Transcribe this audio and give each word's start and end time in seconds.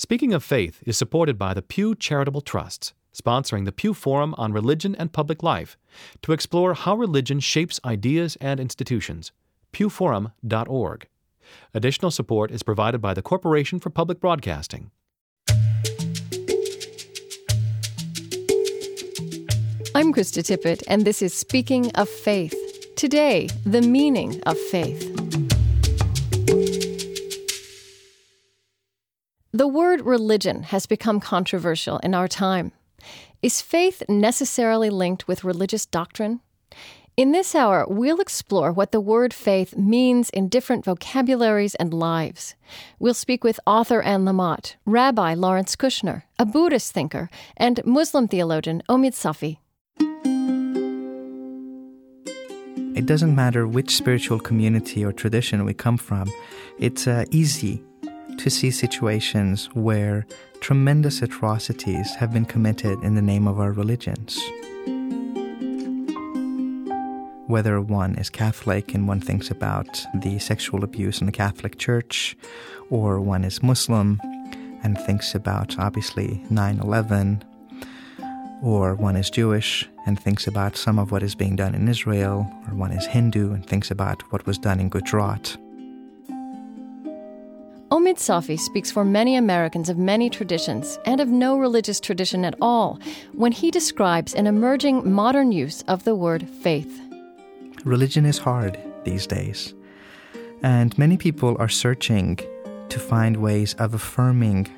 Speaking 0.00 0.32
of 0.32 0.44
Faith 0.44 0.80
is 0.86 0.96
supported 0.96 1.36
by 1.36 1.52
the 1.54 1.60
Pew 1.60 1.96
Charitable 1.96 2.40
Trusts, 2.40 2.94
sponsoring 3.12 3.64
the 3.64 3.72
Pew 3.72 3.92
Forum 3.92 4.32
on 4.38 4.52
Religion 4.52 4.94
and 4.94 5.12
Public 5.12 5.42
Life 5.42 5.76
to 6.22 6.30
explore 6.30 6.74
how 6.74 6.94
religion 6.94 7.40
shapes 7.40 7.80
ideas 7.84 8.36
and 8.40 8.60
institutions. 8.60 9.32
pewforum.org. 9.72 11.08
Additional 11.74 12.12
support 12.12 12.52
is 12.52 12.62
provided 12.62 13.00
by 13.00 13.12
the 13.12 13.22
Corporation 13.22 13.80
for 13.80 13.90
Public 13.90 14.20
Broadcasting. 14.20 14.92
I'm 19.96 20.12
Krista 20.14 20.44
Tippett, 20.44 20.84
and 20.86 21.04
this 21.04 21.22
is 21.22 21.34
Speaking 21.34 21.90
of 21.96 22.08
Faith. 22.08 22.54
Today, 22.94 23.48
the 23.66 23.82
meaning 23.82 24.40
of 24.46 24.56
faith. 24.70 25.47
The 29.58 29.66
word 29.66 30.02
religion 30.02 30.62
has 30.70 30.86
become 30.86 31.18
controversial 31.18 31.98
in 32.04 32.14
our 32.14 32.28
time. 32.28 32.70
Is 33.42 33.60
faith 33.60 34.04
necessarily 34.08 34.88
linked 34.88 35.26
with 35.26 35.42
religious 35.42 35.84
doctrine? 35.84 36.38
In 37.16 37.32
this 37.32 37.56
hour, 37.56 37.84
we'll 37.88 38.20
explore 38.20 38.70
what 38.70 38.92
the 38.92 39.00
word 39.00 39.34
faith 39.34 39.76
means 39.76 40.30
in 40.30 40.48
different 40.48 40.84
vocabularies 40.84 41.74
and 41.74 41.92
lives. 41.92 42.54
We'll 43.00 43.14
speak 43.14 43.42
with 43.42 43.58
author 43.66 44.00
Anne 44.00 44.24
Lamott, 44.24 44.76
Rabbi 44.86 45.34
Lawrence 45.34 45.74
Kushner, 45.74 46.22
a 46.38 46.46
Buddhist 46.46 46.92
thinker, 46.92 47.28
and 47.56 47.84
Muslim 47.84 48.28
theologian 48.28 48.84
Omid 48.88 49.14
Safi. 49.14 49.58
It 52.96 53.06
doesn't 53.06 53.34
matter 53.34 53.66
which 53.66 53.96
spiritual 53.96 54.38
community 54.38 55.04
or 55.04 55.10
tradition 55.10 55.64
we 55.64 55.74
come 55.74 55.96
from, 55.96 56.30
it's 56.78 57.08
uh, 57.08 57.24
easy 57.32 57.82
to 58.38 58.50
see 58.50 58.70
situations 58.70 59.66
where 59.74 60.26
tremendous 60.60 61.22
atrocities 61.22 62.14
have 62.14 62.32
been 62.32 62.44
committed 62.44 63.02
in 63.02 63.14
the 63.14 63.22
name 63.22 63.46
of 63.46 63.60
our 63.60 63.72
religions. 63.72 64.40
Whether 67.46 67.80
one 67.80 68.14
is 68.16 68.30
Catholic 68.30 68.94
and 68.94 69.08
one 69.08 69.20
thinks 69.20 69.50
about 69.50 70.04
the 70.14 70.38
sexual 70.38 70.84
abuse 70.84 71.20
in 71.20 71.26
the 71.26 71.32
Catholic 71.32 71.78
Church, 71.78 72.36
or 72.90 73.20
one 73.20 73.44
is 73.44 73.62
Muslim 73.62 74.20
and 74.82 74.98
thinks 74.98 75.34
about 75.34 75.78
obviously 75.78 76.42
9 76.50 76.80
11, 76.80 77.42
or 78.62 78.94
one 78.94 79.16
is 79.16 79.30
Jewish 79.30 79.88
and 80.06 80.20
thinks 80.20 80.46
about 80.46 80.76
some 80.76 80.98
of 80.98 81.10
what 81.10 81.22
is 81.22 81.34
being 81.34 81.56
done 81.56 81.74
in 81.74 81.88
Israel, 81.88 82.50
or 82.66 82.74
one 82.74 82.92
is 82.92 83.06
Hindu 83.06 83.52
and 83.52 83.66
thinks 83.66 83.90
about 83.90 84.22
what 84.30 84.46
was 84.46 84.58
done 84.58 84.78
in 84.78 84.88
Gujarat. 84.88 85.56
Omid 87.90 88.16
Safi 88.16 88.60
speaks 88.60 88.90
for 88.90 89.02
many 89.02 89.34
Americans 89.34 89.88
of 89.88 89.96
many 89.96 90.28
traditions 90.28 90.98
and 91.06 91.22
of 91.22 91.28
no 91.28 91.58
religious 91.58 92.00
tradition 92.00 92.44
at 92.44 92.54
all 92.60 93.00
when 93.32 93.50
he 93.50 93.70
describes 93.70 94.34
an 94.34 94.46
emerging 94.46 95.10
modern 95.10 95.52
use 95.52 95.82
of 95.88 96.04
the 96.04 96.14
word 96.14 96.46
faith. 96.46 97.00
Religion 97.86 98.26
is 98.26 98.36
hard 98.36 98.78
these 99.04 99.26
days, 99.26 99.72
and 100.62 100.98
many 100.98 101.16
people 101.16 101.56
are 101.58 101.68
searching 101.70 102.38
to 102.90 103.00
find 103.00 103.38
ways 103.38 103.72
of 103.78 103.94
affirming 103.94 104.68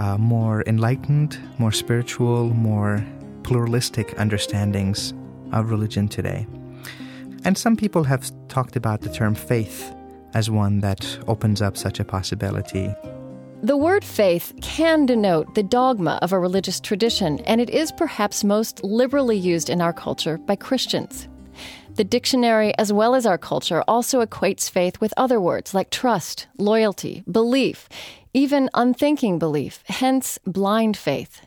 uh, 0.00 0.18
more 0.18 0.64
enlightened, 0.66 1.38
more 1.58 1.70
spiritual, 1.70 2.48
more 2.50 3.06
pluralistic 3.44 4.18
understandings 4.18 5.14
of 5.52 5.70
religion 5.70 6.08
today. 6.08 6.44
And 7.44 7.56
some 7.56 7.76
people 7.76 8.02
have 8.02 8.32
talked 8.48 8.74
about 8.74 9.02
the 9.02 9.12
term 9.12 9.36
faith 9.36 9.94
as 10.34 10.50
one 10.50 10.80
that 10.80 11.18
opens 11.28 11.62
up 11.62 11.76
such 11.76 12.00
a 12.00 12.04
possibility. 12.04 12.94
The 13.62 13.76
word 13.76 14.04
faith 14.04 14.52
can 14.60 15.06
denote 15.06 15.54
the 15.54 15.62
dogma 15.62 16.18
of 16.20 16.32
a 16.32 16.38
religious 16.38 16.80
tradition, 16.80 17.38
and 17.40 17.60
it 17.60 17.70
is 17.70 17.92
perhaps 17.92 18.42
most 18.42 18.82
liberally 18.82 19.36
used 19.36 19.70
in 19.70 19.80
our 19.80 19.92
culture 19.92 20.38
by 20.38 20.56
Christians. 20.56 21.28
The 21.94 22.04
dictionary, 22.04 22.76
as 22.78 22.92
well 22.92 23.14
as 23.14 23.26
our 23.26 23.38
culture, 23.38 23.84
also 23.86 24.24
equates 24.24 24.70
faith 24.70 25.00
with 25.00 25.14
other 25.16 25.40
words 25.40 25.74
like 25.74 25.90
trust, 25.90 26.48
loyalty, 26.58 27.22
belief, 27.30 27.88
even 28.34 28.70
unthinking 28.74 29.38
belief, 29.38 29.84
hence 29.86 30.38
blind 30.46 30.96
faith. 30.96 31.46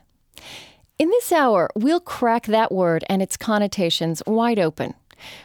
In 0.98 1.10
this 1.10 1.32
hour, 1.32 1.68
we'll 1.74 2.00
crack 2.00 2.46
that 2.46 2.72
word 2.72 3.04
and 3.10 3.20
its 3.20 3.36
connotations 3.36 4.22
wide 4.26 4.58
open. 4.58 4.94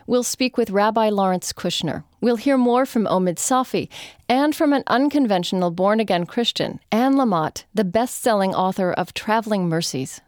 We'll 0.07 0.23
speak 0.23 0.57
with 0.57 0.69
Rabbi 0.69 1.09
Lawrence 1.09 1.53
Kushner. 1.53 2.03
We'll 2.19 2.35
hear 2.35 2.57
more 2.57 2.85
from 2.85 3.05
Omid 3.05 3.35
Safi 3.35 3.89
and 4.29 4.55
from 4.55 4.73
an 4.73 4.83
unconventional 4.87 5.71
born 5.71 5.99
again 5.99 6.25
Christian, 6.25 6.79
Anne 6.91 7.15
Lamott, 7.15 7.63
the 7.73 7.83
best 7.83 8.21
selling 8.21 8.53
author 8.53 8.91
of 8.91 9.13
Traveling 9.13 9.67
Mercies. 9.69 10.21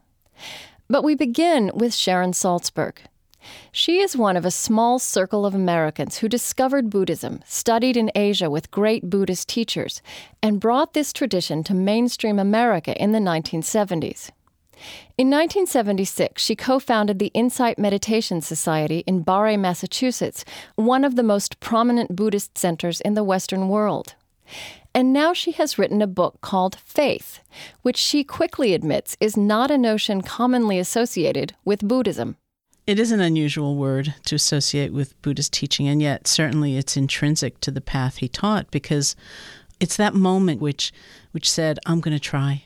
But 0.89 1.03
we 1.03 1.15
begin 1.15 1.71
with 1.73 1.93
Sharon 1.93 2.31
Salzberg. 2.31 2.97
She 3.71 3.99
is 3.99 4.15
one 4.15 4.37
of 4.37 4.45
a 4.45 4.51
small 4.51 4.99
circle 4.99 5.45
of 5.45 5.53
Americans 5.53 6.19
who 6.19 6.29
discovered 6.29 6.89
Buddhism, 6.89 7.41
studied 7.45 7.97
in 7.97 8.11
Asia 8.15 8.49
with 8.49 8.71
great 8.71 9.09
Buddhist 9.09 9.49
teachers, 9.49 10.01
and 10.41 10.59
brought 10.59 10.93
this 10.93 11.11
tradition 11.11 11.63
to 11.65 11.73
mainstream 11.73 12.39
America 12.39 12.95
in 13.01 13.11
the 13.11 13.19
1970s. 13.19 14.31
In 15.17 15.27
1976, 15.27 16.41
she 16.41 16.55
co 16.55 16.79
founded 16.79 17.19
the 17.19 17.31
Insight 17.33 17.77
Meditation 17.77 18.41
Society 18.41 19.03
in 19.05 19.21
Barre, 19.21 19.57
Massachusetts, 19.57 20.43
one 20.75 21.05
of 21.05 21.15
the 21.15 21.23
most 21.23 21.59
prominent 21.59 22.15
Buddhist 22.15 22.57
centers 22.57 22.99
in 23.01 23.13
the 23.13 23.23
Western 23.23 23.69
world. 23.69 24.15
And 24.95 25.11
now 25.11 25.33
she 25.33 25.51
has 25.53 25.77
written 25.77 26.01
a 26.01 26.07
book 26.07 26.39
called 26.41 26.75
Faith, 26.75 27.39
which 27.81 27.97
she 27.97 28.23
quickly 28.23 28.73
admits 28.73 29.17
is 29.19 29.35
not 29.35 29.71
a 29.71 29.77
notion 29.77 30.21
commonly 30.21 30.77
associated 30.77 31.53
with 31.65 31.87
Buddhism. 31.87 32.37
It 32.85 32.99
is 32.99 33.11
an 33.11 33.21
unusual 33.21 33.75
word 33.75 34.13
to 34.25 34.35
associate 34.35 34.91
with 34.91 35.19
Buddhist 35.21 35.53
teaching, 35.53 35.87
and 35.87 36.01
yet 36.01 36.27
certainly 36.27 36.75
it's 36.77 36.97
intrinsic 36.97 37.59
to 37.61 37.71
the 37.71 37.81
path 37.81 38.17
he 38.17 38.27
taught 38.27 38.69
because 38.71 39.15
it's 39.79 39.95
that 39.97 40.13
moment 40.13 40.61
which, 40.61 40.91
which 41.31 41.49
said, 41.49 41.79
I'm 41.85 42.01
going 42.01 42.15
to 42.15 42.19
try 42.19 42.65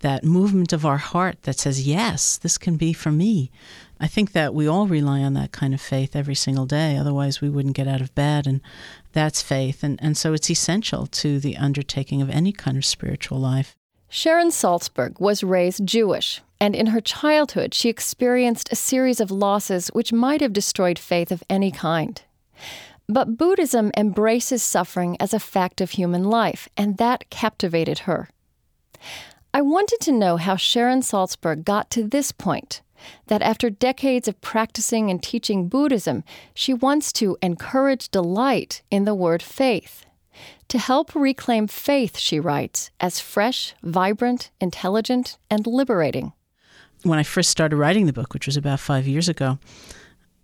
that 0.00 0.24
movement 0.24 0.72
of 0.72 0.84
our 0.84 0.98
heart 0.98 1.42
that 1.42 1.58
says, 1.58 1.86
yes, 1.86 2.38
this 2.38 2.58
can 2.58 2.76
be 2.76 2.92
for 2.92 3.10
me. 3.10 3.50
I 3.98 4.06
think 4.06 4.32
that 4.32 4.54
we 4.54 4.66
all 4.66 4.86
rely 4.86 5.22
on 5.22 5.34
that 5.34 5.52
kind 5.52 5.72
of 5.72 5.80
faith 5.80 6.14
every 6.14 6.34
single 6.34 6.66
day. 6.66 6.96
Otherwise, 6.96 7.40
we 7.40 7.48
wouldn't 7.48 7.76
get 7.76 7.88
out 7.88 8.02
of 8.02 8.14
bed. 8.14 8.46
And 8.46 8.60
that's 9.12 9.40
faith. 9.40 9.82
And, 9.82 9.98
and 10.02 10.16
so 10.16 10.34
it's 10.34 10.50
essential 10.50 11.06
to 11.06 11.40
the 11.40 11.56
undertaking 11.56 12.20
of 12.20 12.28
any 12.28 12.52
kind 12.52 12.76
of 12.76 12.84
spiritual 12.84 13.38
life. 13.38 13.74
Sharon 14.08 14.50
Salzberg 14.50 15.18
was 15.18 15.42
raised 15.42 15.84
Jewish, 15.84 16.40
and 16.60 16.76
in 16.76 16.86
her 16.88 17.00
childhood, 17.00 17.74
she 17.74 17.88
experienced 17.88 18.70
a 18.70 18.76
series 18.76 19.20
of 19.20 19.32
losses 19.32 19.88
which 19.88 20.12
might 20.12 20.40
have 20.40 20.52
destroyed 20.52 20.98
faith 20.98 21.32
of 21.32 21.42
any 21.50 21.72
kind. 21.72 22.22
But 23.08 23.36
Buddhism 23.36 23.90
embraces 23.96 24.62
suffering 24.62 25.16
as 25.18 25.34
a 25.34 25.40
fact 25.40 25.80
of 25.80 25.90
human 25.90 26.24
life, 26.24 26.68
and 26.76 26.98
that 26.98 27.28
captivated 27.30 28.00
her. 28.00 28.28
I 29.56 29.62
wanted 29.62 30.00
to 30.00 30.12
know 30.12 30.36
how 30.36 30.56
Sharon 30.56 31.00
Salzberg 31.00 31.64
got 31.64 31.88
to 31.92 32.06
this 32.06 32.30
point 32.30 32.82
that 33.28 33.40
after 33.40 33.70
decades 33.70 34.28
of 34.28 34.38
practicing 34.42 35.10
and 35.10 35.22
teaching 35.22 35.66
Buddhism, 35.66 36.24
she 36.52 36.74
wants 36.74 37.10
to 37.14 37.38
encourage 37.40 38.10
delight 38.10 38.82
in 38.90 39.06
the 39.06 39.14
word 39.14 39.42
faith. 39.42 40.04
To 40.68 40.78
help 40.78 41.14
reclaim 41.14 41.68
faith, 41.68 42.18
she 42.18 42.38
writes, 42.38 42.90
as 43.00 43.18
fresh, 43.18 43.74
vibrant, 43.82 44.50
intelligent, 44.60 45.38
and 45.50 45.66
liberating. 45.66 46.34
When 47.02 47.18
I 47.18 47.22
first 47.22 47.48
started 47.48 47.76
writing 47.76 48.04
the 48.04 48.12
book, 48.12 48.34
which 48.34 48.44
was 48.44 48.58
about 48.58 48.78
five 48.78 49.06
years 49.06 49.26
ago, 49.26 49.58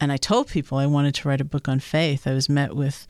and 0.00 0.10
I 0.10 0.16
told 0.16 0.48
people 0.48 0.78
I 0.78 0.86
wanted 0.86 1.14
to 1.16 1.28
write 1.28 1.42
a 1.42 1.44
book 1.44 1.68
on 1.68 1.80
faith, 1.80 2.26
I 2.26 2.32
was 2.32 2.48
met 2.48 2.74
with 2.74 3.06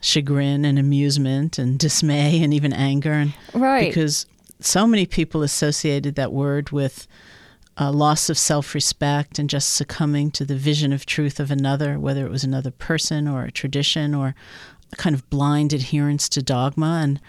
chagrin 0.00 0.64
and 0.64 0.80
amusement 0.80 1.60
and 1.60 1.78
dismay 1.78 2.42
and 2.42 2.52
even 2.52 2.72
anger. 2.72 3.12
And 3.12 3.34
right. 3.54 3.88
Because 3.88 4.26
so 4.64 4.86
many 4.86 5.06
people 5.06 5.42
associated 5.42 6.14
that 6.14 6.32
word 6.32 6.70
with 6.70 7.06
a 7.76 7.90
loss 7.90 8.30
of 8.30 8.38
self 8.38 8.74
respect 8.74 9.38
and 9.38 9.50
just 9.50 9.74
succumbing 9.74 10.30
to 10.32 10.44
the 10.44 10.56
vision 10.56 10.92
of 10.92 11.06
truth 11.06 11.40
of 11.40 11.50
another, 11.50 11.98
whether 11.98 12.24
it 12.24 12.30
was 12.30 12.44
another 12.44 12.70
person 12.70 13.26
or 13.26 13.44
a 13.44 13.50
tradition 13.50 14.14
or 14.14 14.34
a 14.92 14.96
kind 14.96 15.14
of 15.14 15.28
blind 15.30 15.72
adherence 15.72 16.28
to 16.30 16.42
dogma. 16.42 17.00
And 17.02 17.20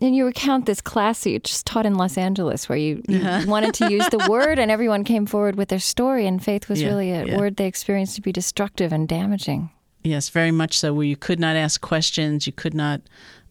and 0.00 0.14
you 0.14 0.24
recount 0.24 0.66
this 0.66 0.80
class 0.80 1.24
that 1.24 1.30
you 1.30 1.40
just 1.40 1.66
taught 1.66 1.84
in 1.84 1.96
Los 1.96 2.16
Angeles 2.16 2.68
where 2.68 2.78
you, 2.78 3.02
you 3.08 3.18
uh-huh. 3.18 3.46
wanted 3.48 3.74
to 3.74 3.90
use 3.90 4.08
the 4.10 4.28
word 4.30 4.60
and 4.60 4.70
everyone 4.70 5.02
came 5.02 5.26
forward 5.26 5.56
with 5.56 5.68
their 5.68 5.80
story, 5.80 6.26
and 6.26 6.42
faith 6.42 6.68
was 6.68 6.80
yeah, 6.80 6.88
really 6.88 7.10
a 7.10 7.26
yeah. 7.26 7.36
word 7.36 7.56
they 7.56 7.66
experienced 7.66 8.14
to 8.14 8.22
be 8.22 8.30
destructive 8.30 8.92
and 8.92 9.08
damaging. 9.08 9.70
Yes, 10.04 10.28
very 10.28 10.52
much 10.52 10.78
so, 10.78 10.94
where 10.94 11.04
you 11.04 11.16
could 11.16 11.40
not 11.40 11.56
ask 11.56 11.80
questions, 11.80 12.46
you 12.46 12.52
could 12.52 12.74
not 12.74 13.02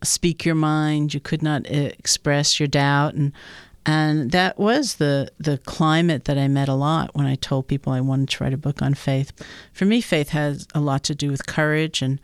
speak 0.03 0.45
your 0.45 0.55
mind, 0.55 1.13
you 1.13 1.19
could 1.19 1.41
not 1.41 1.69
uh, 1.69 1.91
express 1.97 2.59
your 2.59 2.67
doubt, 2.67 3.13
and 3.13 3.31
and 3.85 4.31
that 4.31 4.59
was 4.59 4.95
the 4.95 5.31
the 5.39 5.57
climate 5.59 6.25
that 6.25 6.37
I 6.37 6.47
met 6.47 6.67
a 6.67 6.73
lot 6.73 7.15
when 7.15 7.25
I 7.25 7.35
told 7.35 7.67
people 7.67 7.93
I 7.93 8.01
wanted 8.01 8.29
to 8.29 8.43
write 8.43 8.53
a 8.53 8.57
book 8.57 8.81
on 8.81 8.93
faith. 8.93 9.31
For 9.73 9.85
me, 9.85 10.01
faith 10.01 10.29
has 10.29 10.67
a 10.75 10.79
lot 10.79 11.03
to 11.05 11.15
do 11.15 11.31
with 11.31 11.45
courage, 11.45 12.01
and 12.01 12.19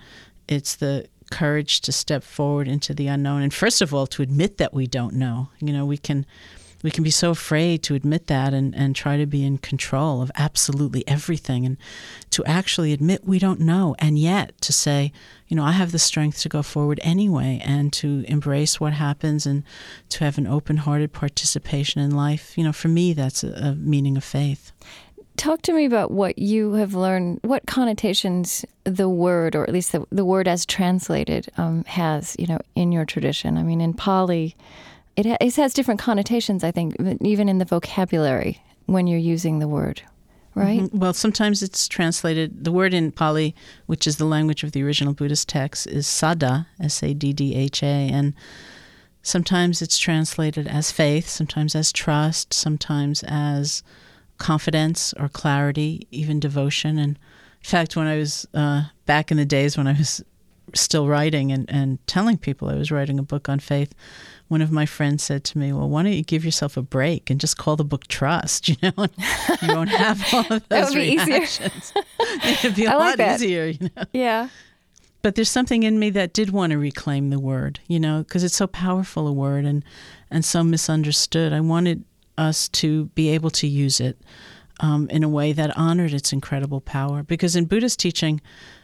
it's 0.48 0.76
the 0.76 1.08
courage 1.32 1.82
to 1.82 1.92
step 1.92 2.24
forward 2.24 2.68
into 2.68 2.94
the 2.94 3.08
unknown. 3.08 3.42
And 3.42 3.54
first 3.54 3.82
of 3.82 3.94
all 3.94 4.06
to 4.08 4.22
admit 4.22 4.58
that 4.58 4.74
we 4.74 4.88
don't 4.88 5.16
know. 5.16 5.50
You 5.60 5.74
know 5.74 5.86
we 5.86 5.98
can 5.98 6.26
we 6.84 6.92
can 6.92 7.04
be 7.04 7.10
so 7.10 7.32
afraid 7.32 7.82
to 7.82 7.96
admit 7.96 8.28
that 8.28 8.54
and, 8.54 8.76
and 8.76 8.96
try 8.96 9.18
to 9.18 9.26
be 9.26 9.44
in 9.44 9.58
control 9.58 10.22
of 10.22 10.32
absolutely 10.36 11.08
everything 11.08 11.66
and 11.66 11.78
to 12.30 12.46
actually 12.46 12.94
admit 12.94 13.26
we 13.26 13.40
don't 13.40 13.60
know 13.60 13.96
and 14.00 14.20
yet 14.20 14.60
to 14.62 14.72
say 14.72 15.12
you 15.48 15.56
know 15.56 15.64
i 15.64 15.72
have 15.72 15.92
the 15.92 16.00
strength 16.00 16.40
to 16.42 16.50
go 16.50 16.62
forward 16.62 17.00
anyway 17.02 17.60
and 17.64 17.92
to 17.92 18.24
embrace 18.28 18.80
what 18.80 18.94
happens 18.94 19.46
and 19.46 19.64
to 20.10 20.24
have 20.24 20.38
an 20.38 20.46
open-hearted 20.46 21.12
participation 21.12 22.02
in 22.02 22.12
life 22.12 22.58
you 22.58 22.64
know 22.64 22.74
for 22.74 22.90
me 22.90 23.14
that's 23.14 23.44
a, 23.44 23.52
a 23.54 23.76
meaning 23.76 24.18
of 24.18 24.24
faith 24.24 24.72
Talk 25.36 25.64
to 25.64 25.74
me 25.74 25.86
about 25.86 26.12
what 26.12 26.38
you 26.38 26.74
have 26.74 26.94
learned, 26.94 27.40
what 27.42 27.66
connotations 27.66 28.64
the 28.84 29.10
word, 29.10 29.56
or 29.56 29.64
at 29.64 29.74
least 29.74 29.92
the, 29.92 30.06
the 30.12 30.24
word 30.24 30.48
as 30.48 30.64
translated, 30.64 31.50
um, 31.58 31.84
has, 31.86 32.36
you 32.38 32.46
know, 32.46 32.60
in 32.76 32.92
your 32.92 33.04
tradition. 33.04 33.58
I 33.58 33.64
mean, 33.64 33.82
in 33.82 33.96
Pali, 33.96 34.56
it, 35.16 35.26
ha- 35.26 35.38
it 35.40 35.56
has 35.56 35.74
different 35.74 36.00
connotations, 36.00 36.64
I 36.64 36.72
think, 36.72 36.96
even 37.22 37.50
in 37.50 37.58
the 37.58 37.66
vocabulary 37.66 38.62
when 38.86 39.08
you're 39.08 39.20
using 39.20 39.60
the 39.60 39.68
word, 39.68 40.02
right? 40.56 40.82
Mm-hmm. 40.82 41.00
Well, 41.00 41.14
sometimes 41.14 41.64
it's 41.64 41.88
translated, 41.88 42.64
the 42.64 42.72
word 42.72 42.94
in 42.94 43.12
Pali, 43.12 43.56
which 43.86 44.08
is 44.08 44.18
the 44.18 44.26
language 44.26 44.64
of 44.64 44.72
the 44.72 44.84
original 44.84 45.14
Buddhist 45.14 45.48
text, 45.48 45.88
is 45.88 46.06
saddha, 46.06 46.66
S 46.80 47.02
A 47.04 47.14
D 47.14 47.34
D 47.34 47.56
H 47.56 47.84
A. 47.84 47.86
And 47.86 48.34
sometimes 49.22 49.82
it's 49.82 49.98
translated 49.98 50.68
as 50.68 50.92
faith, 50.92 51.30
sometimes 51.30 51.76
as 51.76 51.92
trust, 51.92 52.54
sometimes 52.54 53.24
as 53.24 53.84
confidence 54.38 55.14
or 55.20 55.30
clarity, 55.30 56.08
even 56.12 56.40
devotion. 56.40 56.98
And 56.98 57.18
in 57.64 57.70
fact, 57.70 57.96
when 57.96 58.08
I 58.08 58.18
was 58.18 58.46
uh, 58.54 58.84
back 59.06 59.32
in 59.32 59.38
the 59.38 59.46
days 59.46 59.78
when 59.78 59.88
I 59.88 59.94
was 59.94 60.24
still 60.74 61.08
writing 61.08 61.52
and, 61.52 61.70
and 61.70 62.06
telling 62.08 62.38
people 62.38 62.68
I 62.68 62.76
was 62.76 62.92
writing 62.92 63.20
a 63.20 63.24
book 63.24 63.48
on 63.48 63.60
faith, 63.60 63.94
one 64.48 64.62
of 64.62 64.72
my 64.72 64.86
friends 64.86 65.24
said 65.24 65.44
to 65.46 65.58
me, 65.58 65.74
Well, 65.74 65.90
why 65.90 66.04
don't 66.04 66.14
you 66.14 66.24
give 66.24 66.46
yourself 66.46 66.78
a 66.78 66.82
break 66.82 67.30
and 67.30 67.40
just 67.40 67.58
call 67.58 67.76
the 67.76 67.86
book 67.86 68.08
Trust? 68.08 68.70
You 68.74 68.76
know, 68.82 69.08
you 69.62 69.68
won't 69.76 69.90
have 70.06 70.24
all 70.34 70.58
of 70.58 70.68
those 70.70 70.96
reactions. 70.96 71.94
It'd 72.44 72.76
be 72.76 72.86
a 72.86 72.92
I 72.92 72.96
like 72.96 73.00
lot 73.00 73.18
that. 73.18 73.42
easier, 73.42 73.66
you 73.66 73.90
know. 73.96 74.04
Yeah. 74.14 74.50
But 75.22 75.36
there's 75.36 75.50
something 75.50 75.84
in 75.84 76.00
me 76.00 76.10
that 76.12 76.34
did 76.34 76.50
want 76.50 76.72
to 76.72 76.78
reclaim 76.78 77.30
the 77.30 77.40
word, 77.40 77.80
you 77.88 78.00
know, 78.00 78.20
because 78.24 78.44
it's 78.44 78.56
so 78.58 78.68
powerful 78.68 79.28
a 79.28 79.32
word 79.32 79.64
and, 79.66 79.84
and 80.30 80.44
so 80.44 80.64
misunderstood. 80.64 81.54
I 81.54 81.62
wanted 81.62 82.04
us 82.38 82.68
to 82.70 83.06
be 83.16 83.30
able 83.30 83.50
to 83.52 83.68
use 83.68 84.00
it 84.02 84.20
um, 84.82 85.08
in 85.10 85.24
a 85.24 85.30
way 85.30 85.54
that 85.54 85.76
honored 85.78 86.14
its 86.14 86.34
incredible 86.34 86.82
power. 86.82 87.24
Because 87.24 87.56
in 87.56 87.66
Buddhist 87.66 88.00
teaching, 88.00 88.42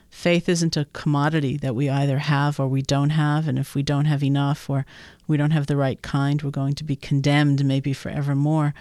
faith 0.09 0.49
isn't 0.49 0.75
a 0.75 0.85
commodity 0.85 1.57
that 1.57 1.75
we 1.75 1.89
either 1.89 2.19
have 2.19 2.59
or 2.59 2.67
we 2.67 2.81
don't 2.81 3.11
have. 3.11 3.47
And 3.47 3.59
if 3.59 3.75
we 3.75 3.83
don't 3.83 4.05
have 4.05 4.23
enough 4.23 4.69
or 4.69 4.85
we 5.27 5.37
don't 5.37 5.51
have 5.51 5.67
the 5.67 5.77
right 5.77 6.01
kind, 6.01 6.41
we're 6.41 6.49
going 6.49 6.75
to 6.75 6.83
be 6.83 6.95
condemned 6.95 7.63
maybe 7.63 7.93
forevermore. 7.93 8.73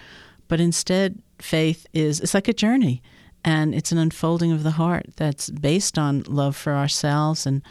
But 0.47 0.59
instead, 0.59 1.21
faith 1.39 1.85
is 1.93 2.19
it's 2.19 2.33
like 2.33 2.47
a 2.47 2.53
journey 2.53 3.01
and 3.45 3.73
it's 3.73 3.91
an 3.91 3.97
unfolding 3.97 4.51
of 4.51 4.63
the 4.63 4.71
heart 4.71 5.07
that's 5.15 5.49
based 5.49 5.97
on 5.97 6.23
love 6.27 6.55
for 6.55 6.73
ourselves 6.73 7.45
and 7.45 7.61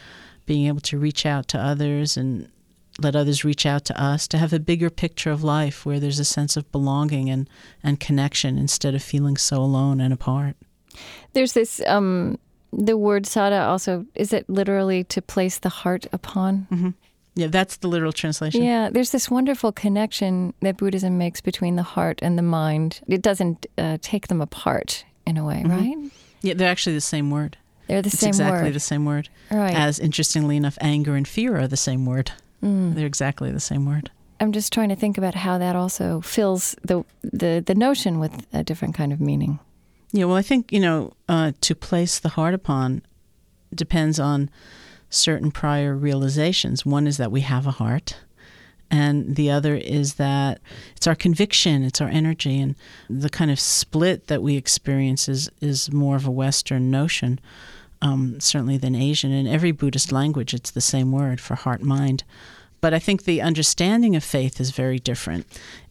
being 0.46 0.66
able 0.66 0.80
to 0.80 0.98
reach 0.98 1.26
out 1.26 1.48
to 1.48 1.58
others 1.58 2.16
and 2.16 2.48
let 3.00 3.14
others 3.14 3.44
reach 3.44 3.66
out 3.66 3.84
to 3.84 4.02
us 4.02 4.26
to 4.26 4.38
have 4.38 4.52
a 4.52 4.58
bigger 4.58 4.90
picture 4.90 5.30
of 5.30 5.44
life 5.44 5.84
where 5.84 6.00
there's 6.00 6.18
a 6.18 6.24
sense 6.24 6.56
of 6.56 6.70
belonging 6.72 7.30
and, 7.30 7.48
and 7.82 8.00
connection 8.00 8.58
instead 8.58 8.94
of 8.94 9.02
feeling 9.02 9.36
so 9.36 9.58
alone 9.58 10.00
and 10.00 10.12
apart. 10.12 10.56
There's 11.32 11.52
this, 11.52 11.80
um, 11.86 12.38
the 12.72 12.96
word 12.96 13.24
saddha 13.24 13.66
also, 13.66 14.06
is 14.14 14.32
it 14.32 14.48
literally 14.48 15.04
to 15.04 15.22
place 15.22 15.58
the 15.58 15.68
heart 15.68 16.06
upon? 16.12 16.94
Yeah, 17.34 17.46
that's 17.46 17.76
the 17.76 17.88
literal 17.88 18.12
translation. 18.12 18.64
Yeah, 18.64 18.90
there's 18.90 19.12
this 19.12 19.30
wonderful 19.30 19.70
connection 19.70 20.54
that 20.60 20.76
Buddhism 20.76 21.18
makes 21.18 21.40
between 21.40 21.76
the 21.76 21.84
heart 21.84 22.18
and 22.20 22.36
the 22.36 22.42
mind. 22.42 23.00
It 23.06 23.22
doesn't 23.22 23.66
uh, 23.78 23.98
take 24.00 24.26
them 24.26 24.40
apart 24.40 25.04
in 25.24 25.36
a 25.36 25.44
way, 25.44 25.62
right? 25.64 25.96
Yeah, 26.42 26.54
they're 26.54 26.70
actually 26.70 26.94
the 26.94 27.00
same 27.00 27.30
word. 27.30 27.56
They're 27.86 28.02
the 28.02 28.10
same 28.10 28.28
word. 28.28 28.30
it's 28.30 28.38
same 28.38 28.46
exactly 28.46 28.68
word. 28.68 28.74
the 28.74 28.80
same 28.80 29.04
word. 29.04 29.28
right. 29.50 29.74
As 29.74 29.98
interestingly 29.98 30.56
enough, 30.56 30.76
anger 30.80 31.14
and 31.14 31.26
fear 31.26 31.56
are 31.58 31.68
the 31.68 31.76
same 31.76 32.04
word. 32.06 32.32
Mm. 32.62 32.94
They're 32.94 33.06
exactly 33.06 33.52
the 33.52 33.60
same 33.60 33.86
word. 33.86 34.10
I'm 34.40 34.52
just 34.52 34.72
trying 34.72 34.88
to 34.88 34.96
think 34.96 35.16
about 35.16 35.34
how 35.34 35.58
that 35.58 35.76
also 35.76 36.20
fills 36.20 36.76
the 36.82 37.04
the, 37.22 37.62
the 37.64 37.74
notion 37.74 38.18
with 38.18 38.46
a 38.52 38.62
different 38.62 38.94
kind 38.94 39.12
of 39.12 39.20
meaning. 39.20 39.58
Yeah, 40.12 40.24
well, 40.24 40.36
I 40.36 40.42
think, 40.42 40.72
you 40.72 40.80
know, 40.80 41.12
uh, 41.28 41.52
to 41.60 41.74
place 41.74 42.18
the 42.18 42.30
heart 42.30 42.54
upon 42.54 43.02
depends 43.74 44.18
on 44.18 44.50
certain 45.10 45.50
prior 45.50 45.94
realizations. 45.94 46.86
One 46.86 47.06
is 47.06 47.18
that 47.18 47.32
we 47.32 47.42
have 47.42 47.66
a 47.66 47.72
heart, 47.72 48.16
and 48.90 49.36
the 49.36 49.50
other 49.50 49.74
is 49.74 50.14
that 50.14 50.60
it's 50.96 51.06
our 51.06 51.14
conviction, 51.14 51.82
it's 51.82 52.00
our 52.00 52.08
energy, 52.08 52.58
and 52.58 52.74
the 53.10 53.28
kind 53.28 53.50
of 53.50 53.60
split 53.60 54.28
that 54.28 54.42
we 54.42 54.56
experience 54.56 55.28
is, 55.28 55.50
is 55.60 55.92
more 55.92 56.16
of 56.16 56.26
a 56.26 56.30
Western 56.30 56.90
notion, 56.90 57.38
um, 58.00 58.40
certainly 58.40 58.78
than 58.78 58.94
Asian. 58.94 59.30
In 59.30 59.46
every 59.46 59.72
Buddhist 59.72 60.10
language, 60.10 60.54
it's 60.54 60.70
the 60.70 60.80
same 60.80 61.12
word 61.12 61.40
for 61.40 61.54
heart 61.54 61.82
mind. 61.82 62.24
But 62.80 62.94
I 62.94 62.98
think 62.98 63.24
the 63.24 63.42
understanding 63.42 64.16
of 64.16 64.24
faith 64.24 64.60
is 64.60 64.70
very 64.70 64.98
different. 64.98 65.46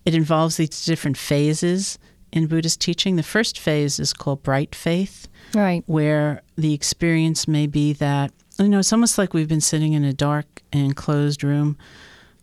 It 0.06 0.16
involves 0.16 0.58
these 0.58 0.86
different 0.86 1.18
phases 1.18 2.00
in 2.31 2.47
Buddhist 2.47 2.81
teaching. 2.81 3.15
The 3.15 3.24
first 3.24 3.59
phase 3.59 4.00
is 4.00 4.13
called 4.13 4.44
bright 4.44 4.75
faith, 4.75 5.27
Right. 5.53 5.83
where 5.88 6.41
the 6.57 6.74
experience 6.74 7.47
may 7.47 7.68
be 7.68 7.94
that, 7.94 8.31
you 8.59 8.68
know, 8.69 8.79
it's 8.79 8.94
almost 8.94 9.18
like 9.18 9.33
we've 9.33 9.47
been 9.47 9.62
sitting 9.62 9.94
in 9.94 10.03
a 10.03 10.13
dark 10.13 10.62
and 10.74 10.95
closed 10.95 11.44
room 11.44 11.77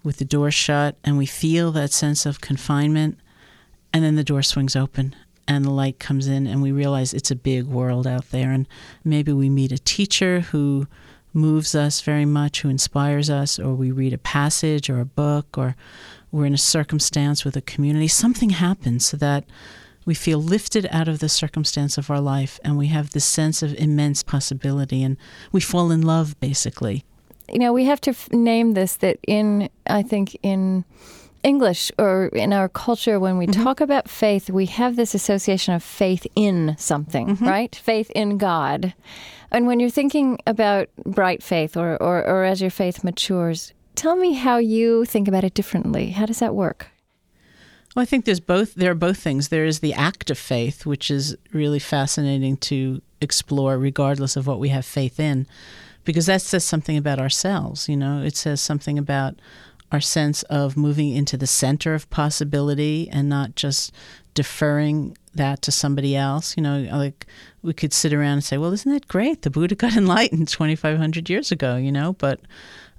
with 0.02 0.18
the 0.18 0.24
door 0.24 0.50
shut, 0.50 0.96
and 1.04 1.16
we 1.18 1.26
feel 1.26 1.72
that 1.72 1.92
sense 1.92 2.26
of 2.26 2.40
confinement, 2.40 3.18
and 3.92 4.04
then 4.04 4.16
the 4.16 4.24
door 4.24 4.42
swings 4.42 4.76
open. 4.76 5.14
And 5.46 5.62
the 5.64 5.70
light 5.70 5.98
comes 5.98 6.26
in, 6.26 6.46
and 6.46 6.62
we 6.62 6.72
realize 6.72 7.12
it's 7.12 7.30
a 7.30 7.36
big 7.36 7.64
world 7.66 8.06
out 8.06 8.30
there. 8.30 8.50
And 8.50 8.66
maybe 9.04 9.30
we 9.32 9.50
meet 9.50 9.72
a 9.72 9.78
teacher 9.78 10.40
who 10.40 10.86
moves 11.34 11.74
us 11.74 12.00
very 12.00 12.24
much, 12.24 12.62
who 12.62 12.68
inspires 12.68 13.28
us, 13.28 13.58
or 13.58 13.74
we 13.74 13.90
read 13.90 14.12
a 14.12 14.18
passage 14.18 14.88
or 14.88 15.00
a 15.00 15.04
book, 15.04 15.58
or 15.58 15.76
we're 16.30 16.46
in 16.46 16.54
a 16.54 16.58
circumstance 16.58 17.44
with 17.44 17.56
a 17.56 17.60
community. 17.60 18.08
Something 18.08 18.50
happens 18.50 19.06
so 19.06 19.16
that 19.18 19.44
we 20.04 20.14
feel 20.14 20.38
lifted 20.38 20.86
out 20.90 21.08
of 21.08 21.18
the 21.18 21.28
circumstance 21.28 21.96
of 21.96 22.10
our 22.10 22.20
life 22.20 22.60
and 22.62 22.76
we 22.76 22.88
have 22.88 23.10
this 23.10 23.24
sense 23.24 23.62
of 23.62 23.74
immense 23.74 24.22
possibility 24.22 25.02
and 25.02 25.16
we 25.50 25.60
fall 25.60 25.90
in 25.90 26.02
love 26.02 26.38
basically. 26.40 27.04
You 27.50 27.58
know, 27.58 27.72
we 27.72 27.84
have 27.84 28.00
to 28.02 28.10
f- 28.10 28.30
name 28.32 28.72
this 28.72 28.96
that 28.96 29.18
in 29.26 29.68
I 29.86 30.02
think 30.02 30.36
in 30.42 30.84
English 31.44 31.92
or 31.98 32.26
in 32.28 32.52
our 32.52 32.68
culture 32.68 33.20
when 33.20 33.38
we 33.38 33.46
mm-hmm. 33.46 33.62
talk 33.62 33.80
about 33.80 34.08
faith, 34.08 34.50
we 34.50 34.66
have 34.66 34.96
this 34.96 35.14
association 35.14 35.74
of 35.74 35.82
faith 35.82 36.26
in 36.34 36.74
something, 36.78 37.28
mm-hmm. 37.28 37.46
right? 37.46 37.76
Faith 37.76 38.10
in 38.14 38.38
God. 38.38 38.94
And 39.50 39.66
when 39.66 39.78
you're 39.78 39.90
thinking 39.90 40.38
about 40.46 40.88
bright 41.04 41.42
faith 41.42 41.76
or, 41.76 42.02
or, 42.02 42.26
or 42.26 42.44
as 42.44 42.60
your 42.60 42.70
faith 42.70 43.04
matures, 43.04 43.72
tell 43.94 44.16
me 44.16 44.32
how 44.32 44.56
you 44.56 45.04
think 45.04 45.28
about 45.28 45.44
it 45.44 45.54
differently. 45.54 46.10
How 46.10 46.26
does 46.26 46.40
that 46.40 46.54
work? 46.54 46.88
Well, 47.94 48.02
I 48.02 48.06
think 48.06 48.24
there's 48.24 48.40
both 48.40 48.74
there 48.74 48.90
are 48.90 48.96
both 48.96 49.18
things. 49.18 49.48
There 49.48 49.64
is 49.64 49.78
the 49.78 49.94
act 49.94 50.30
of 50.30 50.38
faith, 50.38 50.84
which 50.84 51.10
is 51.10 51.36
really 51.52 51.78
fascinating 51.78 52.56
to 52.56 53.00
explore 53.20 53.78
regardless 53.78 54.34
of 54.34 54.46
what 54.48 54.58
we 54.58 54.70
have 54.70 54.84
faith 54.84 55.20
in, 55.20 55.46
because 56.04 56.26
that 56.26 56.42
says 56.42 56.64
something 56.64 56.96
about 56.96 57.20
ourselves, 57.20 57.88
you 57.88 57.96
know. 57.96 58.20
It 58.20 58.36
says 58.36 58.60
something 58.60 58.98
about 58.98 59.36
our 59.92 60.00
sense 60.00 60.42
of 60.44 60.76
moving 60.76 61.10
into 61.10 61.36
the 61.36 61.46
center 61.46 61.94
of 61.94 62.08
possibility 62.10 63.08
and 63.10 63.28
not 63.28 63.54
just 63.54 63.92
deferring 64.34 65.16
that 65.34 65.62
to 65.62 65.72
somebody 65.72 66.16
else. 66.16 66.56
You 66.56 66.62
know, 66.62 66.88
like 66.92 67.26
we 67.62 67.72
could 67.72 67.92
sit 67.92 68.12
around 68.12 68.34
and 68.34 68.44
say, 68.44 68.58
well, 68.58 68.72
isn't 68.72 68.92
that 68.92 69.08
great? 69.08 69.42
The 69.42 69.50
Buddha 69.50 69.74
got 69.74 69.96
enlightened 69.96 70.48
2,500 70.48 71.30
years 71.30 71.52
ago, 71.52 71.76
you 71.76 71.92
know? 71.92 72.14
But 72.14 72.40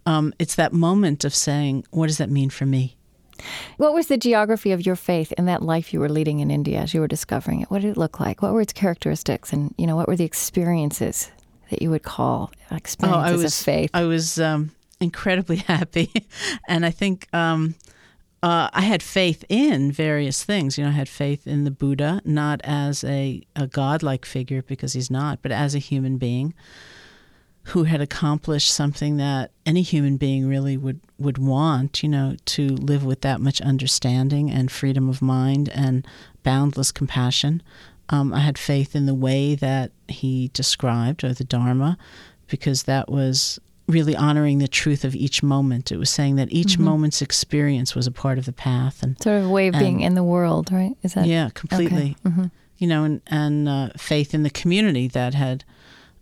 um, 0.06 0.34
it's 0.40 0.56
that 0.56 0.74
moment 0.74 1.26
of 1.26 1.36
saying, 1.36 1.86
what 1.92 2.08
does 2.08 2.18
that 2.18 2.30
mean 2.30 2.50
for 2.50 2.66
me? 2.66 2.96
What 3.78 3.94
was 3.94 4.08
the 4.08 4.18
geography 4.18 4.72
of 4.72 4.86
your 4.86 4.96
faith 4.96 5.34
in 5.34 5.46
that 5.46 5.62
life 5.62 5.94
you 5.94 6.00
were 6.00 6.10
leading 6.10 6.40
in 6.40 6.50
India 6.50 6.80
as 6.80 6.94
you 6.94 7.02
were 7.02 7.08
discovering 7.08 7.62
it? 7.62 7.70
What 7.70 7.82
did 7.82 7.92
it 7.92 7.98
look 7.98 8.20
like? 8.20 8.42
What 8.42 8.54
were 8.54 8.62
its 8.62 8.74
characteristics? 8.74 9.52
And, 9.52 9.76
you 9.78 9.86
know, 9.86 9.96
what 9.96 10.08
were 10.08 10.16
the 10.16 10.24
experiences 10.24 11.32
that 11.70 11.82
you 11.82 11.90
would 11.90 12.04
call 12.04 12.52
experiences 12.72 13.32
Oh, 13.32 13.34
I 13.34 13.36
was, 13.36 13.60
of 13.60 13.66
faith? 13.66 13.90
I 13.94 14.04
was 14.06 14.40
um, 14.40 14.72
incredibly 15.00 15.56
happy, 15.68 16.12
and 16.68 16.86
I 16.86 16.92
think 16.92 17.28
um, 17.34 17.76
uh, 18.46 18.70
I 18.74 18.82
had 18.82 19.02
faith 19.02 19.44
in 19.50 19.92
various 19.92 20.44
things. 20.44 20.78
You 20.78 20.84
know, 20.84 20.92
I 20.92 20.94
had 20.94 21.10
faith 21.10 21.48
in 21.48 21.64
the 21.64 21.72
Buddha, 21.72 22.22
not 22.26 22.62
as 22.64 23.04
a, 23.04 23.42
a 23.56 23.66
godlike 23.66 24.26
figure 24.26 24.62
because 24.62 24.94
he's 24.94 25.10
not, 25.10 25.42
but 25.42 25.52
as 25.52 25.74
a 25.74 25.80
human 25.80 26.18
being 26.18 26.54
who 27.70 27.86
had 27.86 28.00
accomplished 28.00 28.72
something 28.72 29.18
that 29.18 29.50
any 29.66 29.82
human 29.82 30.18
being 30.18 30.48
really 30.48 30.78
would, 30.78 31.00
would 31.18 31.40
want, 31.40 32.04
you 32.04 32.10
know, 32.10 32.36
to 32.46 32.68
live 32.68 33.04
with 33.04 33.22
that 33.22 33.42
much 33.42 33.60
understanding 33.62 34.52
and 34.52 34.72
freedom 34.72 35.10
of 35.10 35.24
mind 35.24 35.70
and 35.70 36.08
boundless 36.44 36.92
compassion. 36.92 37.64
Um, 38.10 38.32
I 38.32 38.42
had 38.42 38.60
faith 38.60 38.96
in 38.96 39.08
the 39.08 39.16
way 39.16 39.56
that 39.56 39.92
he 40.08 40.52
described, 40.54 41.24
or 41.24 41.34
the 41.34 41.44
Dharma, 41.44 41.98
because 42.46 42.84
that 42.84 43.10
was 43.10 43.60
really 43.88 44.16
honoring 44.16 44.58
the 44.60 44.68
truth 44.68 45.04
of 45.06 45.16
each 45.16 45.44
moment. 45.44 45.92
It 45.92 45.98
was 45.98 46.10
saying 46.10 46.38
that 46.38 46.52
each 46.52 46.78
Mhm. 46.78 46.86
moment's 46.86 47.22
experience 47.22 47.94
was 47.96 48.08
a 48.08 48.12
part 48.12 48.38
of 48.38 48.46
the 48.46 48.52
path, 48.54 49.04
and 49.04 49.22
Sort 49.22 49.44
of 49.44 49.50
way 49.50 49.68
of 49.68 49.76
being 49.78 50.00
in 50.02 50.16
the 50.16 50.24
world, 50.24 50.72
right? 50.72 50.98
Is 51.04 51.14
that 51.14 51.28
yeah, 51.28 51.50
completely. 51.54 52.16
Okay. 52.26 52.36
hmm 52.36 52.46
You 52.78 52.88
know, 52.88 53.04
and 53.04 53.22
and 53.28 53.70
uh, 53.70 53.90
faith 53.98 54.34
in 54.34 54.44
the 54.44 54.50
community 54.50 55.08
that 55.10 55.34
had 55.34 55.64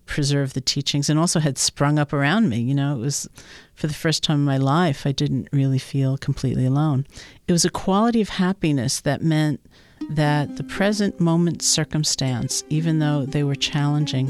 preserved 0.06 0.54
the 0.54 0.62
teachings 0.62 1.10
and 1.10 1.18
also 1.18 1.40
had 1.40 1.58
sprung 1.58 1.98
up 1.98 2.12
around 2.12 2.50
me. 2.50 2.60
You 2.60 2.76
know, 2.76 2.96
it 2.96 3.00
was 3.00 3.28
for 3.74 3.88
the 3.88 3.94
first 3.94 4.22
time 4.24 4.40
in 4.40 4.44
my 4.46 4.58
life 4.58 5.08
I 5.08 5.14
didn't 5.14 5.48
really 5.54 5.80
feel 5.80 6.18
completely 6.18 6.66
alone. 6.66 7.08
It 7.48 7.54
was 7.54 7.64
a 7.66 7.70
quality 7.70 8.20
of 8.22 8.28
happiness 8.30 9.00
that 9.02 9.22
meant 9.24 9.62
that 10.10 10.58
the 10.58 10.64
present 10.66 11.22
moment 11.22 11.62
circumstance, 11.62 12.64
even 12.70 13.00
though 13.00 13.26
they 13.26 13.44
were 13.44 13.56
challenging, 13.56 14.30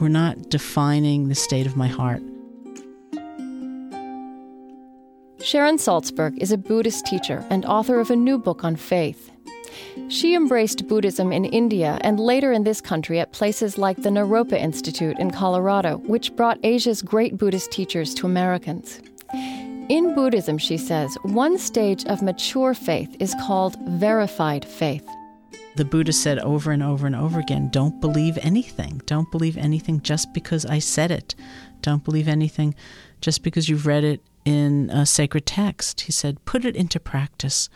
were 0.00 0.08
not 0.08 0.48
defining 0.48 1.28
the 1.28 1.34
state 1.34 1.66
of 1.66 1.76
my 1.76 1.88
heart. 1.88 2.22
Sharon 5.42 5.76
Salzberg 5.76 6.38
is 6.38 6.52
a 6.52 6.56
Buddhist 6.56 7.04
teacher 7.04 7.44
and 7.50 7.64
author 7.64 7.98
of 7.98 8.12
a 8.12 8.16
new 8.16 8.38
book 8.38 8.62
on 8.62 8.76
faith. 8.76 9.32
She 10.08 10.36
embraced 10.36 10.86
Buddhism 10.86 11.32
in 11.32 11.44
India 11.44 11.98
and 12.02 12.20
later 12.20 12.52
in 12.52 12.62
this 12.62 12.80
country 12.80 13.18
at 13.18 13.32
places 13.32 13.76
like 13.76 14.02
the 14.02 14.10
Naropa 14.10 14.52
Institute 14.52 15.18
in 15.18 15.32
Colorado, 15.32 15.96
which 15.98 16.36
brought 16.36 16.60
Asia's 16.62 17.02
great 17.02 17.38
Buddhist 17.38 17.72
teachers 17.72 18.14
to 18.14 18.26
Americans. 18.26 19.00
In 19.88 20.14
Buddhism, 20.14 20.58
she 20.58 20.76
says, 20.76 21.16
one 21.22 21.58
stage 21.58 22.04
of 22.04 22.22
mature 22.22 22.72
faith 22.72 23.16
is 23.18 23.34
called 23.44 23.76
verified 23.88 24.64
faith. 24.64 25.06
The 25.74 25.84
Buddha 25.84 26.12
said 26.12 26.38
over 26.38 26.70
and 26.70 26.84
over 26.84 27.04
and 27.04 27.16
over 27.16 27.40
again 27.40 27.68
don't 27.70 28.00
believe 28.00 28.38
anything. 28.42 29.00
Don't 29.06 29.30
believe 29.32 29.56
anything 29.56 30.02
just 30.02 30.32
because 30.34 30.64
I 30.66 30.78
said 30.78 31.10
it. 31.10 31.34
Don't 31.80 32.04
believe 32.04 32.28
anything 32.28 32.76
just 33.20 33.42
because 33.42 33.68
you've 33.68 33.86
read 33.86 34.04
it 34.04 34.22
in 34.44 34.90
a 34.90 35.06
sacred 35.06 35.46
text. 35.46 36.02
He 36.02 36.12
said, 36.12 36.44
put 36.44 36.64
it 36.64 36.76
into 36.76 36.98
practice. 37.00 37.68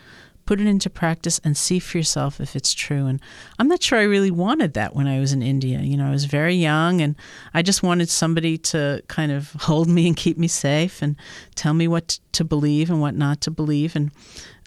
Put 0.45 0.61
it 0.61 0.67
into 0.67 0.89
practice 0.89 1.41
and 1.43 1.57
see 1.57 1.77
for 1.77 1.97
yourself 1.97 2.39
if 2.39 2.55
it's 2.55 2.73
true. 2.73 3.05
And 3.05 3.19
I'm 3.59 3.67
not 3.67 3.83
sure 3.83 3.99
I 3.99 4.03
really 4.03 4.31
wanted 4.31 4.73
that 4.73 4.95
when 4.95 5.05
I 5.05 5.19
was 5.19 5.33
in 5.33 5.41
India. 5.41 5.79
You 5.79 5.97
know, 5.97 6.07
I 6.07 6.11
was 6.11 6.23
very 6.23 6.55
young 6.55 7.01
and 7.01 7.15
I 7.53 7.61
just 7.61 7.83
wanted 7.83 8.09
somebody 8.09 8.57
to 8.59 9.03
kind 9.09 9.31
of 9.33 9.51
hold 9.59 9.89
me 9.89 10.07
and 10.07 10.15
keep 10.15 10.37
me 10.37 10.47
safe 10.47 11.01
and 11.01 11.17
tell 11.55 11.73
me 11.73 11.87
what 11.87 12.19
to 12.31 12.45
believe 12.45 12.89
and 12.89 13.01
what 13.01 13.15
not 13.15 13.41
to 13.41 13.51
believe. 13.51 13.95
And 13.95 14.11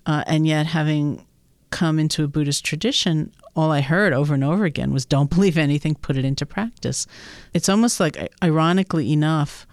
uh, 0.07 0.25
and 0.27 0.47
yet 0.47 0.67
having 0.67 1.25
come 1.71 1.99
into 1.99 2.25
a 2.25 2.29
Buddhist 2.29 2.65
tradition, 2.65 3.33
all 3.57 3.71
I 3.71 3.81
heard 3.81 4.13
over 4.13 4.35
and 4.35 4.45
over 4.45 4.65
again 4.65 4.93
was 4.93 5.07
don't 5.07 5.31
believe 5.35 5.57
anything, 5.57 5.95
put 5.95 6.17
it 6.17 6.25
into 6.25 6.45
practice. 6.47 7.07
It's 7.55 7.69
almost 7.69 8.01
like, 8.01 8.31
ironically 8.43 9.13
enough, 9.13 9.67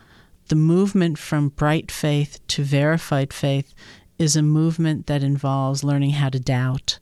the 0.48 0.56
movement 0.56 1.18
from 1.18 1.50
bright 1.50 1.92
faith 1.92 2.40
to 2.48 2.64
verified 2.64 3.34
faith 3.34 3.74
is 4.18 4.36
a 4.36 4.42
movement 4.42 5.08
that 5.08 5.24
involves 5.24 5.84
learning 5.84 6.12
how 6.12 6.30
to 6.30 6.40
doubt. 6.40 7.00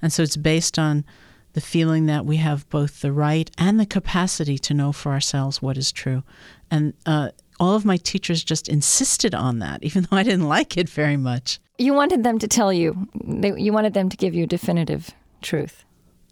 And 0.00 0.12
so 0.12 0.22
it's 0.22 0.36
based 0.36 0.78
on 0.78 1.04
the 1.52 1.60
feeling 1.60 2.06
that 2.06 2.26
we 2.26 2.36
have 2.38 2.68
both 2.68 3.00
the 3.00 3.12
right 3.12 3.50
and 3.58 3.78
the 3.78 3.86
capacity 3.86 4.58
to 4.58 4.74
know 4.74 4.92
for 4.92 5.12
ourselves 5.12 5.62
what 5.62 5.76
is 5.76 5.92
true. 5.92 6.22
And 6.70 6.94
uh, 7.06 7.30
all 7.60 7.74
of 7.74 7.84
my 7.84 7.96
teachers 7.96 8.42
just 8.42 8.68
insisted 8.68 9.34
on 9.34 9.60
that, 9.60 9.82
even 9.84 10.06
though 10.10 10.16
I 10.16 10.22
didn't 10.22 10.48
like 10.48 10.76
it 10.76 10.88
very 10.88 11.16
much. 11.16 11.60
You 11.78 11.94
wanted 11.94 12.22
them 12.22 12.38
to 12.38 12.48
tell 12.48 12.72
you, 12.72 13.08
you 13.24 13.72
wanted 13.72 13.94
them 13.94 14.08
to 14.08 14.16
give 14.16 14.34
you 14.34 14.46
definitive 14.46 15.10
truth. 15.42 15.84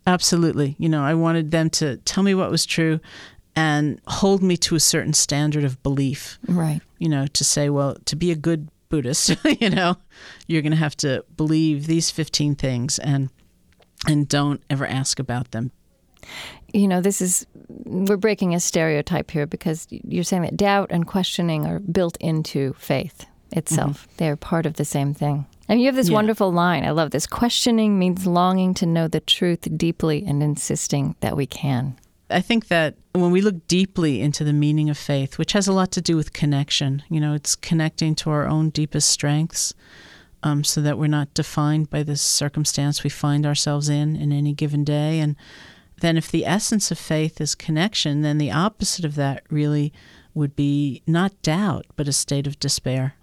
Absolutely. 0.07 0.75
You 0.79 0.89
know, 0.89 1.03
I 1.05 1.15
wanted 1.15 1.51
them 1.53 1.71
to 1.71 1.97
tell 1.99 2.25
me 2.25 2.35
what 2.35 2.51
was 2.51 2.67
true 2.67 3.01
and 3.55 4.01
hold 4.07 4.43
me 4.43 4.57
to 4.59 4.75
a 4.75 4.81
certain 4.81 5.13
standard 5.13 5.65
of 5.65 5.83
belief. 5.83 6.39
Right. 6.49 6.81
You 6.99 7.09
know, 7.09 7.27
to 7.27 7.45
say, 7.45 7.69
well, 7.69 7.97
to 8.07 8.17
be 8.17 8.31
a 8.31 8.37
good 8.37 8.69
Buddhist, 8.89 9.37
you 9.61 9.71
know, 9.71 9.97
you're 10.47 10.63
going 10.63 10.73
to 10.73 10.77
have 10.79 10.97
to 10.99 11.25
believe 11.37 11.87
these 11.87 12.11
15 12.11 12.55
things 12.57 12.99
and 12.99 13.31
and 14.09 14.27
don't 14.29 14.61
ever 14.69 14.85
ask 14.87 15.19
about 15.21 15.53
them. 15.53 15.71
You 16.73 16.89
know, 16.89 17.01
this 17.01 17.21
is, 17.21 17.47
we're 17.69 18.17
breaking 18.17 18.53
a 18.55 18.59
stereotype 18.61 19.31
here 19.31 19.47
because 19.47 19.87
you're 19.91 20.25
saying 20.25 20.43
that 20.43 20.57
doubt 20.57 20.89
and 20.91 21.07
questioning 21.07 21.67
are 21.67 21.79
built 21.79 22.17
into 22.19 22.73
faith 22.79 23.27
itself. 23.53 24.03
Mm-hmm. 24.07 24.13
They're 24.17 24.37
part 24.37 24.67
of 24.67 24.75
the 24.75 24.85
same 24.85 25.15
thing. 25.15 25.47
And 25.69 25.81
you 25.81 25.87
have 25.87 25.95
this 25.95 26.09
Yeah. 26.09 26.15
wonderful 26.15 26.53
line. 26.53 26.85
I 26.85 26.91
love 26.91 27.13
this. 27.13 27.27
Questioning 27.29 27.99
means 27.99 28.27
longing 28.27 28.75
to 28.75 28.87
know 28.87 29.07
the 29.07 29.21
truth 29.21 29.69
deeply 29.77 30.25
and 30.27 30.43
insisting 30.43 31.15
that 31.21 31.37
we 31.37 31.47
can. 31.47 31.97
I 32.33 32.41
think 32.41 32.69
that 32.69 32.95
when 33.13 33.31
we 33.31 33.41
look 33.41 33.67
deeply 33.69 34.21
into 34.21 34.45
the 34.45 34.53
meaning 34.53 34.91
of 34.91 34.99
faith, 34.99 35.39
which 35.39 35.53
has 35.53 35.69
a 35.69 35.73
lot 35.73 35.93
to 35.93 36.01
do 36.01 36.17
with 36.17 36.33
connection, 36.33 37.03
you 37.09 37.21
know, 37.21 37.35
it's 37.35 37.55
connecting 37.55 38.15
to 38.17 38.31
our 38.31 38.47
own 38.47 38.71
deepest 38.71 39.09
strengths 39.09 39.75
um, 40.43 40.65
so 40.65 40.81
that 40.81 40.99
we're 40.99 41.07
not 41.07 41.35
defined 41.35 41.91
by 41.91 42.03
the 42.03 42.17
circumstance 42.17 43.05
we 43.05 43.11
find 43.11 43.47
ourselves 43.47 43.89
in 43.89 44.17
in 44.17 44.33
any 44.33 44.53
given 44.53 44.85
day. 44.85 45.21
And 45.21 45.37
then, 46.01 46.17
if 46.17 46.31
the 46.31 46.45
essence 46.47 46.91
of 46.91 46.99
faith 46.99 47.41
is 47.41 47.55
connection, 47.55 48.23
then 48.23 48.39
the 48.39 48.51
opposite 48.51 49.05
of 49.05 49.15
that 49.15 49.45
really 49.51 49.93
would 50.35 50.57
be 50.57 51.03
not 51.07 51.41
doubt, 51.43 51.87
but 51.97 52.09
a 52.09 52.13
state 52.13 52.47
of 52.47 52.59
despair. 52.59 53.15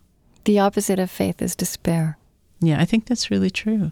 The 0.46 0.60
opposite 0.60 1.00
of 1.00 1.12
faith 1.12 1.42
is 1.42 1.56
despair. 1.56 2.18
Yeah, 2.62 2.80
I 2.80 2.86
think 2.86 3.06
that's 3.06 3.32
really 3.32 3.50
true. 3.50 3.92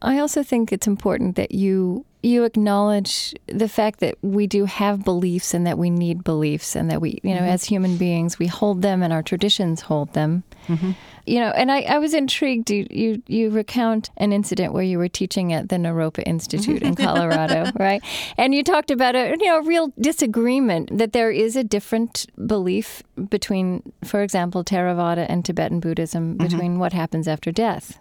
I 0.00 0.18
also 0.18 0.42
think 0.42 0.72
it's 0.72 0.86
important 0.86 1.36
that 1.36 1.52
you 1.52 2.04
you 2.22 2.44
acknowledge 2.44 3.34
the 3.46 3.68
fact 3.68 4.00
that 4.00 4.16
we 4.22 4.46
do 4.46 4.66
have 4.66 5.04
beliefs 5.04 5.54
and 5.54 5.66
that 5.66 5.78
we 5.78 5.90
need 5.90 6.22
beliefs 6.22 6.76
and 6.76 6.90
that 6.90 7.00
we, 7.00 7.18
you 7.22 7.34
know, 7.34 7.40
mm-hmm. 7.40 7.50
as 7.50 7.64
human 7.64 7.96
beings, 7.96 8.38
we 8.38 8.46
hold 8.46 8.82
them 8.82 9.02
and 9.02 9.12
our 9.12 9.22
traditions 9.22 9.80
hold 9.80 10.12
them. 10.12 10.42
Mm-hmm. 10.66 10.92
You 11.30 11.38
know, 11.38 11.50
and 11.50 11.70
I, 11.70 11.82
I 11.82 11.98
was 11.98 12.12
intrigued. 12.12 12.70
You, 12.70 12.86
you 12.90 13.22
you 13.28 13.50
recount 13.50 14.10
an 14.16 14.32
incident 14.32 14.72
where 14.72 14.82
you 14.82 14.98
were 14.98 15.08
teaching 15.08 15.52
at 15.52 15.68
the 15.68 15.76
Naropa 15.76 16.24
Institute 16.26 16.82
in 16.82 16.94
Colorado, 17.06 17.70
right? 17.78 18.02
And 18.36 18.52
you 18.52 18.64
talked 18.64 18.90
about 18.90 19.14
a 19.14 19.36
you 19.38 19.46
know 19.46 19.58
a 19.58 19.62
real 19.62 19.92
disagreement 20.00 20.98
that 20.98 21.12
there 21.12 21.30
is 21.30 21.54
a 21.54 21.62
different 21.62 22.26
belief 22.46 23.04
between, 23.28 23.92
for 24.04 24.22
example, 24.22 24.64
Theravada 24.64 25.26
and 25.28 25.44
Tibetan 25.44 25.78
Buddhism 25.78 26.34
mm-hmm. 26.34 26.42
between 26.42 26.78
what 26.80 26.92
happens 26.92 27.28
after 27.28 27.52
death 27.52 27.98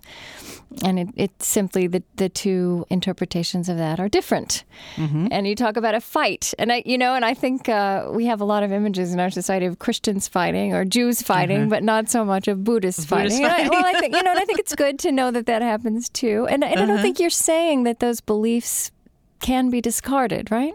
and 0.83 0.99
it, 0.99 1.07
it's 1.15 1.47
simply 1.47 1.87
the 1.87 2.03
the 2.15 2.29
two 2.29 2.85
interpretations 2.89 3.69
of 3.69 3.77
that 3.77 3.99
are 3.99 4.09
different. 4.09 4.63
Mm-hmm. 4.95 5.27
And 5.31 5.47
you 5.47 5.55
talk 5.55 5.77
about 5.77 5.95
a 5.95 6.01
fight, 6.01 6.53
and 6.59 6.71
I, 6.71 6.83
you 6.85 6.97
know, 6.97 7.15
and 7.15 7.25
I 7.25 7.33
think 7.33 7.67
uh, 7.67 8.09
we 8.11 8.25
have 8.25 8.41
a 8.41 8.45
lot 8.45 8.63
of 8.63 8.71
images 8.71 9.13
in 9.13 9.19
our 9.19 9.29
society 9.29 9.65
of 9.65 9.79
Christians 9.79 10.27
fighting 10.27 10.73
or 10.73 10.85
Jews 10.85 11.21
fighting, 11.21 11.61
uh-huh. 11.61 11.69
but 11.69 11.83
not 11.83 12.09
so 12.09 12.23
much 12.23 12.47
of 12.47 12.63
Buddhists 12.63 12.99
Buddhist 12.99 13.09
fighting. 13.09 13.18
And 13.25 13.45
I, 13.45 13.49
fighting. 13.49 13.69
well, 13.69 13.85
I 13.85 13.99
think 13.99 14.15
you 14.15 14.23
know, 14.23 14.31
and 14.31 14.39
I 14.39 14.45
think 14.45 14.59
it's 14.59 14.75
good 14.83 14.99
to 14.99 15.11
know 15.11 15.31
that 15.31 15.45
that 15.45 15.61
happens 15.61 16.09
too. 16.09 16.47
And, 16.49 16.63
and 16.63 16.73
I 16.73 16.75
don't 16.75 16.91
uh-huh. 16.91 17.01
think 17.01 17.19
you're 17.19 17.29
saying 17.29 17.83
that 17.83 17.99
those 17.99 18.21
beliefs 18.21 18.91
can 19.39 19.69
be 19.69 19.81
discarded, 19.81 20.51
right? 20.51 20.73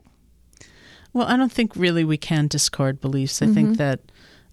Well, 1.13 1.27
I 1.27 1.37
don't 1.37 1.53
think 1.53 1.77
really 1.77 2.05
we 2.05 2.17
can 2.17 2.49
discard 2.49 3.01
beliefs. 3.01 3.41
I 3.41 3.47
think 3.47 3.71
mm-hmm. 3.71 3.75
that 3.75 4.01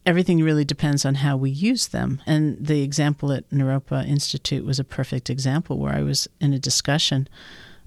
everything 0.05 0.43
really 0.43 0.65
depends 0.65 1.05
on 1.05 1.15
how 1.15 1.37
we 1.37 1.49
use 1.49 1.87
them. 1.87 2.21
And 2.25 2.57
the 2.63 2.81
example 2.81 3.31
at 3.31 3.49
Naropa 3.49 4.07
Institute 4.07 4.65
was 4.65 4.79
a 4.79 4.83
perfect 4.83 5.29
example 5.29 5.77
where 5.77 5.93
I 5.93 6.01
was 6.01 6.27
in 6.39 6.53
a 6.53 6.59
discussion 6.59 7.27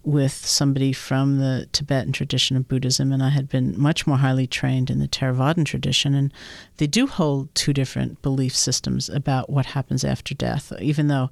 with 0.05 0.33
somebody 0.33 0.93
from 0.93 1.39
the 1.39 1.69
Tibetan 1.73 2.13
tradition 2.13 2.57
of 2.57 2.69
Buddhism, 2.69 3.13
and 3.13 3.23
I 3.23 3.31
had 3.31 3.49
been 3.49 3.79
much 3.81 4.07
more 4.07 4.19
highly 4.19 4.47
trained 4.47 4.91
in 4.91 4.99
the 4.99 5.09
Theravadan 5.09 5.65
tradition. 5.65 6.15
And 6.15 6.33
they 6.77 6.87
do 6.87 7.07
hold 7.07 7.55
two 7.55 7.73
different 7.73 8.21
belief 8.23 8.55
systems 8.55 9.09
about 9.09 9.49
what 9.51 9.67
happens 9.67 10.05
after 10.05 10.35
death, 10.35 10.73
even 10.81 11.09
though 11.09 11.31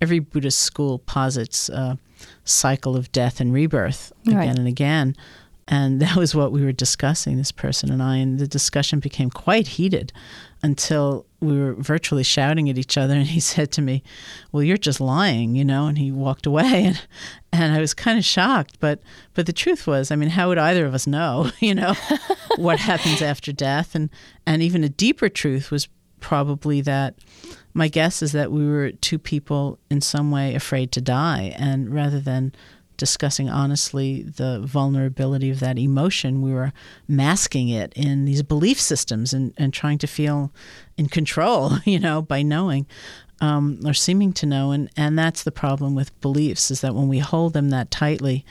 every 0.00 0.18
Buddhist 0.18 0.58
school 0.60 0.98
posits 0.98 1.68
a 1.68 1.98
cycle 2.44 2.96
of 2.96 3.10
death 3.12 3.40
and 3.40 3.52
rebirth 3.52 4.12
again 4.26 4.36
Right. 4.36 4.58
and 4.58 4.66
again. 4.68 5.16
And 5.66 6.00
that 6.02 6.16
was 6.16 6.34
what 6.34 6.50
we 6.52 6.62
were 6.64 6.72
discussing, 6.72 7.36
this 7.36 7.52
person 7.52 7.90
and 7.92 8.02
I. 8.02 8.16
And 8.16 8.38
the 8.38 8.48
discussion 8.48 9.00
became 9.00 9.30
quite 9.30 9.66
heated 9.68 10.12
until 10.62 11.26
we 11.40 11.58
were 11.58 11.74
virtually 11.74 12.22
shouting 12.22 12.68
at 12.68 12.78
each 12.78 12.96
other. 12.96 13.14
And 13.14 13.26
he 13.26 13.40
said 13.54 13.70
to 13.72 13.82
me, 13.82 14.02
Well, 14.52 14.62
you're 14.62 14.76
just 14.76 15.00
lying, 15.00 15.54
you 15.54 15.64
know? 15.64 15.86
And 15.86 15.98
he 15.98 16.10
walked 16.10 16.46
away. 16.46 16.94
And, 16.98 17.02
and 17.50 17.72
I 17.74 17.80
was 17.80 17.94
kind 17.94 18.18
of 18.18 18.24
shocked. 18.26 18.76
But, 18.78 19.00
but 19.32 19.46
the 19.46 19.54
truth 19.54 19.86
was, 19.86 20.10
I 20.10 20.16
mean, 20.16 20.28
how 20.28 20.48
would 20.48 20.58
either 20.58 20.84
of 20.84 20.94
us 20.94 21.06
know, 21.06 21.50
you 21.60 21.74
know, 21.74 21.94
what 22.56 22.78
happens 22.78 23.22
after 23.22 23.52
death? 23.52 23.94
And, 23.94 24.10
and 24.46 24.62
even 24.62 24.84
a 24.84 24.88
deeper 24.88 25.30
truth 25.30 25.70
was 25.70 25.88
probably 26.20 26.80
that 26.82 27.14
my 27.74 27.88
guess 27.88 28.22
is 28.22 28.32
that 28.32 28.52
we 28.52 28.68
were 28.68 28.90
two 28.90 29.18
people 29.18 29.78
in 29.90 30.00
some 30.00 30.30
way 30.30 30.54
afraid 30.54 30.92
to 30.92 31.00
die. 31.00 31.54
And 31.56 31.94
rather 31.94 32.20
than 32.20 32.52
discussing 32.98 33.48
honestly 33.48 34.22
the 34.22 34.60
vulnerability 34.60 35.48
of 35.48 35.60
that 35.60 35.78
emotion, 35.78 36.42
we 36.42 36.52
were 36.52 36.72
masking 37.08 37.70
it 37.70 37.92
in 37.96 38.26
these 38.26 38.42
belief 38.42 38.78
systems 38.78 39.32
and, 39.32 39.54
and 39.56 39.72
trying 39.72 39.96
to 39.98 40.06
feel 40.06 40.52
in 40.98 41.08
control, 41.08 41.78
you 41.86 41.98
know, 41.98 42.20
by 42.20 42.42
knowing 42.42 42.86
um, 43.40 43.80
or 43.84 43.94
seeming 43.94 44.32
to 44.34 44.46
know. 44.46 44.72
And, 44.72 44.90
and 44.96 45.18
that's 45.18 45.44
the 45.44 45.52
problem 45.52 45.94
with 45.94 46.18
beliefs 46.20 46.70
is 46.70 46.80
that 46.82 46.94
when 46.94 47.08
we 47.08 47.18
hold 47.18 47.52
them 47.52 47.70
that 47.70 47.90
tightly 47.90 48.44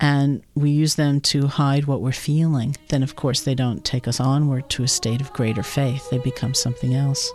and 0.00 0.42
we 0.54 0.70
use 0.70 0.94
them 0.94 1.20
to 1.20 1.46
hide 1.46 1.84
what 1.84 2.00
we're 2.00 2.12
feeling, 2.12 2.76
then 2.88 3.02
of 3.02 3.16
course 3.16 3.42
they 3.42 3.54
don't 3.54 3.84
take 3.84 4.08
us 4.08 4.18
onward 4.18 4.68
to 4.70 4.82
a 4.82 4.88
state 4.88 5.20
of 5.20 5.32
greater 5.32 5.62
faith. 5.62 6.08
They 6.10 6.18
become 6.18 6.54
something 6.54 6.94
else. 6.94 7.30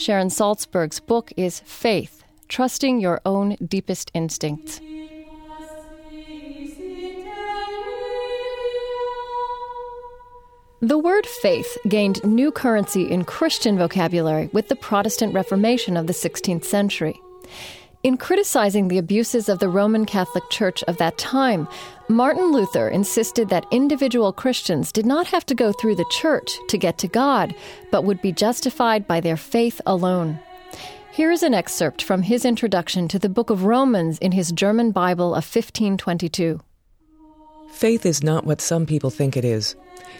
Sharon 0.00 0.28
Salzberg's 0.28 0.98
book 0.98 1.30
is 1.36 1.60
Faith 1.60 2.24
Trusting 2.48 3.00
Your 3.00 3.20
Own 3.26 3.58
Deepest 3.62 4.10
Instincts. 4.14 4.80
The 10.80 10.96
word 10.96 11.26
faith 11.26 11.76
gained 11.86 12.24
new 12.24 12.50
currency 12.50 13.10
in 13.10 13.26
Christian 13.26 13.76
vocabulary 13.76 14.48
with 14.54 14.68
the 14.68 14.76
Protestant 14.76 15.34
Reformation 15.34 15.98
of 15.98 16.06
the 16.06 16.14
16th 16.14 16.64
century. 16.64 17.20
In 18.02 18.16
criticizing 18.16 18.88
the 18.88 18.96
abuses 18.96 19.50
of 19.50 19.58
the 19.58 19.68
Roman 19.68 20.06
Catholic 20.06 20.48
Church 20.48 20.82
of 20.84 20.96
that 20.96 21.18
time, 21.18 21.68
Martin 22.08 22.50
Luther 22.50 22.88
insisted 22.88 23.50
that 23.50 23.66
individual 23.70 24.32
Christians 24.32 24.90
did 24.90 25.04
not 25.04 25.26
have 25.26 25.44
to 25.44 25.54
go 25.54 25.70
through 25.70 25.96
the 25.96 26.10
church 26.10 26.50
to 26.68 26.78
get 26.78 26.96
to 26.96 27.08
God, 27.08 27.54
but 27.90 28.04
would 28.04 28.22
be 28.22 28.32
justified 28.32 29.06
by 29.06 29.20
their 29.20 29.36
faith 29.36 29.82
alone. 29.84 30.40
Here 31.12 31.30
is 31.30 31.42
an 31.42 31.52
excerpt 31.52 32.02
from 32.02 32.22
his 32.22 32.46
introduction 32.46 33.06
to 33.08 33.18
the 33.18 33.28
book 33.28 33.50
of 33.50 33.64
Romans 33.64 34.16
in 34.20 34.32
his 34.32 34.50
German 34.50 34.92
Bible 34.92 35.34
of 35.34 35.44
1522. 35.44 36.58
Faith 37.70 38.06
is 38.06 38.22
not 38.22 38.46
what 38.46 38.62
some 38.62 38.86
people 38.86 39.10
think 39.10 39.36
it 39.36 39.44
is. 39.44 39.76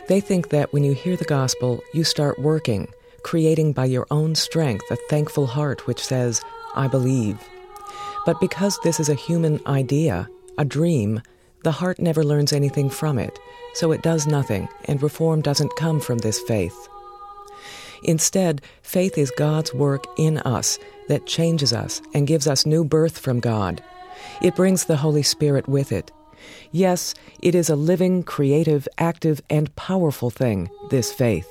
They 0.07 0.21
think 0.21 0.51
that 0.51 0.71
when 0.75 0.85
you 0.85 0.93
hear 0.93 1.17
the 1.17 1.25
gospel, 1.25 1.83
you 1.95 2.05
start 2.05 2.39
working, 2.39 2.89
creating 3.23 3.73
by 3.73 3.87
your 3.87 4.07
own 4.11 4.35
strength 4.35 4.85
a 4.91 4.97
thankful 5.09 5.47
heart 5.47 5.87
which 5.87 6.05
says, 6.05 6.43
I 6.75 6.87
believe. 6.87 7.39
But 8.27 8.41
because 8.41 8.79
this 8.83 9.01
is 9.01 9.09
a 9.09 9.15
human 9.15 9.61
idea, 9.67 10.29
a 10.59 10.65
dream, 10.65 11.23
the 11.65 11.73
heart 11.73 11.99
never 11.99 12.25
learns 12.25 12.53
anything 12.53 12.91
from 12.91 13.19
it, 13.19 13.39
so 13.75 13.93
it 13.93 14.03
does 14.03 14.27
nothing, 14.27 14.69
and 14.87 15.03
reform 15.03 15.43
doesn't 15.43 15.77
come 15.77 16.01
from 16.01 16.19
this 16.19 16.41
faith. 16.41 16.89
Instead, 18.03 18.63
faith 18.83 19.19
is 19.19 19.31
God's 19.37 19.75
work 19.75 20.05
in 20.17 20.39
us 20.39 20.79
that 21.09 21.27
changes 21.27 21.73
us 21.73 22.01
and 22.15 22.27
gives 22.27 22.47
us 22.47 22.65
new 22.65 22.85
birth 22.85 23.19
from 23.19 23.41
God. 23.41 23.83
It 24.41 24.57
brings 24.57 24.85
the 24.85 24.97
Holy 24.97 25.23
Spirit 25.23 25.69
with 25.69 25.93
it. 25.93 26.11
Yes, 26.73 27.15
it 27.43 27.55
is 27.55 27.69
a 27.69 27.77
living, 27.77 28.23
creative, 28.23 28.89
active, 28.97 29.43
and 29.51 29.75
powerful 29.77 30.31
thing, 30.31 30.71
this 30.91 31.13
faith. 31.13 31.51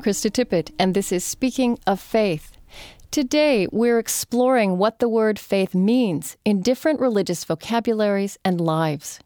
Krista 0.00 0.30
Tippett, 0.30 0.72
and 0.78 0.94
this 0.94 1.12
is 1.12 1.24
Speaking 1.24 1.78
of 1.86 2.00
Faith. 2.00 2.52
Today, 3.10 3.66
we're 3.70 3.98
exploring 3.98 4.78
what 4.78 4.98
the 4.98 5.08
word 5.08 5.38
faith 5.38 5.74
means 5.74 6.36
in 6.44 6.62
different 6.62 7.00
religious 7.00 7.44
vocabularies 7.44 8.38
and 8.44 8.60
lives. 8.60 9.20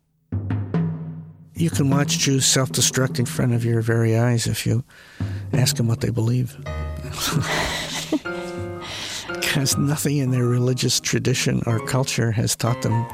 You 1.55 1.71
can 1.71 1.91
watch 1.91 2.19
Jews 2.19 2.47
self 2.47 2.71
destruct 2.71 3.19
in 3.19 3.27
front 3.27 3.55
of 3.55 3.65
your 3.65 3.81
very 3.81 4.19
eyes 4.19 4.47
if 4.47 4.67
you 4.67 4.83
ask 5.53 5.77
them 5.77 5.87
what 5.87 6.01
they 6.01 6.11
believe. 6.11 6.57
because 9.29 9.79
nothing 9.79 10.17
in 10.17 10.31
their 10.33 10.47
religious 10.47 10.99
tradition 10.99 11.63
or 11.67 11.79
culture 11.87 12.33
has 12.33 12.57
taught 12.57 12.83
them 12.83 13.07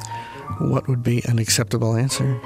what 0.70 0.88
would 0.88 1.02
be 1.02 1.22
an 1.26 1.38
acceptable 1.38 1.94
answer. 1.96 2.40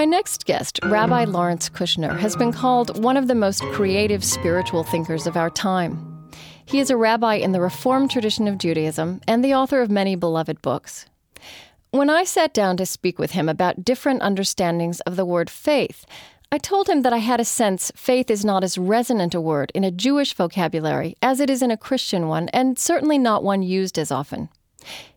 My 0.00 0.06
next 0.06 0.46
guest, 0.46 0.80
Rabbi 0.82 1.26
Lawrence 1.26 1.68
Kushner, 1.68 2.18
has 2.18 2.34
been 2.34 2.54
called 2.54 3.04
one 3.04 3.18
of 3.18 3.28
the 3.28 3.34
most 3.34 3.62
creative 3.64 4.24
spiritual 4.24 4.82
thinkers 4.82 5.26
of 5.26 5.36
our 5.36 5.50
time. 5.50 6.30
He 6.64 6.80
is 6.80 6.88
a 6.88 6.96
rabbi 6.96 7.34
in 7.34 7.52
the 7.52 7.60
Reformed 7.60 8.10
tradition 8.10 8.48
of 8.48 8.56
Judaism 8.56 9.20
and 9.28 9.44
the 9.44 9.52
author 9.54 9.82
of 9.82 9.90
many 9.90 10.16
beloved 10.16 10.62
books. 10.62 11.04
When 11.90 12.08
I 12.08 12.24
sat 12.24 12.54
down 12.54 12.78
to 12.78 12.86
speak 12.86 13.18
with 13.18 13.32
him 13.32 13.46
about 13.46 13.84
different 13.84 14.22
understandings 14.22 15.00
of 15.00 15.16
the 15.16 15.26
word 15.26 15.50
faith, 15.50 16.06
I 16.50 16.56
told 16.56 16.88
him 16.88 17.02
that 17.02 17.12
I 17.12 17.18
had 17.18 17.38
a 17.38 17.44
sense 17.44 17.92
faith 17.94 18.30
is 18.30 18.42
not 18.42 18.64
as 18.64 18.78
resonant 18.78 19.34
a 19.34 19.40
word 19.40 19.70
in 19.74 19.84
a 19.84 19.90
Jewish 19.90 20.32
vocabulary 20.32 21.14
as 21.20 21.40
it 21.40 21.50
is 21.50 21.60
in 21.60 21.70
a 21.70 21.76
Christian 21.76 22.26
one, 22.26 22.48
and 22.54 22.78
certainly 22.78 23.18
not 23.18 23.44
one 23.44 23.62
used 23.62 23.98
as 23.98 24.10
often. 24.10 24.48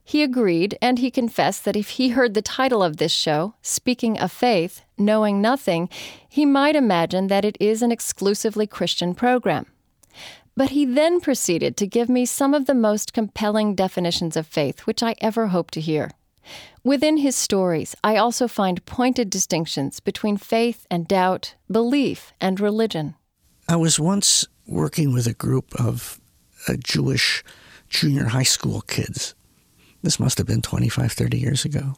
He 0.04 0.22
agreed, 0.22 0.78
and 0.82 1.00
he 1.00 1.10
confessed 1.10 1.64
that 1.64 1.78
if 1.78 1.92
he 1.92 2.10
heard 2.10 2.34
the 2.34 2.42
title 2.42 2.84
of 2.84 2.98
this 2.98 3.12
show, 3.12 3.56
Speaking 3.62 4.20
of 4.20 4.32
Faith, 4.32 4.82
Knowing 4.98 5.42
Nothing, 5.42 5.90
he 6.28 6.46
might 6.46 6.76
imagine 6.76 7.28
that 7.28 7.46
it 7.46 7.58
is 7.60 7.82
an 7.82 7.92
exclusively 7.92 8.68
Christian 8.68 9.16
program. 9.16 9.66
But 10.56 10.72
he 10.72 10.86
then 10.86 11.22
proceeded 11.22 11.78
to 11.78 11.88
give 11.88 12.10
me 12.10 12.26
some 12.26 12.54
of 12.54 12.66
the 12.66 12.76
most 12.76 13.14
compelling 13.14 13.76
definitions 13.76 14.36
of 14.36 14.46
faith 14.46 14.82
which 14.82 15.02
I 15.02 15.16
ever 15.20 15.48
hope 15.48 15.72
to 15.72 15.82
hear. 15.82 16.12
Within 16.84 17.18
his 17.18 17.38
stories, 17.38 17.96
I 18.04 18.18
also 18.18 18.50
find 18.50 18.86
pointed 18.86 19.30
distinctions 19.30 20.02
between 20.02 20.36
faith 20.36 20.86
and 20.92 21.08
doubt, 21.08 21.56
belief 21.72 22.34
and 22.42 22.60
religion. 22.60 23.16
I 23.70 23.78
was 23.78 24.00
once 24.00 24.46
working 24.68 25.14
with 25.14 25.26
a 25.26 25.34
group 25.34 25.74
of 25.80 26.20
uh, 26.68 26.74
Jewish 26.78 27.44
junior 27.88 28.26
high 28.26 28.44
school 28.44 28.82
kids 28.82 29.34
this 30.04 30.20
must 30.20 30.38
have 30.38 30.48
been 30.48 30.62
25, 30.62 31.12
30 31.12 31.40
years 31.40 31.66
ago. 31.66 31.96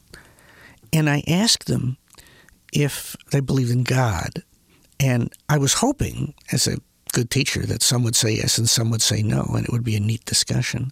And 0.93 1.09
I 1.09 1.23
asked 1.27 1.65
them 1.67 1.97
if 2.71 3.15
they 3.31 3.39
believed 3.39 3.71
in 3.71 3.83
God. 3.83 4.43
And 4.99 5.33
I 5.49 5.57
was 5.57 5.73
hoping, 5.73 6.33
as 6.51 6.67
a 6.67 6.77
good 7.11 7.29
teacher, 7.29 7.65
that 7.65 7.83
some 7.83 8.03
would 8.03 8.15
say 8.15 8.31
yes 8.31 8.57
and 8.57 8.69
some 8.69 8.91
would 8.91 9.01
say 9.01 9.21
no, 9.21 9.43
and 9.55 9.65
it 9.65 9.71
would 9.71 9.83
be 9.83 9.95
a 9.95 9.99
neat 9.99 10.23
discussion. 10.25 10.91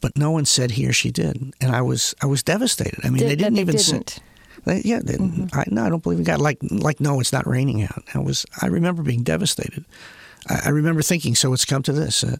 But 0.00 0.16
no 0.16 0.30
one 0.30 0.46
said 0.46 0.72
he 0.72 0.88
or 0.88 0.92
she 0.92 1.10
did, 1.10 1.54
and 1.60 1.76
I 1.76 1.82
was 1.82 2.14
I 2.22 2.26
was 2.26 2.42
devastated. 2.42 3.00
I 3.04 3.10
mean, 3.10 3.18
Did, 3.18 3.28
they 3.28 3.36
didn't 3.36 3.54
they 3.54 3.60
even 3.60 3.76
didn't. 3.76 4.10
say. 4.10 4.22
They, 4.64 4.80
yeah, 4.82 5.00
they, 5.02 5.14
mm-hmm. 5.14 5.46
I, 5.52 5.64
no, 5.68 5.84
I 5.84 5.88
don't 5.90 6.02
believe 6.02 6.18
in 6.18 6.24
God. 6.24 6.40
Like 6.40 6.58
like 6.62 7.00
no, 7.00 7.20
it's 7.20 7.32
not 7.32 7.46
raining 7.46 7.82
out. 7.82 8.02
I 8.14 8.18
was 8.18 8.46
I 8.62 8.66
remember 8.66 9.02
being 9.02 9.22
devastated. 9.22 9.84
I, 10.48 10.62
I 10.66 10.68
remember 10.70 11.02
thinking, 11.02 11.34
so 11.34 11.52
it's 11.52 11.64
come 11.64 11.82
to 11.82 11.92
this: 11.92 12.24
uh, 12.24 12.36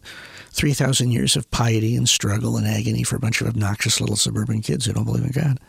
three 0.51 0.73
thousand 0.73 1.11
years 1.11 1.35
of 1.35 1.49
piety 1.51 1.95
and 1.95 2.07
struggle 2.07 2.57
and 2.57 2.67
agony 2.67 3.03
for 3.03 3.15
a 3.15 3.19
bunch 3.19 3.41
of 3.41 3.47
obnoxious 3.47 3.99
little 4.01 4.15
suburban 4.15 4.61
kids 4.61 4.85
who 4.85 4.93
don't 4.93 5.05
believe 5.05 5.25
in 5.25 5.31
God. 5.31 5.59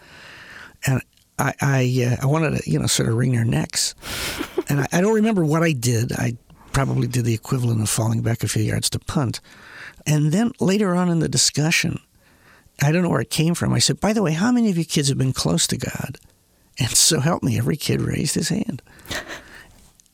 And 0.87 1.03
I 1.38 1.55
I, 1.61 2.09
uh, 2.11 2.23
I 2.23 2.27
wanted 2.27 2.62
to 2.62 2.71
you 2.71 2.79
know 2.79 2.87
sort 2.87 3.09
of 3.09 3.16
wring 3.16 3.33
their 3.33 3.45
necks, 3.45 3.95
and 4.68 4.81
I, 4.81 4.87
I 4.92 5.01
don't 5.01 5.14
remember 5.14 5.45
what 5.45 5.62
I 5.62 5.73
did. 5.73 6.12
I 6.12 6.37
probably 6.73 7.07
did 7.07 7.25
the 7.25 7.35
equivalent 7.35 7.83
of 7.83 7.88
falling 7.90 8.23
back 8.23 8.42
a 8.42 8.49
few 8.49 8.62
yards 8.62 8.90
to 8.90 8.99
punt. 8.99 9.40
And 10.07 10.33
then 10.33 10.53
later 10.59 10.95
on 10.95 11.09
in 11.11 11.21
the 11.21 11.29
discussion, 11.29 12.01
I 12.83 12.90
don't 12.90 13.03
know 13.03 13.11
where 13.11 13.21
it 13.21 13.31
came 13.31 13.55
from. 13.55 13.73
I 13.73 13.79
said, 13.79 14.01
by 14.01 14.12
the 14.12 14.23
way, 14.23 14.33
how 14.33 14.51
many 14.51 14.71
of 14.71 14.79
you 14.79 14.85
kids 14.85 15.09
have 15.09 15.18
been 15.18 15.33
close 15.33 15.66
to 15.68 15.77
God? 15.77 16.18
And 16.79 16.90
so 16.90 17.21
help 17.21 17.42
me, 17.42 17.59
every 17.59 17.77
kid 17.77 18.01
raised 18.01 18.35
his 18.35 18.49
hand. 18.49 18.83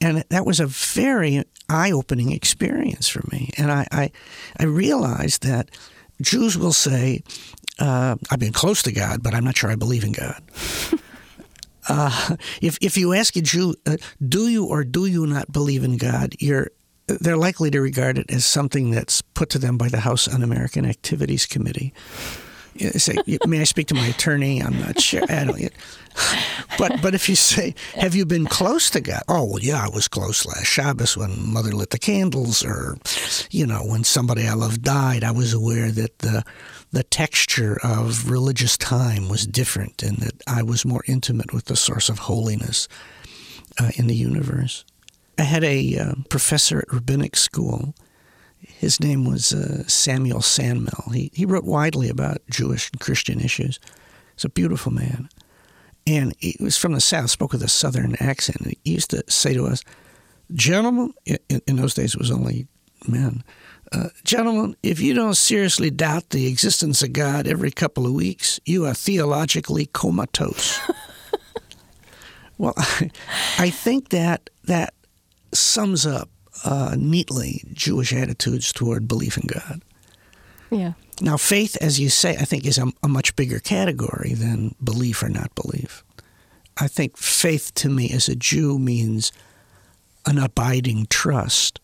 And 0.00 0.24
that 0.30 0.46
was 0.46 0.60
a 0.60 0.66
very 0.66 1.44
eye-opening 1.68 2.32
experience 2.32 3.08
for 3.08 3.22
me. 3.30 3.50
And 3.56 3.70
I, 3.70 3.86
I, 3.90 4.10
I 4.58 4.64
realized 4.64 5.42
that 5.42 5.70
Jews 6.20 6.56
will 6.56 6.72
say, 6.72 7.22
uh, 7.78 8.16
"I've 8.30 8.40
been 8.40 8.52
close 8.52 8.82
to 8.84 8.92
God, 8.92 9.22
but 9.22 9.34
I'm 9.34 9.44
not 9.44 9.56
sure 9.56 9.70
I 9.70 9.76
believe 9.76 10.04
in 10.04 10.12
God." 10.12 10.42
uh, 11.88 12.36
if 12.60 12.78
if 12.80 12.96
you 12.96 13.14
ask 13.14 13.36
a 13.36 13.42
Jew, 13.42 13.74
uh, 13.86 13.96
"Do 14.26 14.48
you 14.48 14.64
or 14.64 14.84
do 14.84 15.06
you 15.06 15.26
not 15.26 15.52
believe 15.52 15.84
in 15.84 15.96
God?" 15.96 16.34
you're 16.38 16.70
they're 17.06 17.36
likely 17.36 17.70
to 17.70 17.80
regard 17.80 18.18
it 18.18 18.30
as 18.30 18.44
something 18.44 18.90
that's 18.90 19.22
put 19.22 19.48
to 19.50 19.58
them 19.58 19.78
by 19.78 19.88
the 19.88 20.00
House 20.00 20.28
Un-American 20.28 20.84
Activities 20.84 21.46
Committee. 21.46 21.94
Say, 22.78 23.16
"May 23.46 23.60
I 23.60 23.64
speak 23.64 23.88
to 23.88 23.94
my 23.94 24.06
attorney?" 24.06 24.62
I'm 24.62 24.78
not 24.78 25.00
sure. 25.00 25.22
I 25.28 25.44
don't, 25.44 25.72
but 26.78 27.02
but 27.02 27.14
if 27.14 27.28
you 27.28 27.36
say, 27.36 27.74
"Have 27.94 28.14
you 28.14 28.24
been 28.24 28.46
close 28.46 28.90
to 28.90 29.00
God?" 29.00 29.22
Oh 29.28 29.44
well, 29.44 29.60
yeah, 29.60 29.84
I 29.84 29.88
was 29.88 30.08
close 30.08 30.46
last 30.46 30.66
Shabbos 30.66 31.16
when 31.16 31.52
Mother 31.52 31.72
lit 31.72 31.90
the 31.90 31.98
candles, 31.98 32.64
or 32.64 32.98
you 33.50 33.66
know, 33.66 33.80
when 33.84 34.04
somebody 34.04 34.46
I 34.46 34.54
love 34.54 34.82
died. 34.82 35.24
I 35.24 35.30
was 35.30 35.52
aware 35.52 35.90
that 35.90 36.18
the 36.20 36.44
the 36.92 37.02
texture 37.02 37.78
of 37.82 38.30
religious 38.30 38.76
time 38.76 39.28
was 39.28 39.46
different, 39.46 40.02
and 40.02 40.18
that 40.18 40.42
I 40.46 40.62
was 40.62 40.84
more 40.84 41.04
intimate 41.06 41.52
with 41.52 41.66
the 41.66 41.76
source 41.76 42.08
of 42.08 42.20
holiness 42.20 42.88
uh, 43.80 43.90
in 43.96 44.06
the 44.06 44.16
universe. 44.16 44.84
I 45.38 45.42
had 45.42 45.62
a 45.64 45.98
uh, 45.98 46.12
professor 46.28 46.78
at 46.78 46.92
rabbinic 46.92 47.36
school. 47.36 47.94
His 48.78 49.00
name 49.00 49.24
was 49.24 49.52
uh, 49.52 49.82
Samuel 49.88 50.38
Sandmel. 50.38 51.12
He, 51.12 51.32
he 51.34 51.44
wrote 51.44 51.64
widely 51.64 52.08
about 52.08 52.38
Jewish 52.48 52.92
and 52.92 53.00
Christian 53.00 53.40
issues. 53.40 53.80
He's 54.36 54.44
a 54.44 54.48
beautiful 54.48 54.92
man. 54.92 55.28
And 56.06 56.32
he 56.38 56.56
was 56.60 56.78
from 56.78 56.92
the 56.92 57.00
South, 57.00 57.28
spoke 57.28 57.50
with 57.52 57.62
a 57.64 57.68
Southern 57.68 58.14
accent. 58.20 58.76
He 58.84 58.92
used 58.92 59.10
to 59.10 59.24
say 59.28 59.52
to 59.52 59.66
us, 59.66 59.82
Gentlemen, 60.52 61.12
in, 61.26 61.60
in 61.66 61.74
those 61.74 61.92
days 61.92 62.14
it 62.14 62.20
was 62.20 62.30
only 62.30 62.68
men. 63.08 63.42
Uh, 63.90 64.10
gentlemen, 64.22 64.76
if 64.84 65.00
you 65.00 65.12
don't 65.12 65.36
seriously 65.36 65.90
doubt 65.90 66.30
the 66.30 66.46
existence 66.46 67.02
of 67.02 67.12
God 67.12 67.48
every 67.48 67.72
couple 67.72 68.06
of 68.06 68.12
weeks, 68.12 68.60
you 68.64 68.86
are 68.86 68.94
theologically 68.94 69.86
comatose. 69.86 70.78
well, 72.58 72.74
I, 72.76 73.10
I, 73.58 73.70
think 73.70 74.10
that 74.10 74.50
that 74.64 74.94
sums 75.52 76.06
up 76.06 76.28
uh, 76.64 76.96
neatly 76.98 77.64
Jewish 77.72 78.12
attitudes 78.12 78.72
toward 78.72 79.08
belief 79.08 79.36
in 79.36 79.46
God. 79.46 79.82
Yeah. 80.70 80.92
Now, 81.20 81.36
faith, 81.36 81.76
as 81.80 81.98
you 81.98 82.08
say, 82.08 82.36
I 82.36 82.44
think 82.44 82.66
is 82.66 82.78
a, 82.78 82.92
a 83.02 83.08
much 83.08 83.34
bigger 83.36 83.58
category 83.58 84.34
than 84.34 84.74
belief 84.82 85.22
or 85.22 85.28
not 85.28 85.54
belief. 85.54 86.04
I 86.76 86.86
think 86.86 87.16
faith 87.16 87.74
to 87.74 87.88
me 87.88 88.10
as 88.10 88.28
a 88.28 88.36
Jew 88.36 88.78
means 88.78 89.32
an 90.26 90.38
abiding 90.38 91.06
trust 91.10 91.80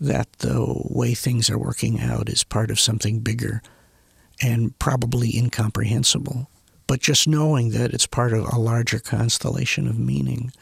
that 0.00 0.32
the 0.34 0.64
way 0.90 1.14
things 1.14 1.48
are 1.48 1.58
working 1.58 2.00
out 2.00 2.28
is 2.28 2.42
part 2.44 2.70
of 2.70 2.80
something 2.80 3.20
bigger 3.20 3.62
and 4.42 4.78
probably 4.78 5.36
incomprehensible. 5.36 6.50
But 6.86 7.00
just 7.00 7.28
knowing 7.28 7.70
that 7.70 7.94
it's 7.94 8.06
part 8.06 8.32
of 8.32 8.44
a 8.44 8.58
larger 8.58 8.98
constellation 8.98 9.86
of 9.86 9.98
meaning 9.98 10.52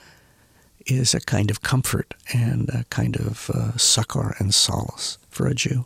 is 0.90 1.14
a 1.14 1.20
kind 1.20 1.50
of 1.50 1.62
comfort 1.62 2.14
and 2.32 2.68
a 2.70 2.84
kind 2.90 3.16
of 3.16 3.50
uh, 3.50 3.76
succor 3.76 4.34
and 4.38 4.54
solace 4.54 5.18
for 5.28 5.46
a 5.46 5.54
Jew. 5.54 5.84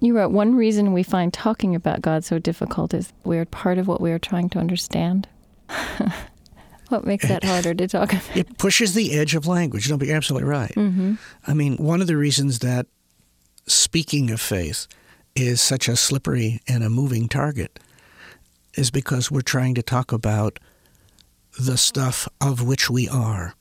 You 0.00 0.16
wrote 0.16 0.30
one 0.30 0.54
reason 0.54 0.92
we 0.92 1.02
find 1.02 1.32
talking 1.32 1.74
about 1.74 2.02
God 2.02 2.24
so 2.24 2.38
difficult 2.38 2.94
is 2.94 3.12
we're 3.24 3.46
part 3.46 3.78
of 3.78 3.88
what 3.88 4.00
we 4.00 4.12
are 4.12 4.18
trying 4.18 4.48
to 4.50 4.58
understand. 4.58 5.28
What 6.88 7.06
makes 7.06 7.26
that 7.26 7.44
harder 7.44 7.74
to 7.74 7.88
talk 7.88 8.12
about? 8.12 8.36
It 8.36 8.58
pushes 8.58 8.94
the 8.94 9.18
edge 9.18 9.34
of 9.34 9.46
language. 9.46 9.88
Don't 9.88 9.98
be 9.98 10.12
absolutely 10.12 10.48
right. 10.48 10.74
Mm-hmm. 10.74 11.14
I 11.46 11.54
mean, 11.54 11.76
one 11.76 12.00
of 12.00 12.06
the 12.06 12.16
reasons 12.16 12.58
that 12.60 12.86
speaking 13.66 14.30
of 14.30 14.40
faith 14.40 14.86
is 15.34 15.60
such 15.60 15.88
a 15.88 15.96
slippery 15.96 16.60
and 16.68 16.84
a 16.84 16.90
moving 16.90 17.28
target 17.28 17.80
is 18.74 18.90
because 18.90 19.30
we're 19.30 19.40
trying 19.40 19.74
to 19.74 19.82
talk 19.82 20.12
about 20.12 20.58
the 21.58 21.76
stuff 21.76 22.28
of 22.40 22.62
which 22.62 22.90
we 22.90 23.08
are. 23.08 23.54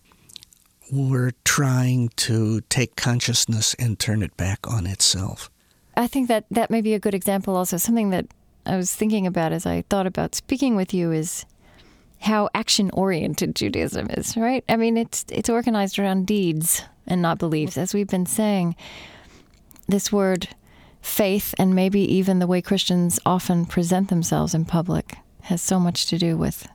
We're 0.93 1.31
trying 1.43 2.09
to 2.17 2.61
take 2.69 2.95
consciousness 2.95 3.73
and 3.79 3.97
turn 3.97 4.21
it 4.21 4.37
back 4.37 4.59
on 4.67 4.85
itself. 4.85 5.49
I 5.97 6.05
think 6.05 6.27
that 6.27 6.45
that 6.51 6.69
may 6.69 6.81
be 6.81 6.93
a 6.93 6.99
good 6.99 7.15
example 7.15 7.55
also. 7.55 7.77
Something 7.77 8.11
that 8.11 8.27
I 8.67 8.77
was 8.77 8.93
thinking 8.93 9.25
about 9.25 9.53
as 9.53 9.65
I 9.65 9.81
thought 9.89 10.05
about 10.05 10.35
speaking 10.35 10.75
with 10.75 10.93
you 10.93 11.11
is 11.11 11.47
how 12.19 12.47
action 12.53 12.91
oriented 12.93 13.55
Judaism 13.55 14.07
is, 14.11 14.37
right? 14.37 14.63
I 14.69 14.75
mean, 14.75 14.95
it's 14.95 15.25
it's 15.29 15.49
organized 15.49 15.97
around 15.97 16.27
deeds 16.27 16.83
and 17.07 17.23
not 17.23 17.39
beliefs, 17.39 17.75
as 17.75 17.95
we've 17.95 18.07
been 18.07 18.27
saying. 18.27 18.75
This 19.87 20.11
word 20.11 20.49
faith 21.01 21.55
and 21.57 21.73
maybe 21.73 22.01
even 22.01 22.37
the 22.37 22.47
way 22.47 22.61
Christians 22.61 23.19
often 23.25 23.65
present 23.65 24.09
themselves 24.09 24.53
in 24.53 24.65
public 24.65 25.15
has 25.41 25.59
so 25.59 25.79
much 25.79 26.05
to 26.05 26.19
do 26.19 26.37
with 26.37 26.67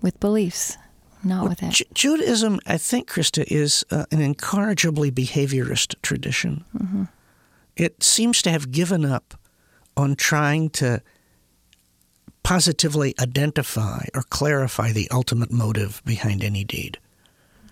with 0.00 0.20
beliefs, 0.20 0.78
not 1.26 1.42
well, 1.42 1.48
with 1.50 1.62
it. 1.62 1.70
J- 1.70 1.84
Judaism, 1.92 2.60
I 2.66 2.78
think, 2.78 3.10
Krista, 3.10 3.44
is 3.48 3.84
uh, 3.90 4.06
an 4.10 4.20
incorrigibly 4.20 5.10
behaviorist 5.10 5.94
tradition. 6.02 6.64
Mm-hmm. 6.76 7.04
It 7.76 8.02
seems 8.02 8.40
to 8.42 8.50
have 8.50 8.70
given 8.70 9.04
up 9.04 9.34
on 9.96 10.16
trying 10.16 10.70
to 10.70 11.02
positively 12.42 13.14
identify 13.20 14.04
or 14.14 14.22
clarify 14.22 14.92
the 14.92 15.08
ultimate 15.10 15.50
motive 15.50 16.00
behind 16.04 16.44
any 16.44 16.64
deed. 16.64 16.98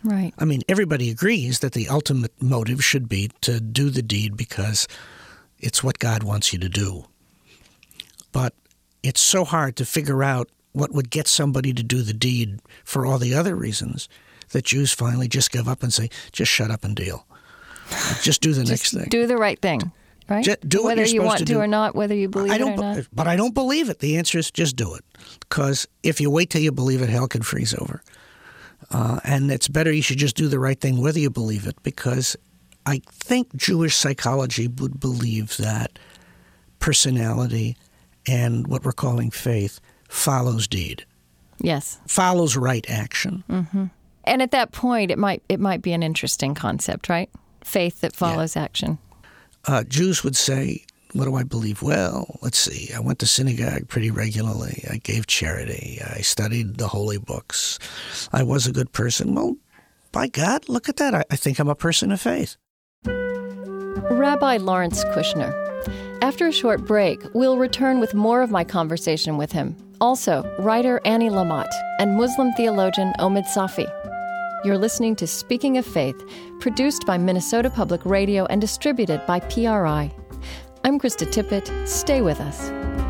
Right. 0.03 0.35
I 0.38 0.45
mean, 0.45 0.62
everybody 0.69 1.11
agrees 1.11 1.61
that 1.61 1.73
the 1.73 1.88
ultimate 1.88 2.33
motive 2.43 2.85
should 2.85 3.09
be 3.09 3.31
to 3.40 3.61
do 3.61 3.88
the 3.88 4.03
deed 4.03 4.37
because 4.37 4.87
it's 5.59 5.83
what 5.83 5.99
God 5.99 6.23
wants 6.23 6.53
you 6.53 6.59
to 6.59 6.69
do. 6.69 7.07
But 8.33 8.53
it's 9.03 9.21
so 9.21 9.45
hard 9.45 9.77
to 9.77 9.87
figure 9.87 10.23
out 10.23 10.51
what 10.75 10.93
would 10.93 11.09
get 11.09 11.27
somebody 11.27 11.73
to 11.73 11.83
do 11.83 12.03
the 12.03 12.13
deed 12.13 12.61
for 12.85 13.07
all 13.07 13.19
the 13.19 13.35
other 13.35 13.57
reasons 13.57 14.09
that 14.51 14.67
Jews 14.67 14.93
finally 14.93 15.29
just 15.29 15.51
give 15.51 15.67
up 15.67 15.83
and 15.83 15.93
say, 15.93 16.11
just 16.31 16.53
shut 16.53 16.71
up 16.71 16.85
and 16.85 16.95
deal. 16.95 17.27
Just 18.23 18.43
do 18.43 18.53
the 18.53 18.65
next 18.65 18.93
thing. 18.93 19.07
Do 19.09 19.27
the 19.27 19.39
right 19.39 19.61
thing 19.61 19.91
right? 20.29 20.45
Just 20.45 20.69
do 20.69 20.85
whether 20.85 21.05
you 21.05 21.23
want 21.23 21.47
to, 21.47 21.55
or 21.57 21.67
not, 21.67 21.95
whether 21.95 22.15
you 22.15 22.29
believe 22.29 22.53
I 22.53 22.59
don't, 22.59 22.73
it 22.73 22.79
or 22.79 22.83
not. 22.83 23.07
But 23.13 23.27
I 23.27 23.37
don't 23.37 23.55
believe 23.55 23.89
it. 23.89 23.99
The 23.99 24.17
answer 24.17 24.39
is 24.39 24.51
just 24.51 24.77
do 24.77 24.95
it, 24.95 25.05
because 25.41 25.87
if 26.03 26.21
you 26.21 26.31
wait 26.31 26.51
till 26.51 26.63
you 26.63 26.73
believe 26.73 27.03
it, 27.03 27.09
hell 27.09 27.29
can 27.29 27.43
freeze 27.43 27.75
over. 27.75 28.03
Uh, 28.91 29.21
and 29.25 29.51
it's 29.51 29.69
better 29.69 29.91
you 29.93 30.03
should 30.03 30.19
just 30.19 30.37
do 30.37 30.49
the 30.49 30.59
right 30.59 30.81
thing 30.81 31.01
whether 31.01 31.19
you 31.19 31.31
believe 31.31 31.67
it, 31.67 31.83
because 31.83 32.37
I 32.87 33.01
think 33.11 33.55
Jewish 33.57 33.97
psychology 33.97 34.69
would 34.69 35.01
believe 35.01 35.57
that 35.57 35.99
personality 36.81 37.77
and 38.27 38.67
what 38.67 38.85
we're 38.85 38.93
calling 38.93 39.31
faith 39.31 39.81
follows 40.14 40.66
deed. 40.66 41.05
Yes. 41.61 42.00
Follows 42.07 42.57
right 42.57 42.88
action. 42.88 43.44
Mm-hmm. 43.48 43.85
And 44.24 44.42
at 44.42 44.50
that 44.53 44.72
point, 44.72 45.11
it 45.11 45.18
might 45.18 45.42
it 45.48 45.61
might 45.61 45.83
be 45.83 45.92
an 45.92 46.03
interesting 46.03 46.55
concept, 46.55 47.09
right? 47.09 47.31
Faith 47.62 48.00
that 48.00 48.14
follows 48.16 48.57
yeah. 48.57 48.62
action 48.62 48.98
uh, 49.66 49.85
Jews 49.85 50.22
would 50.24 50.37
say, 50.37 50.85
What 51.12 51.24
do 51.24 51.35
I 51.35 51.42
believe? 51.42 51.83
Well, 51.83 52.38
let's 52.42 52.59
see. 52.59 52.92
I 52.94 53.00
went 53.00 53.18
to 53.20 53.27
synagogue 53.27 53.88
pretty 53.88 54.11
regularly. 54.11 54.85
I 54.90 54.98
gave 54.98 55.27
charity. 55.27 56.00
I 56.05 56.20
studied 56.20 56.77
the 56.79 56.88
holy 56.88 57.18
books. 57.18 57.79
I 58.33 58.42
was 58.42 58.66
a 58.66 58.72
good 58.72 58.92
person. 58.92 59.35
Well, 59.35 59.57
by 60.12 60.29
God, 60.29 60.68
look 60.68 60.88
at 60.88 60.96
that. 60.96 61.14
I, 61.14 61.24
I 61.31 61.37
think 61.37 61.59
I'm 61.59 61.68
a 61.68 61.74
person 61.74 62.12
of 62.12 62.20
faith. 62.20 62.57
Rabbi 63.07 64.59
Lawrence 64.59 65.05
Kushner. 65.07 65.53
After 66.22 66.46
a 66.46 66.53
short 66.53 66.87
break, 66.87 67.20
we'll 67.35 67.59
return 67.59 68.00
with 68.00 68.14
more 68.14 68.42
of 68.42 68.50
my 68.50 68.64
conversation 68.64 69.37
with 69.37 69.53
him. 69.53 69.77
Also, 70.05 70.43
writer 70.59 71.01
Annie 71.07 71.31
Lamott 71.31 71.73
and 71.99 72.14
Muslim 72.14 72.53
theologian 72.53 73.14
Omid 73.21 73.47
Safi. 73.47 73.90
You're 74.62 74.77
listening 74.77 75.17
to 75.17 75.27
Speaking 75.27 75.79
of 75.79 75.87
Faith, 75.87 76.23
produced 76.61 77.07
by 77.07 77.17
Minnesota 77.17 77.71
Public 77.71 78.05
Radio 78.05 78.45
and 78.45 78.61
distributed 78.61 79.25
by 79.27 79.40
PRI. 79.40 80.14
I'm 80.85 81.01
Krista 81.01 81.27
Tippett. 81.27 81.88
Stay 81.88 82.21
with 82.21 82.38
us. 82.38 83.04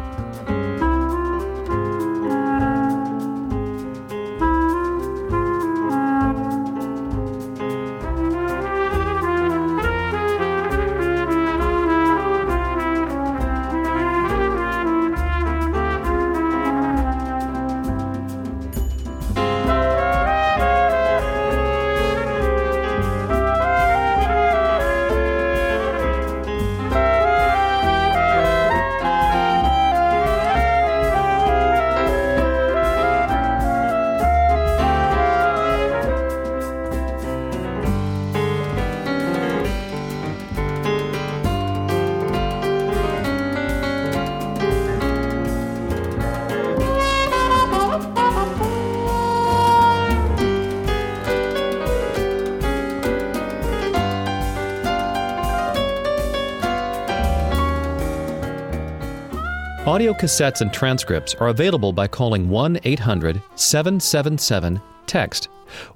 Audio 59.94 60.12
cassettes 60.12 60.60
and 60.60 60.72
transcripts 60.72 61.36
are 61.36 61.50
available 61.50 61.92
by 61.92 62.08
calling 62.08 62.48
1 62.48 62.80
800 62.82 63.40
777 63.54 64.82
TEXT 65.06 65.48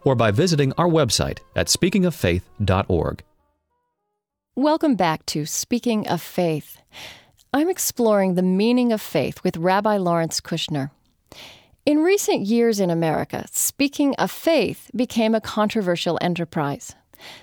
or 0.05 0.15
by 0.15 0.31
visiting 0.31 0.73
our 0.75 0.87
website 0.87 1.41
at 1.57 1.67
speakingoffaith.org. 1.67 3.25
Welcome 4.55 4.95
back 4.95 5.27
to 5.27 5.45
Speaking 5.47 6.07
of 6.07 6.23
Faith. 6.23 6.81
I'm 7.53 7.69
exploring 7.69 8.37
the 8.37 8.43
meaning 8.43 8.93
of 8.93 9.01
faith 9.01 9.43
with 9.43 9.57
Rabbi 9.57 9.97
Lawrence 9.97 10.41
Kushner. 10.41 10.93
In 11.85 11.99
recent 12.05 12.43
years 12.43 12.79
in 12.79 12.91
America, 12.91 13.47
speaking 13.51 14.15
of 14.15 14.31
faith 14.31 14.93
became 14.95 15.35
a 15.35 15.41
controversial 15.41 16.21
enterprise. 16.21 16.95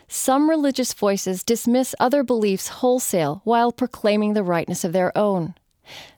Some 0.07 0.49
religious 0.49 0.93
voices 0.93 1.43
dismiss 1.43 1.93
other 1.99 2.23
beliefs 2.23 2.69
wholesale 2.69 3.41
while 3.43 3.73
proclaiming 3.73 4.35
the 4.35 4.43
rightness 4.43 4.85
of 4.85 4.93
their 4.93 5.11
own. 5.17 5.53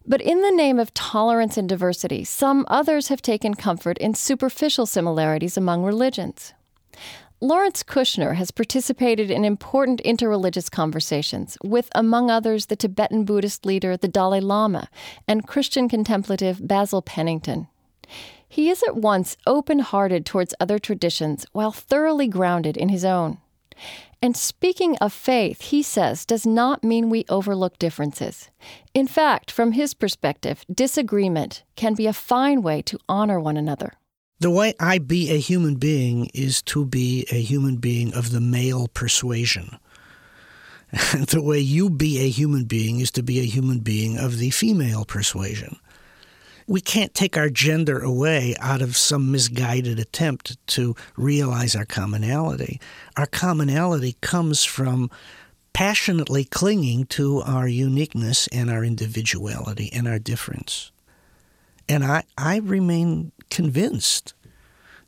But 0.06 0.22
in 0.22 0.42
the 0.42 0.52
name 0.52 0.80
of 0.80 0.94
tolerance 0.94 1.58
and 1.58 1.68
diversity, 1.68 2.24
some 2.24 2.66
others 2.70 3.08
have 3.10 3.22
taken 3.22 3.54
comfort 3.54 3.98
in 3.98 4.14
superficial 4.14 4.86
similarities 4.86 5.58
among 5.58 5.84
religions. 5.84 6.54
Lawrence 7.40 7.84
Kushner 7.84 8.36
has 8.36 8.50
participated 8.50 9.30
in 9.30 9.46
important 9.46 10.02
interreligious 10.04 10.72
conversations 10.72 11.56
with, 11.64 11.88
among 11.94 12.32
others, 12.32 12.66
the 12.66 12.76
Tibetan 12.76 13.26
Buddhist 13.26 13.64
leader, 13.64 13.96
the 13.96 14.08
Dalai 14.08 14.40
Lama, 14.40 14.90
and 15.28 15.48
Christian 15.48 15.88
contemplative 15.88 16.68
Basil 16.68 17.04
Pennington. 17.04 17.68
He 18.50 18.72
is 18.72 18.82
at 18.88 18.96
once 18.96 19.38
open 19.46 19.80
hearted 19.80 20.26
towards 20.26 20.56
other 20.60 20.80
traditions 20.80 21.46
while 21.52 21.72
thoroughly 21.72 22.28
grounded 22.28 22.76
in 22.76 22.90
his 22.90 23.06
own. 23.06 23.38
And 24.22 24.36
speaking 24.36 24.98
of 24.98 25.14
faith, 25.14 25.62
he 25.62 25.84
says, 25.84 26.26
does 26.26 26.46
not 26.46 26.84
mean 26.84 27.10
we 27.10 27.26
overlook 27.30 27.78
differences. 27.78 28.50
In 28.94 29.08
fact, 29.08 29.52
from 29.52 29.74
his 29.74 29.94
perspective, 29.94 30.66
disagreement 30.74 31.64
can 31.76 31.94
be 31.94 32.08
a 32.08 32.14
fine 32.14 32.62
way 32.64 32.82
to 32.84 32.98
honor 33.08 33.40
one 33.40 33.58
another. 33.58 33.94
The 34.40 34.52
way 34.52 34.74
I 34.80 34.98
be 34.98 35.32
a 35.32 35.40
human 35.40 35.76
being 35.76 36.30
is 36.34 36.62
to 36.64 36.86
be 36.86 37.26
a 37.32 37.42
human 37.42 37.78
being 37.78 38.14
of 38.14 38.32
the 38.32 38.42
male 38.42 38.88
persuasion. 38.88 39.78
And 40.92 41.28
the 41.28 41.42
way 41.42 41.60
you 41.60 41.90
be 41.90 42.20
a 42.20 42.30
human 42.30 42.66
being 42.66 43.00
is 43.00 43.12
to 43.12 43.24
be 43.24 43.40
a 43.40 43.46
human 43.46 43.80
being 43.80 44.18
of 44.18 44.38
the 44.38 44.50
female 44.52 45.06
persuasion. 45.06 45.78
We 46.68 46.82
can't 46.82 47.14
take 47.14 47.38
our 47.38 47.50
gender 47.50 48.00
away 48.00 48.54
out 48.60 48.82
of 48.82 48.98
some 48.98 49.32
misguided 49.32 50.00
attempt 50.00 50.58
to 50.68 50.96
realize 51.16 51.76
our 51.76 51.86
commonality. 51.86 52.82
Our 53.16 53.26
commonality 53.26 54.18
comes 54.20 54.66
from 54.66 55.10
passionately 55.72 56.44
clinging 56.44 57.06
to 57.06 57.42
our 57.42 57.68
uniqueness 57.68 58.48
and 58.48 58.70
our 58.70 58.84
individuality 58.84 59.90
and 59.94 60.08
our 60.08 60.20
difference. 60.20 60.92
And 61.88 62.04
I, 62.04 62.24
I 62.38 62.58
remain 62.58 63.32
convinced 63.50 64.34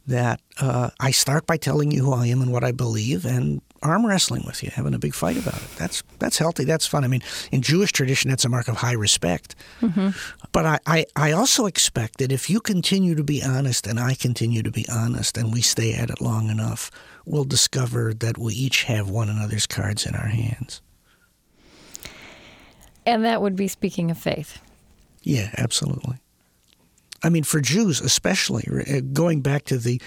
that 0.08 0.40
uh, 0.60 0.92
I 1.00 1.12
start 1.12 1.46
by 1.46 1.58
telling 1.58 1.92
you 1.92 2.06
who 2.06 2.14
I 2.14 2.28
am 2.28 2.42
and 2.42 2.52
what 2.52 2.64
I 2.64 2.72
believe, 2.72 3.26
and 3.26 3.62
arm 3.82 4.06
wrestling 4.06 4.44
with 4.46 4.64
you, 4.64 4.70
having 4.72 4.94
a 4.94 5.00
big 5.00 5.14
fight 5.14 5.38
about 5.38 5.62
it. 5.62 5.70
That's 5.78 6.04
that's 6.20 6.38
healthy. 6.38 6.64
That's 6.64 6.86
fun. 6.86 7.04
I 7.04 7.08
mean, 7.08 7.22
in 7.52 7.62
Jewish 7.62 7.92
tradition, 7.92 8.30
that's 8.30 8.46
a 8.46 8.50
mark 8.50 8.68
of 8.68 8.78
high 8.78 8.94
respect. 8.94 9.56
Mm-hmm. 9.82 10.10
But 10.52 10.66
I, 10.66 10.80
I, 10.86 11.06
I 11.16 11.32
also 11.32 11.66
expect 11.66 12.18
that 12.20 12.32
if 12.32 12.50
you 12.50 12.60
continue 12.60 13.16
to 13.16 13.24
be 13.24 13.44
honest 13.44 13.88
and 13.88 14.00
I 14.00 14.16
continue 14.16 14.64
to 14.64 14.72
be 14.72 14.86
honest, 14.90 15.38
and 15.38 15.54
we 15.54 15.62
stay 15.62 15.94
at 15.94 16.10
it 16.10 16.22
long 16.22 16.50
enough, 16.50 16.92
we'll 17.26 17.46
discover 17.46 18.14
that 18.14 18.38
we 18.38 18.54
each 18.54 18.84
have 18.84 19.10
one 19.10 19.30
another's 19.30 19.68
cards 19.68 20.06
in 20.06 20.16
our 20.16 20.28
hands. 20.28 20.82
And 23.06 23.26
that 23.26 23.42
would 23.42 23.56
be 23.56 23.68
speaking 23.68 24.12
of 24.12 24.18
faith. 24.18 24.62
Yeah, 25.24 25.50
absolutely. 25.58 26.18
I 27.24 27.30
mean, 27.30 27.44
for 27.44 27.60
Jews 27.60 28.02
especially, 28.02 28.68
uh, 28.70 29.02
going 29.14 29.42
back 29.42 29.66
to 29.66 29.78
the 29.78 30.02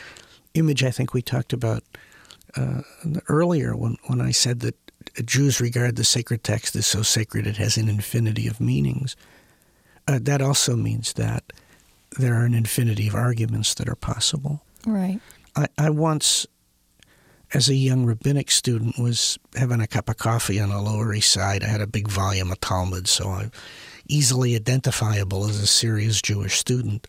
image 0.54 0.84
I 0.84 0.90
think 0.90 1.14
we 1.14 1.22
talked 1.22 1.52
about 1.52 1.82
uh, 2.56 2.82
earlier 3.28 3.76
when, 3.76 3.96
when 4.06 4.20
I 4.20 4.30
said 4.30 4.60
that 4.60 4.76
Jews 5.24 5.60
regard 5.60 5.96
the 5.96 6.04
sacred 6.04 6.44
text 6.44 6.76
as 6.76 6.86
so 6.86 7.02
sacred 7.02 7.46
it 7.46 7.56
has 7.56 7.76
an 7.76 7.88
infinity 7.88 8.46
of 8.46 8.60
meanings. 8.60 9.16
Uh, 10.08 10.18
that 10.22 10.42
also 10.42 10.76
means 10.76 11.14
that 11.14 11.52
there 12.18 12.34
are 12.34 12.44
an 12.44 12.54
infinity 12.54 13.08
of 13.08 13.14
arguments 13.14 13.74
that 13.74 13.88
are 13.88 13.96
possible. 13.96 14.62
Right. 14.86 15.20
I, 15.56 15.66
I 15.78 15.90
once, 15.90 16.46
as 17.54 17.68
a 17.68 17.74
young 17.74 18.04
rabbinic 18.04 18.50
student, 18.50 18.98
was 18.98 19.38
having 19.54 19.80
a 19.80 19.86
cup 19.86 20.08
of 20.08 20.16
coffee 20.16 20.60
on 20.60 20.70
the 20.70 20.80
Lower 20.80 21.14
East 21.14 21.30
Side. 21.30 21.62
I 21.62 21.68
had 21.68 21.80
a 21.80 21.86
big 21.86 22.08
volume 22.08 22.50
of 22.50 22.60
Talmud, 22.60 23.08
so 23.08 23.30
I'm 23.30 23.52
easily 24.08 24.56
identifiable 24.56 25.44
as 25.44 25.60
a 25.60 25.66
serious 25.66 26.20
Jewish 26.20 26.58
student. 26.58 27.06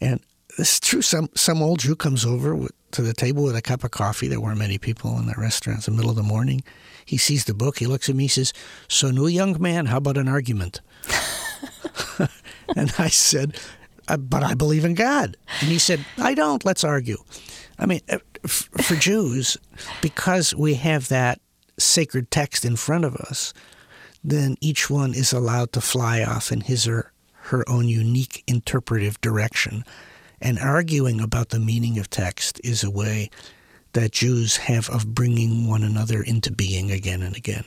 And 0.00 0.20
it's 0.58 0.80
true. 0.80 1.02
Some 1.02 1.28
some 1.34 1.62
old 1.62 1.80
Jew 1.80 1.94
comes 1.94 2.24
over 2.26 2.54
with, 2.54 2.72
to 2.92 3.02
the 3.02 3.14
table 3.14 3.44
with 3.44 3.56
a 3.56 3.62
cup 3.62 3.84
of 3.84 3.90
coffee. 3.90 4.28
There 4.28 4.40
weren't 4.40 4.58
many 4.58 4.78
people 4.78 5.18
in 5.18 5.26
the 5.26 5.34
restaurant. 5.36 5.78
It's 5.78 5.86
the 5.86 5.92
middle 5.92 6.10
of 6.10 6.16
the 6.16 6.22
morning. 6.22 6.62
He 7.04 7.16
sees 7.16 7.44
the 7.44 7.54
book. 7.54 7.78
He 7.78 7.86
looks 7.86 8.08
at 8.08 8.16
me. 8.16 8.24
He 8.24 8.28
says, 8.28 8.52
"So, 8.88 9.10
new 9.10 9.28
young 9.28 9.60
man, 9.60 9.86
how 9.86 9.98
about 9.98 10.16
an 10.16 10.28
argument?" 10.28 10.80
and 12.76 12.92
I 12.98 13.08
said, 13.08 13.56
uh, 14.08 14.16
"But 14.16 14.42
I 14.42 14.54
believe 14.54 14.84
in 14.84 14.94
God." 14.94 15.36
And 15.60 15.70
he 15.70 15.78
said, 15.78 16.04
"I 16.18 16.34
don't. 16.34 16.64
Let's 16.64 16.84
argue." 16.84 17.18
I 17.78 17.86
mean, 17.86 18.00
uh, 18.10 18.18
for 18.46 18.96
Jews, 18.96 19.56
because 20.02 20.54
we 20.54 20.74
have 20.74 21.08
that 21.08 21.40
sacred 21.78 22.30
text 22.30 22.64
in 22.64 22.74
front 22.74 23.04
of 23.04 23.14
us, 23.16 23.54
then 24.24 24.56
each 24.60 24.90
one 24.90 25.14
is 25.14 25.32
allowed 25.32 25.72
to 25.72 25.80
fly 25.80 26.22
off 26.22 26.50
in 26.50 26.62
his 26.62 26.88
or 26.88 27.12
her 27.48 27.68
own 27.68 27.88
unique 27.88 28.42
interpretive 28.46 29.20
direction. 29.20 29.84
And 30.40 30.58
arguing 30.58 31.20
about 31.20 31.48
the 31.48 31.58
meaning 31.58 31.98
of 31.98 32.10
text 32.10 32.60
is 32.62 32.84
a 32.84 32.90
way 32.90 33.30
that 33.92 34.12
Jews 34.12 34.56
have 34.56 34.88
of 34.90 35.14
bringing 35.14 35.66
one 35.66 35.82
another 35.82 36.22
into 36.22 36.52
being 36.52 36.90
again 36.90 37.22
and 37.22 37.36
again. 37.36 37.64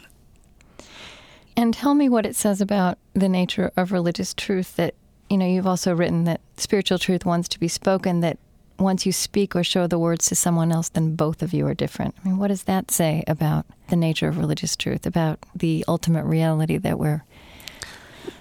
And 1.58 1.74
tell 1.74 1.94
me 1.94 2.08
what 2.08 2.26
it 2.26 2.36
says 2.36 2.62
about 2.62 2.98
the 3.14 3.28
nature 3.28 3.72
of 3.76 3.92
religious 3.92 4.34
truth 4.34 4.76
that, 4.78 4.96
you 5.30 5.38
know, 5.38 5.46
you've 5.46 5.68
also 5.68 5.94
written 5.94 6.24
that 6.26 6.42
spiritual 6.58 6.98
truth 6.98 7.26
wants 7.26 7.50
to 7.50 7.60
be 7.60 7.68
spoken, 7.68 8.22
that 8.22 8.38
once 8.80 9.06
you 9.06 9.12
speak 9.12 9.56
or 9.56 9.64
show 9.64 9.88
the 9.88 10.00
words 10.00 10.26
to 10.28 10.36
someone 10.36 10.72
else, 10.72 10.90
then 10.90 11.16
both 11.16 11.44
of 11.44 11.54
you 11.54 11.68
are 11.68 11.74
different. 11.74 12.16
I 12.20 12.28
mean, 12.28 12.38
what 12.38 12.48
does 12.48 12.64
that 12.64 12.90
say 12.90 13.24
about 13.28 13.66
the 13.90 13.96
nature 13.96 14.28
of 14.28 14.38
religious 14.38 14.76
truth, 14.76 15.06
about 15.06 15.40
the 15.54 15.86
ultimate 15.88 16.26
reality 16.26 16.78
that 16.78 16.98
we're 16.98 17.24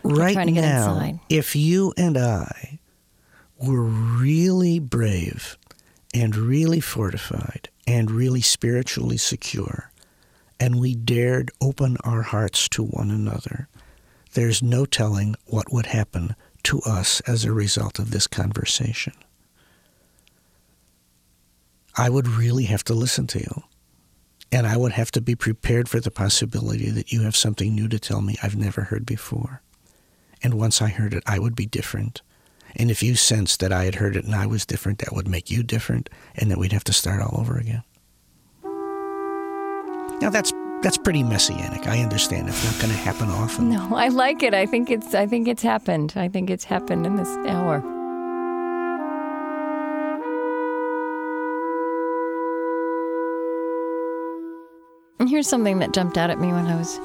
right 0.02 0.32
trying 0.32 0.46
to 0.46 0.52
get 0.52 0.62
now, 0.62 0.92
inside? 0.92 1.20
If 1.28 1.54
you 1.54 1.92
and 1.96 2.16
I 2.16 2.79
were 3.60 3.82
really 3.82 4.78
brave 4.78 5.58
and 6.14 6.34
really 6.36 6.80
fortified 6.80 7.68
and 7.86 8.10
really 8.10 8.40
spiritually 8.40 9.16
secure, 9.16 9.90
and 10.58 10.80
we 10.80 10.94
dared 10.94 11.50
open 11.60 11.96
our 12.04 12.22
hearts 12.22 12.68
to 12.70 12.82
one 12.82 13.10
another, 13.10 13.68
there's 14.32 14.62
no 14.62 14.84
telling 14.84 15.34
what 15.46 15.72
would 15.72 15.86
happen 15.86 16.34
to 16.62 16.80
us 16.80 17.20
as 17.22 17.44
a 17.44 17.52
result 17.52 17.98
of 17.98 18.10
this 18.10 18.26
conversation. 18.26 19.14
I 21.96 22.08
would 22.08 22.28
really 22.28 22.64
have 22.64 22.84
to 22.84 22.94
listen 22.94 23.26
to 23.28 23.40
you. 23.40 23.62
And 24.52 24.66
I 24.66 24.76
would 24.76 24.92
have 24.92 25.12
to 25.12 25.20
be 25.20 25.36
prepared 25.36 25.88
for 25.88 26.00
the 26.00 26.10
possibility 26.10 26.90
that 26.90 27.12
you 27.12 27.22
have 27.22 27.36
something 27.36 27.72
new 27.74 27.88
to 27.88 28.00
tell 28.00 28.20
me 28.20 28.36
I've 28.42 28.56
never 28.56 28.82
heard 28.82 29.06
before. 29.06 29.62
And 30.42 30.54
once 30.54 30.82
I 30.82 30.88
heard 30.88 31.14
it, 31.14 31.22
I 31.26 31.38
would 31.38 31.54
be 31.54 31.66
different. 31.66 32.22
And 32.76 32.90
if 32.90 33.02
you 33.02 33.16
sensed 33.16 33.60
that 33.60 33.72
I 33.72 33.84
had 33.84 33.96
heard 33.96 34.16
it 34.16 34.24
and 34.24 34.34
I 34.34 34.46
was 34.46 34.64
different, 34.64 34.98
that 34.98 35.12
would 35.12 35.28
make 35.28 35.50
you 35.50 35.62
different, 35.62 36.08
and 36.34 36.50
that 36.50 36.58
we'd 36.58 36.72
have 36.72 36.84
to 36.84 36.92
start 36.92 37.20
all 37.22 37.40
over 37.40 37.56
again. 37.58 37.82
Now 40.20 40.30
that's 40.30 40.52
that's 40.82 40.96
pretty 40.96 41.22
messianic. 41.22 41.86
I 41.86 42.00
understand 42.02 42.48
it's 42.48 42.64
not 42.64 42.80
going 42.80 42.92
to 42.92 42.98
happen 42.98 43.28
often. 43.28 43.70
No, 43.70 43.94
I 43.94 44.08
like 44.08 44.42
it. 44.42 44.54
I 44.54 44.66
think 44.66 44.90
it's 44.90 45.14
I 45.14 45.26
think 45.26 45.48
it's 45.48 45.62
happened. 45.62 46.14
I 46.16 46.28
think 46.28 46.50
it's 46.50 46.64
happened 46.64 47.06
in 47.06 47.16
this 47.16 47.28
hour. 47.46 47.82
And 55.18 55.28
here's 55.28 55.46
something 55.46 55.80
that 55.80 55.92
jumped 55.92 56.16
out 56.16 56.30
at 56.30 56.40
me 56.40 56.48
when 56.48 56.66
I 56.66 56.76
was 56.76 56.98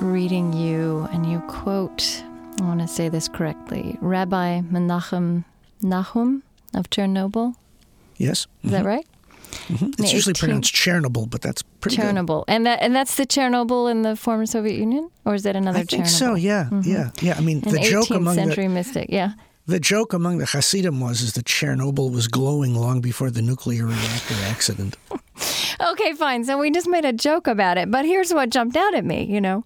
reading 0.00 0.52
you, 0.52 1.08
and 1.12 1.30
you 1.30 1.38
quote, 1.46 2.24
I 2.60 2.64
want 2.64 2.80
to 2.80 2.88
say 2.88 3.08
this 3.08 3.28
correctly, 3.28 3.98
Rabbi 4.00 4.60
Menachem 4.60 5.44
Nahum 5.82 6.42
of 6.74 6.90
Chernobyl. 6.90 7.54
Yes. 8.16 8.46
Is 8.62 8.70
that 8.70 8.84
right? 8.84 9.06
Mm-hmm. 9.68 9.86
It's 9.86 9.96
The 9.96 10.08
usually 10.16 10.30
18 10.32 10.40
pronounced 10.48 10.74
Chernobyl, 10.74 11.28
but 11.28 11.42
that's 11.42 11.62
pretty 11.62 11.96
good. 11.96 12.04
Chernobyl, 12.06 12.44
and 12.48 12.64
that 12.66 12.80
and 12.80 12.94
that's 12.94 13.16
the 13.16 13.26
Chernobyl 13.26 13.90
in 13.90 14.02
the 14.02 14.16
former 14.16 14.46
Soviet 14.46 14.78
Union, 14.78 15.10
or 15.24 15.34
is 15.34 15.42
that 15.42 15.56
another 15.56 15.80
I 15.80 15.84
think 15.84 16.04
Chernobyl? 16.04 16.08
so. 16.08 16.34
Yeah, 16.34 16.68
yeah, 16.82 17.10
yeah. 17.20 17.34
I 17.36 17.40
mean, 17.40 17.62
An 17.66 17.72
the 17.72 17.80
joke 17.80 18.08
18th 18.08 18.16
among 18.16 18.36
the 18.36 18.42
century 18.42 18.68
mystic, 18.68 19.06
yeah. 19.10 19.32
The 19.66 19.78
joke 19.78 20.12
among 20.12 20.38
the 20.38 20.46
Hasidim 20.46 21.00
was 21.00 21.20
is 21.20 21.34
that 21.34 21.44
Chernobyl 21.44 22.10
was 22.12 22.28
glowing 22.28 22.74
long 22.74 23.00
before 23.00 23.30
the 23.30 23.42
nuclear 23.42 23.86
reactor 23.86 24.34
accident. 24.46 24.96
Okay, 25.80 26.12
fine. 26.12 26.44
So 26.44 26.58
we 26.58 26.70
just 26.70 26.86
made 26.86 27.04
a 27.04 27.12
joke 27.12 27.48
about 27.48 27.76
it, 27.76 27.90
but 27.90 28.04
here's 28.04 28.32
what 28.32 28.50
jumped 28.50 28.76
out 28.76 28.94
at 28.94 29.04
me, 29.04 29.24
you 29.24 29.40
know. 29.40 29.64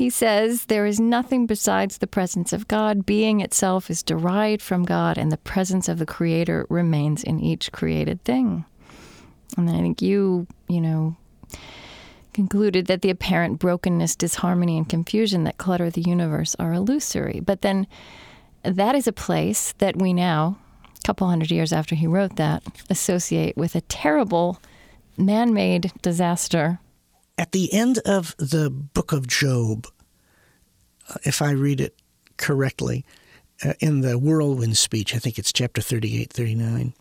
He 0.00 0.08
says, 0.08 0.64
There 0.64 0.86
is 0.86 0.98
nothing 0.98 1.44
besides 1.44 1.98
the 1.98 2.06
presence 2.06 2.54
of 2.54 2.68
God. 2.68 3.04
Being 3.04 3.42
itself 3.42 3.90
is 3.90 4.02
derived 4.02 4.62
from 4.62 4.86
God, 4.86 5.18
and 5.18 5.30
the 5.30 5.36
presence 5.36 5.90
of 5.90 5.98
the 5.98 6.06
Creator 6.06 6.66
remains 6.70 7.22
in 7.22 7.38
each 7.38 7.70
created 7.70 8.24
thing. 8.24 8.64
And 9.58 9.68
I 9.68 9.74
think 9.74 10.00
you, 10.00 10.46
you 10.70 10.80
know, 10.80 11.16
concluded 12.32 12.86
that 12.86 13.02
the 13.02 13.10
apparent 13.10 13.58
brokenness, 13.58 14.16
disharmony, 14.16 14.78
and 14.78 14.88
confusion 14.88 15.44
that 15.44 15.58
clutter 15.58 15.90
the 15.90 16.00
universe 16.00 16.56
are 16.58 16.72
illusory. 16.72 17.40
But 17.40 17.60
then 17.60 17.86
that 18.62 18.94
is 18.94 19.06
a 19.06 19.12
place 19.12 19.74
that 19.80 19.96
we 19.96 20.14
now, 20.14 20.56
a 20.96 21.06
couple 21.06 21.28
hundred 21.28 21.50
years 21.50 21.74
after 21.74 21.94
he 21.94 22.06
wrote 22.06 22.36
that, 22.36 22.62
associate 22.88 23.54
with 23.54 23.74
a 23.74 23.82
terrible 23.82 24.62
man 25.18 25.52
made 25.52 25.92
disaster. 26.00 26.80
At 27.40 27.52
the 27.52 27.72
end 27.72 28.00
of 28.04 28.36
the 28.36 28.68
book 28.68 29.12
of 29.12 29.26
Job, 29.26 29.86
uh, 31.08 31.14
if 31.24 31.40
I 31.40 31.52
read 31.52 31.80
it 31.80 31.96
correctly, 32.36 33.06
uh, 33.64 33.72
in 33.80 34.02
the 34.02 34.18
whirlwind 34.18 34.76
speech, 34.76 35.14
I 35.14 35.18
think 35.18 35.38
it's 35.38 35.50
chapter 35.50 35.80
38, 35.80 36.30
39, 36.30 36.92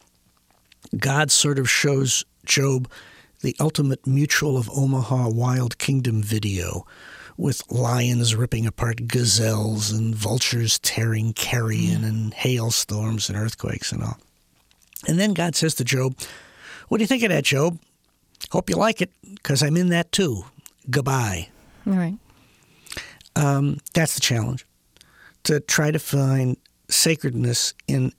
God 0.97 1.30
sort 1.30 1.60
of 1.60 1.69
shows 1.69 2.23
Job 2.45 2.89
the 3.41 3.54
ultimate 3.60 4.08
Mutual 4.08 4.58
of 4.58 4.69
Omaha 4.69 5.28
Wild 5.28 5.78
Kingdom 5.78 6.23
video 6.23 6.86
with 7.36 7.69
lions 7.69 8.34
ripping 8.34 8.65
apart 8.65 9.08
gazelles 9.08 9.91
and 9.91 10.15
vultures 10.15 10.80
tearing 10.80 11.34
carrion 11.34 12.06
and 12.06 12.34
hailstorms 12.34 13.28
and 13.28 13.38
earthquakes 13.38 13.91
and 13.91 14.02
all. 14.04 14.17
And 15.06 15.19
then 15.19 15.34
God 15.34 15.58
says 15.58 15.75
to 15.75 15.84
Job, 15.84 16.15
What 16.88 16.99
do 16.99 17.04
you 17.04 17.08
think 17.08 17.23
of 17.23 17.30
that, 17.30 17.43
Job? 17.43 17.78
Hope 18.51 18.69
you 18.69 18.75
like 18.75 19.01
it, 19.01 19.12
because 19.35 19.62
I'm 19.62 19.77
in 19.77 19.89
that 19.89 20.12
too. 20.12 20.43
Goodbye. 20.89 21.49
All 21.85 21.93
right. 21.93 22.17
Um, 23.35 23.77
that's 23.93 24.15
the 24.15 24.21
challenge 24.21 24.65
to 25.43 25.59
try 25.59 25.91
to 25.91 25.99
find 25.99 26.57
sacredness 26.89 27.73
in 27.88 28.12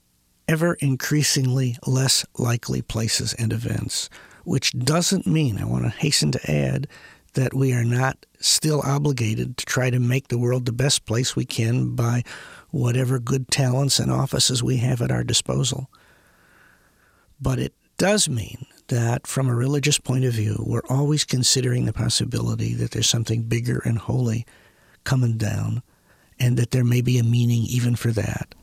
ever 0.48 0.74
increasingly 0.74 1.76
less 1.86 2.24
likely 2.38 2.82
places 2.82 3.34
and 3.34 3.52
events, 3.52 4.08
which 4.44 4.72
doesn't 4.78 5.26
mean, 5.26 5.58
I 5.58 5.64
want 5.64 5.84
to 5.84 5.90
hasten 5.90 6.32
to 6.32 6.50
add, 6.50 6.86
that 7.34 7.54
we 7.54 7.72
are 7.72 7.84
not 7.84 8.24
still 8.40 8.82
obligated 8.84 9.56
to 9.56 9.66
try 9.66 9.90
to 9.90 10.00
make 10.00 10.28
the 10.28 10.38
world 10.38 10.66
the 10.66 10.72
best 10.72 11.06
place 11.06 11.36
we 11.36 11.44
can 11.44 11.94
by 11.94 12.24
whatever 12.70 13.18
good 13.18 13.48
talents 13.48 13.98
and 13.98 14.10
offices 14.10 14.62
we 14.62 14.78
have 14.78 15.02
at 15.02 15.12
our 15.12 15.22
disposal. 15.22 15.90
But 17.40 17.58
it 17.58 17.74
does 17.98 18.28
mean 18.28 18.66
that 18.90 19.26
from 19.26 19.48
a 19.48 19.54
religious 19.54 19.98
point 19.98 20.24
of 20.24 20.34
view, 20.34 20.62
we're 20.66 20.86
always 20.88 21.24
considering 21.24 21.86
the 21.86 21.92
possibility 21.92 22.74
that 22.74 22.92
there's 22.92 23.08
something 23.08 23.42
bigger 23.42 23.80
and 23.84 23.98
holy 23.98 24.46
coming 25.02 25.38
down, 25.38 25.82
and 26.38 26.56
that 26.56 26.70
there 26.70 26.84
may 26.84 27.00
be 27.00 27.18
a 27.18 27.24
meaning 27.24 27.62
even 27.62 27.96
for 27.96 28.12
that. 28.12 28.54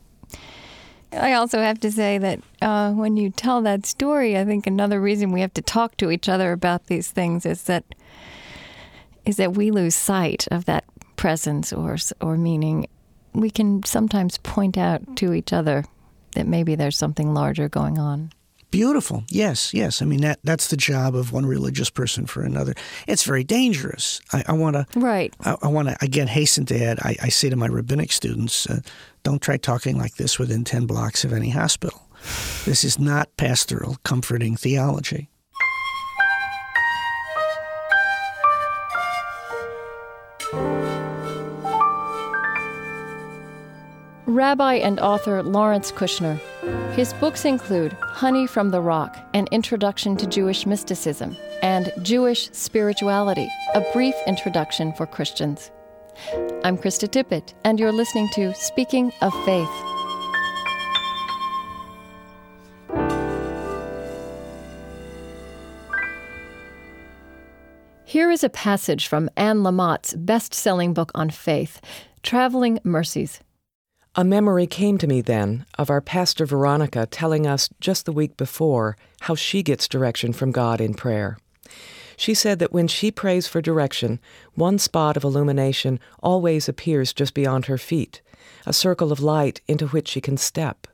I 1.12 1.32
also 1.32 1.60
have 1.60 1.80
to 1.80 1.90
say 1.90 2.18
that 2.18 2.40
uh, 2.60 2.92
when 2.92 3.16
you 3.16 3.30
tell 3.30 3.62
that 3.62 3.86
story, 3.86 4.36
I 4.36 4.44
think 4.44 4.66
another 4.66 5.00
reason 5.00 5.32
we 5.32 5.40
have 5.40 5.54
to 5.54 5.62
talk 5.62 5.96
to 5.96 6.10
each 6.10 6.28
other 6.28 6.52
about 6.52 6.86
these 6.86 7.10
things 7.10 7.44
is 7.46 7.64
that 7.64 7.84
is 9.24 9.36
that 9.36 9.54
we 9.54 9.70
lose 9.70 9.94
sight 9.94 10.46
of 10.50 10.64
that 10.66 10.84
presence 11.16 11.72
or 11.72 11.96
or 12.20 12.36
meaning. 12.36 12.86
We 13.32 13.50
can 13.50 13.84
sometimes 13.84 14.38
point 14.38 14.76
out 14.76 15.16
to 15.16 15.32
each 15.32 15.52
other 15.52 15.84
that 16.32 16.46
maybe 16.46 16.74
there's 16.74 16.96
something 16.96 17.34
larger 17.34 17.68
going 17.68 17.98
on. 17.98 18.32
Beautiful. 18.70 19.24
Yes, 19.30 19.72
yes. 19.72 20.02
I 20.02 20.04
mean 20.04 20.20
that 20.20 20.40
that's 20.44 20.68
the 20.68 20.76
job 20.76 21.14
of 21.14 21.32
one 21.32 21.46
religious 21.46 21.88
person 21.88 22.26
for 22.26 22.42
another. 22.42 22.74
It's 23.06 23.24
very 23.24 23.42
dangerous. 23.42 24.20
I, 24.32 24.44
I 24.48 24.52
want 24.52 24.76
to 24.76 24.86
right. 24.98 25.34
I, 25.40 25.56
I 25.62 25.68
want 25.68 25.88
to 25.88 25.96
again 26.02 26.26
hasten 26.26 26.66
to 26.66 26.84
add. 26.84 26.98
I, 27.00 27.16
I, 27.22 27.28
say 27.30 27.48
to 27.48 27.56
my 27.56 27.66
rabbinic 27.66 28.12
students, 28.12 28.68
uh, 28.68 28.80
don't 29.22 29.40
try 29.40 29.56
talking 29.56 29.96
like 29.96 30.16
this 30.16 30.38
within 30.38 30.64
ten 30.64 30.84
blocks 30.84 31.24
of 31.24 31.32
any 31.32 31.48
hospital. 31.48 32.08
This 32.66 32.84
is 32.84 32.98
not 32.98 33.34
pastoral, 33.38 33.96
comforting 34.04 34.56
theology. 34.56 35.30
Rabbi 44.28 44.74
and 44.74 45.00
author 45.00 45.42
Lawrence 45.42 45.90
Kushner. 45.90 46.38
His 46.92 47.14
books 47.14 47.46
include 47.46 47.94
Honey 47.94 48.46
from 48.46 48.68
the 48.68 48.82
Rock, 48.82 49.16
An 49.32 49.46
Introduction 49.52 50.18
to 50.18 50.26
Jewish 50.26 50.66
Mysticism, 50.66 51.34
and 51.62 51.90
Jewish 52.02 52.50
Spirituality, 52.52 53.48
A 53.74 53.80
Brief 53.94 54.14
Introduction 54.26 54.92
for 54.92 55.06
Christians. 55.06 55.70
I'm 56.62 56.76
Krista 56.76 57.08
Tippett, 57.08 57.54
and 57.64 57.80
you're 57.80 57.90
listening 57.90 58.28
to 58.34 58.52
Speaking 58.52 59.14
of 59.22 59.32
Faith. 59.46 59.66
Here 68.04 68.30
is 68.30 68.44
a 68.44 68.50
passage 68.50 69.06
from 69.06 69.30
Anne 69.38 69.62
Lamott's 69.62 70.12
best 70.12 70.52
selling 70.52 70.92
book 70.92 71.10
on 71.14 71.30
faith, 71.30 71.80
Traveling 72.22 72.78
Mercies. 72.84 73.40
A 74.18 74.24
memory 74.24 74.66
came 74.66 74.98
to 74.98 75.06
me 75.06 75.20
then 75.20 75.64
of 75.78 75.90
our 75.90 76.00
pastor 76.00 76.44
Veronica 76.44 77.06
telling 77.06 77.46
us 77.46 77.70
just 77.78 78.04
the 78.04 78.10
week 78.10 78.36
before 78.36 78.96
how 79.20 79.36
she 79.36 79.62
gets 79.62 79.86
direction 79.86 80.32
from 80.32 80.50
God 80.50 80.80
in 80.80 80.94
prayer. 80.94 81.38
She 82.16 82.34
said 82.34 82.58
that 82.58 82.72
when 82.72 82.88
she 82.88 83.12
prays 83.12 83.46
for 83.46 83.62
direction, 83.62 84.18
one 84.56 84.80
spot 84.80 85.16
of 85.16 85.22
illumination 85.22 86.00
always 86.20 86.68
appears 86.68 87.12
just 87.12 87.32
beyond 87.32 87.66
her 87.66 87.78
feet, 87.78 88.20
a 88.66 88.72
circle 88.72 89.12
of 89.12 89.20
light 89.20 89.60
into 89.68 89.86
which 89.86 90.08
she 90.08 90.20
can 90.20 90.36
step. 90.36 90.88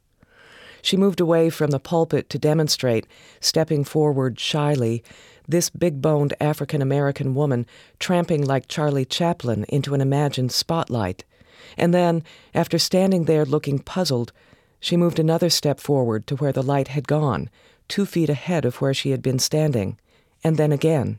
She 0.82 0.98
moved 0.98 1.18
away 1.18 1.48
from 1.48 1.70
the 1.70 1.80
pulpit 1.80 2.28
to 2.28 2.38
demonstrate, 2.38 3.06
stepping 3.40 3.84
forward 3.84 4.38
shyly, 4.38 5.02
this 5.48 5.70
big 5.70 6.02
boned 6.02 6.34
African 6.42 6.82
American 6.82 7.34
woman 7.34 7.64
tramping 7.98 8.44
like 8.44 8.68
Charlie 8.68 9.06
Chaplin 9.06 9.64
into 9.70 9.94
an 9.94 10.02
imagined 10.02 10.52
spotlight 10.52 11.24
and 11.76 11.92
then, 11.92 12.22
after 12.54 12.78
standing 12.78 13.24
there 13.24 13.44
looking 13.44 13.78
puzzled, 13.78 14.32
she 14.80 14.96
moved 14.96 15.18
another 15.18 15.50
step 15.50 15.80
forward 15.80 16.26
to 16.26 16.36
where 16.36 16.52
the 16.52 16.62
light 16.62 16.88
had 16.88 17.08
gone, 17.08 17.48
two 17.88 18.06
feet 18.06 18.28
ahead 18.28 18.64
of 18.64 18.80
where 18.80 18.94
she 18.94 19.10
had 19.10 19.22
been 19.22 19.38
standing, 19.38 19.98
and 20.42 20.56
then 20.56 20.72
again. 20.72 21.18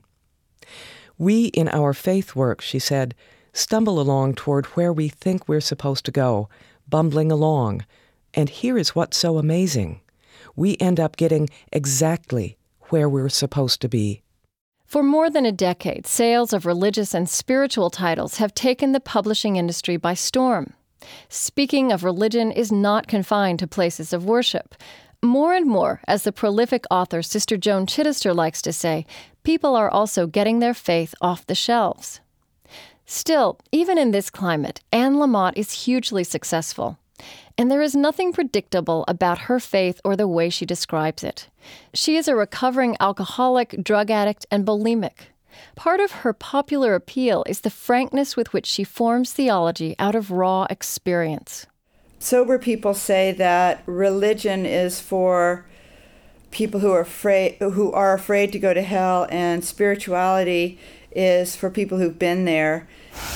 We, 1.17 1.45
in 1.47 1.67
our 1.69 1.93
faith 1.93 2.35
work, 2.35 2.61
she 2.61 2.79
said, 2.79 3.15
stumble 3.53 3.99
along 3.99 4.35
toward 4.35 4.65
where 4.67 4.91
we 4.91 5.07
think 5.07 5.47
we're 5.47 5.61
supposed 5.61 6.05
to 6.05 6.11
go, 6.11 6.49
bumbling 6.89 7.31
along. 7.31 7.85
And 8.33 8.49
here 8.49 8.77
is 8.77 8.95
what's 8.95 9.17
so 9.17 9.37
amazing 9.37 10.01
we 10.55 10.77
end 10.79 10.99
up 10.99 11.17
getting 11.17 11.49
exactly 11.71 12.57
where 12.89 13.09
we're 13.09 13.29
supposed 13.29 13.81
to 13.81 13.89
be. 13.89 14.21
For 14.95 15.03
more 15.03 15.29
than 15.29 15.45
a 15.45 15.51
decade, 15.51 16.07
sales 16.07 16.53
of 16.53 16.65
religious 16.65 17.13
and 17.13 17.27
spiritual 17.27 17.89
titles 17.89 18.37
have 18.37 18.55
taken 18.55 18.93
the 18.93 19.01
publishing 19.01 19.57
industry 19.57 19.97
by 19.97 20.13
storm. 20.13 20.71
Speaking 21.27 21.91
of 21.91 22.05
religion 22.05 22.49
is 22.49 22.71
not 22.71 23.09
confined 23.09 23.59
to 23.59 23.67
places 23.67 24.13
of 24.13 24.23
worship. 24.23 24.73
More 25.21 25.53
and 25.53 25.65
more, 25.67 25.99
as 26.07 26.23
the 26.23 26.31
prolific 26.31 26.85
author 26.89 27.21
Sister 27.21 27.57
Joan 27.57 27.87
Chittister 27.87 28.33
likes 28.33 28.61
to 28.61 28.71
say, 28.71 29.05
people 29.43 29.75
are 29.75 29.89
also 29.89 30.27
getting 30.27 30.59
their 30.59 30.73
faith 30.73 31.13
off 31.19 31.45
the 31.45 31.55
shelves. 31.55 32.21
Still, 33.05 33.59
even 33.73 33.97
in 33.97 34.11
this 34.11 34.29
climate, 34.29 34.79
Anne 34.93 35.15
Lamott 35.15 35.57
is 35.57 35.83
hugely 35.83 36.23
successful. 36.23 36.97
And 37.57 37.71
there 37.71 37.81
is 37.81 37.95
nothing 37.95 38.33
predictable 38.33 39.05
about 39.07 39.47
her 39.47 39.59
faith 39.59 40.01
or 40.03 40.15
the 40.15 40.27
way 40.27 40.49
she 40.49 40.65
describes 40.65 41.23
it. 41.23 41.49
She 41.93 42.17
is 42.17 42.27
a 42.27 42.35
recovering 42.35 42.97
alcoholic, 42.99 43.81
drug 43.81 44.11
addict, 44.11 44.45
and 44.51 44.65
bulimic. 44.65 45.29
Part 45.75 46.01
of 46.01 46.11
her 46.11 46.33
popular 46.33 46.95
appeal 46.95 47.45
is 47.47 47.61
the 47.61 47.69
frankness 47.69 48.35
with 48.35 48.51
which 48.51 48.65
she 48.65 48.83
forms 48.83 49.31
theology 49.31 49.95
out 49.97 50.15
of 50.15 50.31
raw 50.31 50.67
experience. 50.69 51.65
Sober 52.19 52.59
people 52.59 52.93
say 52.93 53.31
that 53.33 53.83
religion 53.85 54.65
is 54.65 54.99
for 54.99 55.65
people 56.51 56.79
who 56.79 56.91
are 56.91 57.01
afraid 57.01 57.57
who 57.59 57.91
are 57.91 58.13
afraid 58.13 58.51
to 58.53 58.59
go 58.59 58.73
to 58.73 58.81
hell, 58.81 59.27
and 59.29 59.63
spirituality 59.63 60.79
is 61.11 61.55
for 61.55 61.69
people 61.69 61.99
who've 61.99 62.19
been 62.19 62.45
there. 62.45 62.87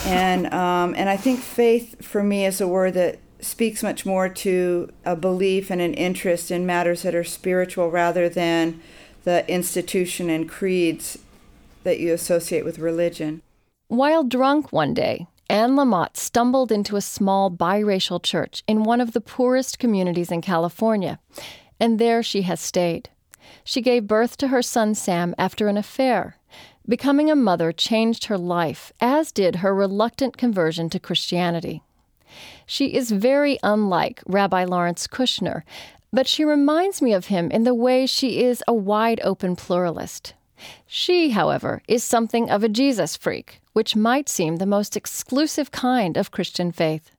And 0.06 0.54
um, 0.54 0.94
and 0.98 1.10
I 1.10 1.18
think 1.18 1.40
faith 1.40 2.04
for 2.04 2.24
me 2.24 2.46
is 2.46 2.60
a 2.60 2.68
word 2.68 2.94
that 2.96 3.20
speaks 3.42 3.84
much 3.84 4.06
more 4.06 4.30
to 4.30 4.92
a 5.06 5.16
belief 5.16 5.70
and 5.70 5.82
an 5.82 5.94
interest 5.94 6.52
in 6.52 6.66
matters 6.66 7.04
that 7.04 7.16
are 7.16 7.24
spiritual 7.24 7.90
rather 7.90 8.30
than 8.30 8.82
the 9.24 9.50
institution 9.52 10.30
and 10.30 10.50
creeds 10.50 11.20
that 11.84 12.00
you 12.00 12.14
associate 12.14 12.66
with 12.66 12.80
religion. 12.80 13.42
While 13.88 14.24
drunk 14.24 14.72
one 14.72 14.94
day, 14.94 15.28
Anne 15.50 15.76
Lamott 15.76 16.16
stumbled 16.16 16.72
into 16.72 16.96
a 16.96 17.02
small 17.02 17.50
biracial 17.50 18.22
church 18.22 18.64
in 18.68 18.84
one 18.84 19.02
of 19.02 19.14
the 19.14 19.22
poorest 19.22 19.80
communities 19.80 20.32
in 20.32 20.42
California, 20.42 21.20
and 21.80 21.98
there 21.98 22.22
she 22.22 22.44
has 22.44 22.60
stayed. 22.62 23.10
She 23.64 23.82
gave 23.82 24.06
birth 24.06 24.38
to 24.38 24.50
her 24.50 24.62
son 24.62 24.94
Sam 24.94 25.34
after 25.38 25.68
an 25.68 25.78
affair. 25.78 26.36
Becoming 26.88 27.32
a 27.32 27.36
mother 27.36 27.72
changed 27.72 28.26
her 28.26 28.38
life, 28.38 28.92
as 29.00 29.32
did 29.32 29.58
her 29.58 29.74
reluctant 29.74 30.38
conversion 30.38 30.90
to 30.92 31.00
Christianity. 31.00 31.82
She 32.72 32.94
is 32.94 33.10
very 33.10 33.58
unlike 33.64 34.22
Rabbi 34.28 34.64
Lawrence 34.64 35.08
Kushner, 35.08 35.64
but 36.14 36.28
she 36.28 36.46
reminds 36.46 37.02
me 37.02 37.14
of 37.14 37.26
him 37.26 37.50
in 37.50 37.64
the 37.64 37.74
way 37.74 38.06
she 38.06 38.44
is 38.44 38.64
a 38.68 38.74
wide 38.76 39.20
open 39.24 39.56
pluralist. 39.56 40.36
She, 40.86 41.32
however, 41.32 41.82
is 41.88 42.04
something 42.04 42.48
of 42.48 42.64
a 42.64 42.70
Jesus 42.70 43.18
freak, 43.18 43.60
which 43.74 43.96
might 43.96 44.30
seem 44.30 44.58
the 44.58 44.68
most 44.68 44.96
exclusive 44.96 45.72
kind 45.72 46.16
of 46.16 46.30
Christian 46.30 46.72
faith. 46.72 47.10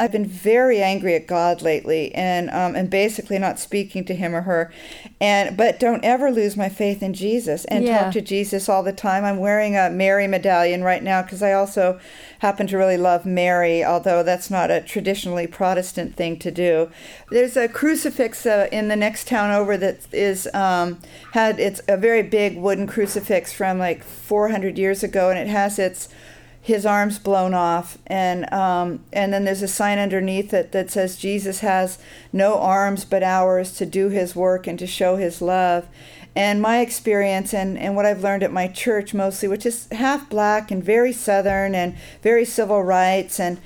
I've 0.00 0.12
been 0.12 0.24
very 0.26 0.82
angry 0.82 1.14
at 1.14 1.26
God 1.26 1.60
lately, 1.60 2.14
and 2.14 2.48
um, 2.50 2.74
and 2.74 2.88
basically 2.88 3.38
not 3.38 3.58
speaking 3.58 4.04
to 4.06 4.14
Him 4.14 4.34
or 4.34 4.40
her, 4.42 4.72
and 5.20 5.56
but 5.56 5.78
don't 5.78 6.02
ever 6.04 6.30
lose 6.30 6.56
my 6.56 6.70
faith 6.70 7.02
in 7.02 7.12
Jesus 7.12 7.66
and 7.66 7.84
Yeah. 7.84 8.04
talk 8.04 8.12
to 8.14 8.20
Jesus 8.22 8.68
all 8.68 8.82
the 8.82 8.92
time. 8.94 9.24
I'm 9.24 9.38
wearing 9.38 9.76
a 9.76 9.90
Mary 9.90 10.26
medallion 10.26 10.82
right 10.82 11.02
now 11.02 11.20
because 11.22 11.42
I 11.42 11.52
also 11.52 12.00
happen 12.38 12.66
to 12.68 12.78
really 12.78 12.96
love 12.96 13.26
Mary, 13.26 13.84
although 13.84 14.22
that's 14.22 14.50
not 14.50 14.70
a 14.70 14.80
traditionally 14.80 15.46
Protestant 15.46 16.16
thing 16.16 16.38
to 16.38 16.50
do. 16.50 16.88
There's 17.30 17.56
a 17.56 17.68
crucifix 17.68 18.46
uh, 18.46 18.68
in 18.72 18.88
the 18.88 18.96
next 18.96 19.28
town 19.28 19.50
over 19.50 19.76
that 19.76 19.98
is 20.14 20.48
um, 20.54 20.98
had 21.32 21.60
it's 21.60 21.82
a 21.86 21.98
very 21.98 22.22
big 22.22 22.56
wooden 22.56 22.86
crucifix 22.86 23.52
from 23.52 23.78
like 23.78 24.02
400 24.02 24.78
years 24.78 25.02
ago, 25.02 25.28
and 25.28 25.38
it 25.38 25.48
has 25.48 25.78
its 25.78 26.08
his 26.60 26.84
arms 26.84 27.18
blown 27.18 27.54
off. 27.54 27.98
And 28.06 28.52
um, 28.52 29.00
and 29.12 29.32
then 29.32 29.44
there's 29.44 29.62
a 29.62 29.68
sign 29.68 29.98
underneath 29.98 30.52
it 30.52 30.72
that 30.72 30.90
says 30.90 31.16
Jesus 31.16 31.60
has 31.60 31.98
no 32.32 32.58
arms 32.58 33.04
but 33.04 33.22
ours 33.22 33.72
to 33.78 33.86
do 33.86 34.08
his 34.08 34.36
work 34.36 34.66
and 34.66 34.78
to 34.78 34.86
show 34.86 35.16
his 35.16 35.40
love. 35.40 35.88
And 36.36 36.62
my 36.62 36.80
experience 36.80 37.52
and, 37.52 37.76
and 37.76 37.96
what 37.96 38.06
I've 38.06 38.22
learned 38.22 38.44
at 38.44 38.52
my 38.52 38.68
church 38.68 39.12
mostly 39.12 39.48
which 39.48 39.66
is 39.66 39.88
half 39.90 40.30
black 40.30 40.70
and 40.70 40.82
very 40.82 41.12
southern 41.12 41.74
and 41.74 41.96
very 42.22 42.44
civil 42.44 42.82
rights 42.84 43.40
and 43.40 43.60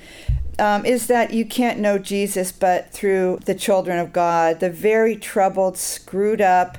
um, 0.57 0.85
is 0.85 1.07
that 1.07 1.33
you 1.33 1.45
can't 1.45 1.79
know 1.79 1.97
Jesus 1.99 2.51
but 2.51 2.91
through 2.91 3.39
the 3.45 3.55
children 3.55 3.99
of 3.99 4.13
God. 4.13 4.61
The 4.61 4.69
very 4.69 5.15
troubled 5.15 5.77
screwed 5.77 6.41
up 6.41 6.77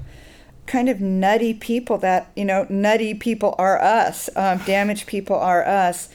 kind 0.66 0.88
of 0.88 1.00
nutty 1.00 1.54
people 1.54 1.98
that 1.98 2.30
you 2.36 2.44
know 2.44 2.66
nutty 2.68 3.14
people 3.14 3.54
are 3.58 3.80
us 3.80 4.28
um, 4.36 4.58
damaged 4.58 5.06
people 5.06 5.36
are 5.36 5.66
us. 5.66 6.08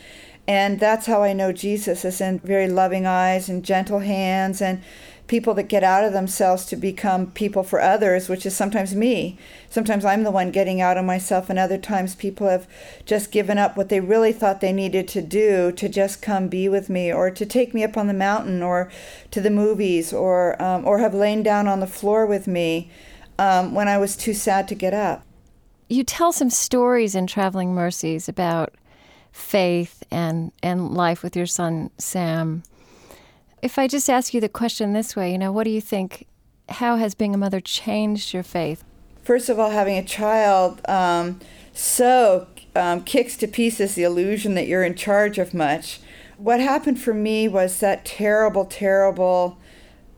And 0.47 0.79
that's 0.79 1.05
how 1.05 1.21
i 1.23 1.33
know 1.33 1.51
jesus 1.53 2.03
is 2.03 2.19
in 2.19 2.39
very 2.39 2.67
loving 2.67 3.05
eyes 3.05 3.47
and 3.47 3.63
gentle 3.63 3.99
hands 3.99 4.61
and 4.61 4.81
people 5.27 5.53
that 5.53 5.69
get 5.69 5.83
out 5.83 6.03
of 6.03 6.11
themselves 6.11 6.65
to 6.65 6.75
become 6.75 7.31
people 7.31 7.63
for 7.63 7.79
others 7.79 8.27
which 8.27 8.45
is 8.45 8.53
sometimes 8.53 8.93
me. 8.93 9.37
Sometimes 9.69 10.03
i'm 10.03 10.23
the 10.23 10.31
one 10.31 10.51
getting 10.51 10.81
out 10.81 10.97
of 10.97 11.05
myself 11.05 11.49
and 11.49 11.57
other 11.57 11.77
times 11.77 12.15
people 12.15 12.49
have 12.49 12.67
just 13.05 13.31
given 13.31 13.57
up 13.57 13.77
what 13.77 13.87
they 13.87 14.01
really 14.01 14.33
thought 14.33 14.59
they 14.59 14.73
needed 14.73 15.07
to 15.07 15.21
do 15.21 15.71
to 15.73 15.87
just 15.87 16.21
come 16.21 16.49
be 16.49 16.67
with 16.67 16.89
me 16.89 17.13
or 17.13 17.29
to 17.31 17.45
take 17.45 17.73
me 17.73 17.83
up 17.83 17.95
on 17.95 18.07
the 18.07 18.13
mountain 18.13 18.61
or 18.63 18.91
to 19.29 19.39
the 19.39 19.51
movies 19.51 20.11
or 20.11 20.61
um, 20.61 20.85
or 20.85 20.97
have 20.97 21.13
lain 21.13 21.43
down 21.43 21.67
on 21.67 21.79
the 21.79 21.87
floor 21.87 22.25
with 22.25 22.47
me 22.47 22.89
um, 23.41 23.73
when 23.73 23.87
I 23.87 23.97
was 23.97 24.15
too 24.15 24.35
sad 24.35 24.67
to 24.67 24.75
get 24.75 24.93
up. 24.93 25.23
You 25.89 26.03
tell 26.03 26.31
some 26.31 26.51
stories 26.51 27.15
in 27.15 27.25
Traveling 27.25 27.73
Mercies 27.73 28.29
about 28.29 28.75
faith 29.31 30.03
and, 30.11 30.51
and 30.61 30.93
life 30.93 31.23
with 31.23 31.35
your 31.35 31.47
son, 31.47 31.89
Sam. 31.97 32.61
If 33.63 33.79
I 33.79 33.87
just 33.87 34.11
ask 34.11 34.35
you 34.35 34.41
the 34.41 34.47
question 34.47 34.93
this 34.93 35.15
way, 35.15 35.31
you 35.31 35.39
know, 35.39 35.51
what 35.51 35.63
do 35.63 35.71
you 35.71 35.81
think? 35.81 36.27
How 36.69 36.97
has 36.97 37.15
being 37.15 37.33
a 37.33 37.37
mother 37.37 37.59
changed 37.59 38.31
your 38.31 38.43
faith? 38.43 38.83
First 39.23 39.49
of 39.49 39.59
all, 39.59 39.71
having 39.71 39.97
a 39.97 40.03
child 40.03 40.79
um, 40.87 41.39
so 41.73 42.47
um, 42.75 43.03
kicks 43.03 43.35
to 43.37 43.47
pieces 43.47 43.95
the 43.95 44.03
illusion 44.03 44.53
that 44.53 44.67
you're 44.67 44.83
in 44.83 44.93
charge 44.93 45.39
of 45.39 45.53
much. 45.53 45.99
What 46.37 46.59
happened 46.59 47.01
for 47.01 47.13
me 47.13 47.47
was 47.47 47.79
that 47.79 48.05
terrible, 48.05 48.65
terrible 48.65 49.57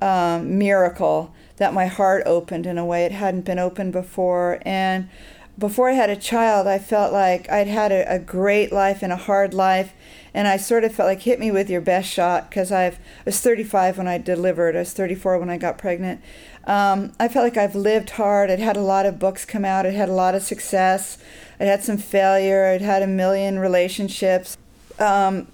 um, 0.01 0.57
miracle 0.57 1.33
that 1.57 1.73
my 1.73 1.85
heart 1.85 2.23
opened 2.25 2.65
in 2.65 2.77
a 2.77 2.85
way 2.85 3.05
it 3.05 3.11
hadn't 3.11 3.45
been 3.45 3.59
opened 3.59 3.93
before. 3.93 4.59
And 4.63 5.09
before 5.57 5.89
I 5.89 5.93
had 5.93 6.09
a 6.09 6.15
child, 6.15 6.67
I 6.67 6.79
felt 6.79 7.13
like 7.13 7.49
I'd 7.49 7.67
had 7.67 7.91
a, 7.91 8.11
a 8.11 8.19
great 8.19 8.71
life 8.71 9.03
and 9.03 9.13
a 9.13 9.17
hard 9.17 9.53
life. 9.53 9.93
And 10.33 10.47
I 10.47 10.57
sort 10.57 10.83
of 10.83 10.95
felt 10.95 11.07
like 11.07 11.21
hit 11.21 11.39
me 11.39 11.51
with 11.51 11.69
your 11.69 11.81
best 11.81 12.11
shot 12.11 12.49
because 12.49 12.71
I 12.71 12.97
was 13.23 13.39
35 13.39 13.99
when 13.99 14.07
I 14.07 14.17
delivered. 14.17 14.75
I 14.75 14.79
was 14.79 14.93
34 14.93 15.37
when 15.37 15.49
I 15.49 15.57
got 15.57 15.77
pregnant. 15.77 16.21
Um, 16.65 17.11
I 17.19 17.27
felt 17.27 17.43
like 17.43 17.57
I've 17.57 17.75
lived 17.75 18.11
hard. 18.11 18.49
I'd 18.49 18.59
had 18.59 18.77
a 18.77 18.81
lot 18.81 19.05
of 19.05 19.19
books 19.19 19.45
come 19.45 19.63
out. 19.63 19.85
I'd 19.85 19.93
had 19.93 20.09
a 20.09 20.13
lot 20.13 20.33
of 20.33 20.41
success. 20.41 21.19
I'd 21.59 21.67
had 21.67 21.83
some 21.83 21.97
failure. 21.97 22.65
I'd 22.65 22.81
had 22.81 23.03
a 23.03 23.07
million 23.07 23.59
relationships. 23.59 24.57
Um, 24.97 25.47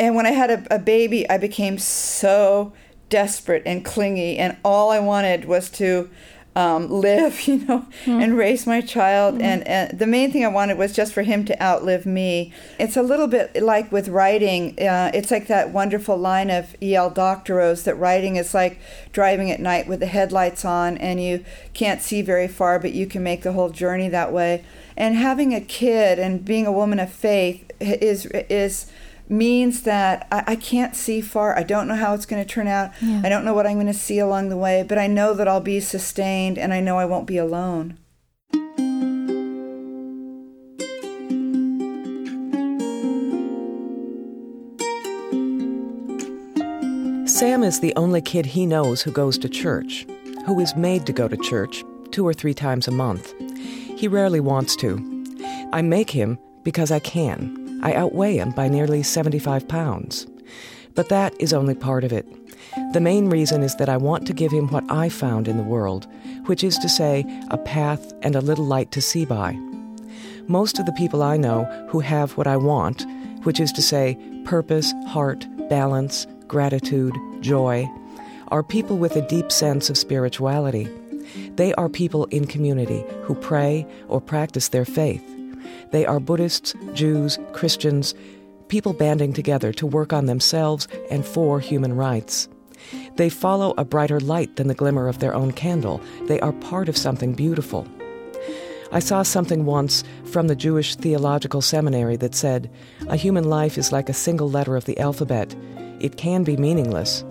and 0.00 0.16
when 0.16 0.26
I 0.26 0.30
had 0.30 0.50
a, 0.50 0.74
a 0.74 0.78
baby, 0.78 1.28
I 1.28 1.38
became 1.38 1.78
so 1.78 2.72
desperate 3.10 3.62
and 3.66 3.84
clingy, 3.84 4.38
and 4.38 4.56
all 4.64 4.90
I 4.90 5.00
wanted 5.00 5.44
was 5.44 5.68
to 5.72 6.08
um, 6.56 6.90
live, 7.00 7.42
you 7.42 7.58
know, 7.66 7.86
and 8.06 8.36
raise 8.36 8.66
my 8.66 8.80
child. 8.80 9.40
And, 9.40 9.66
and 9.66 9.98
the 9.98 10.06
main 10.06 10.32
thing 10.32 10.44
I 10.44 10.48
wanted 10.48 10.78
was 10.78 10.92
just 10.92 11.12
for 11.12 11.22
him 11.22 11.44
to 11.46 11.62
outlive 11.62 12.06
me. 12.06 12.52
It's 12.78 12.96
a 12.96 13.02
little 13.02 13.26
bit 13.26 13.62
like 13.62 13.92
with 13.92 14.08
writing. 14.08 14.78
Uh, 14.80 15.10
it's 15.14 15.30
like 15.30 15.46
that 15.48 15.70
wonderful 15.70 16.16
line 16.16 16.50
of 16.50 16.74
E.L. 16.82 17.10
Doctorow's 17.10 17.84
that 17.84 17.96
writing 17.96 18.36
is 18.36 18.54
like 18.54 18.80
driving 19.12 19.50
at 19.50 19.60
night 19.60 19.86
with 19.86 20.00
the 20.00 20.06
headlights 20.06 20.64
on, 20.64 20.98
and 20.98 21.22
you 21.22 21.44
can't 21.74 22.02
see 22.02 22.22
very 22.22 22.48
far, 22.48 22.78
but 22.78 22.92
you 22.92 23.06
can 23.06 23.22
make 23.22 23.42
the 23.42 23.52
whole 23.52 23.70
journey 23.70 24.08
that 24.08 24.32
way. 24.32 24.64
And 24.96 25.16
having 25.16 25.54
a 25.54 25.60
kid 25.60 26.18
and 26.18 26.44
being 26.44 26.66
a 26.66 26.72
woman 26.72 26.98
of 26.98 27.10
faith 27.10 27.70
is 27.80 28.26
is 28.26 28.86
means 29.30 29.82
that 29.82 30.26
I, 30.30 30.44
I 30.48 30.56
can't 30.56 30.96
see 30.96 31.20
far. 31.20 31.56
I 31.56 31.62
don't 31.62 31.86
know 31.86 31.94
how 31.94 32.14
it's 32.14 32.26
going 32.26 32.42
to 32.42 32.48
turn 32.48 32.66
out. 32.66 32.90
Yeah. 33.00 33.22
I 33.24 33.28
don't 33.28 33.44
know 33.44 33.54
what 33.54 33.66
I'm 33.66 33.74
going 33.74 33.86
to 33.86 33.94
see 33.94 34.18
along 34.18 34.48
the 34.48 34.56
way, 34.56 34.84
but 34.86 34.98
I 34.98 35.06
know 35.06 35.34
that 35.34 35.46
I'll 35.46 35.60
be 35.60 35.80
sustained 35.80 36.58
and 36.58 36.74
I 36.74 36.80
know 36.80 36.98
I 36.98 37.04
won't 37.04 37.26
be 37.26 37.38
alone. 37.38 37.96
Sam 47.26 47.62
is 47.62 47.80
the 47.80 47.94
only 47.96 48.20
kid 48.20 48.44
he 48.44 48.66
knows 48.66 49.00
who 49.00 49.10
goes 49.12 49.38
to 49.38 49.48
church, 49.48 50.06
who 50.44 50.60
is 50.60 50.76
made 50.76 51.06
to 51.06 51.12
go 51.12 51.26
to 51.26 51.36
church 51.38 51.82
two 52.10 52.26
or 52.26 52.34
three 52.34 52.52
times 52.52 52.86
a 52.86 52.90
month. 52.90 53.32
He 53.96 54.08
rarely 54.08 54.40
wants 54.40 54.76
to. 54.76 54.98
I 55.72 55.80
make 55.80 56.10
him 56.10 56.38
because 56.64 56.90
I 56.90 56.98
can. 56.98 57.59
I 57.82 57.94
outweigh 57.94 58.36
him 58.36 58.50
by 58.50 58.68
nearly 58.68 59.02
75 59.02 59.66
pounds. 59.68 60.26
But 60.94 61.08
that 61.08 61.34
is 61.40 61.52
only 61.52 61.74
part 61.74 62.04
of 62.04 62.12
it. 62.12 62.26
The 62.92 63.00
main 63.00 63.28
reason 63.28 63.62
is 63.62 63.74
that 63.76 63.88
I 63.88 63.96
want 63.96 64.26
to 64.26 64.32
give 64.32 64.52
him 64.52 64.68
what 64.68 64.84
I 64.90 65.08
found 65.08 65.48
in 65.48 65.56
the 65.56 65.62
world, 65.62 66.06
which 66.46 66.62
is 66.62 66.76
to 66.78 66.88
say, 66.88 67.24
a 67.50 67.58
path 67.58 68.12
and 68.22 68.36
a 68.36 68.40
little 68.40 68.64
light 68.64 68.90
to 68.92 69.00
see 69.00 69.24
by. 69.24 69.58
Most 70.46 70.78
of 70.78 70.86
the 70.86 70.92
people 70.92 71.22
I 71.22 71.36
know 71.36 71.64
who 71.88 72.00
have 72.00 72.36
what 72.36 72.46
I 72.46 72.56
want, 72.56 73.06
which 73.44 73.60
is 73.60 73.72
to 73.72 73.82
say, 73.82 74.18
purpose, 74.44 74.92
heart, 75.06 75.46
balance, 75.68 76.26
gratitude, 76.48 77.16
joy, 77.40 77.88
are 78.48 78.62
people 78.62 78.98
with 78.98 79.14
a 79.16 79.26
deep 79.28 79.52
sense 79.52 79.88
of 79.88 79.96
spirituality. 79.96 80.88
They 81.54 81.72
are 81.74 81.88
people 81.88 82.24
in 82.26 82.46
community 82.46 83.04
who 83.22 83.36
pray 83.36 83.86
or 84.08 84.20
practice 84.20 84.68
their 84.68 84.84
faith. 84.84 85.24
They 85.90 86.06
are 86.06 86.20
Buddhists, 86.20 86.74
Jews, 86.94 87.38
Christians, 87.52 88.14
people 88.68 88.92
banding 88.92 89.32
together 89.32 89.72
to 89.74 89.86
work 89.86 90.12
on 90.12 90.26
themselves 90.26 90.86
and 91.10 91.26
for 91.26 91.60
human 91.60 91.94
rights. 91.94 92.48
They 93.16 93.28
follow 93.28 93.74
a 93.76 93.84
brighter 93.84 94.20
light 94.20 94.56
than 94.56 94.68
the 94.68 94.74
glimmer 94.74 95.08
of 95.08 95.18
their 95.18 95.34
own 95.34 95.52
candle. 95.52 96.00
They 96.26 96.40
are 96.40 96.52
part 96.52 96.88
of 96.88 96.96
something 96.96 97.34
beautiful. 97.34 97.86
I 98.92 98.98
saw 98.98 99.22
something 99.22 99.66
once 99.66 100.02
from 100.24 100.48
the 100.48 100.56
Jewish 100.56 100.96
Theological 100.96 101.60
Seminary 101.60 102.16
that 102.16 102.34
said, 102.34 102.70
A 103.08 103.16
human 103.16 103.44
life 103.44 103.78
is 103.78 103.92
like 103.92 104.08
a 104.08 104.14
single 104.14 104.50
letter 104.50 104.76
of 104.76 104.84
the 104.84 104.98
alphabet. 104.98 105.54
It 106.00 106.16
can 106.16 106.42
be 106.42 106.56
meaningless, 106.56 107.24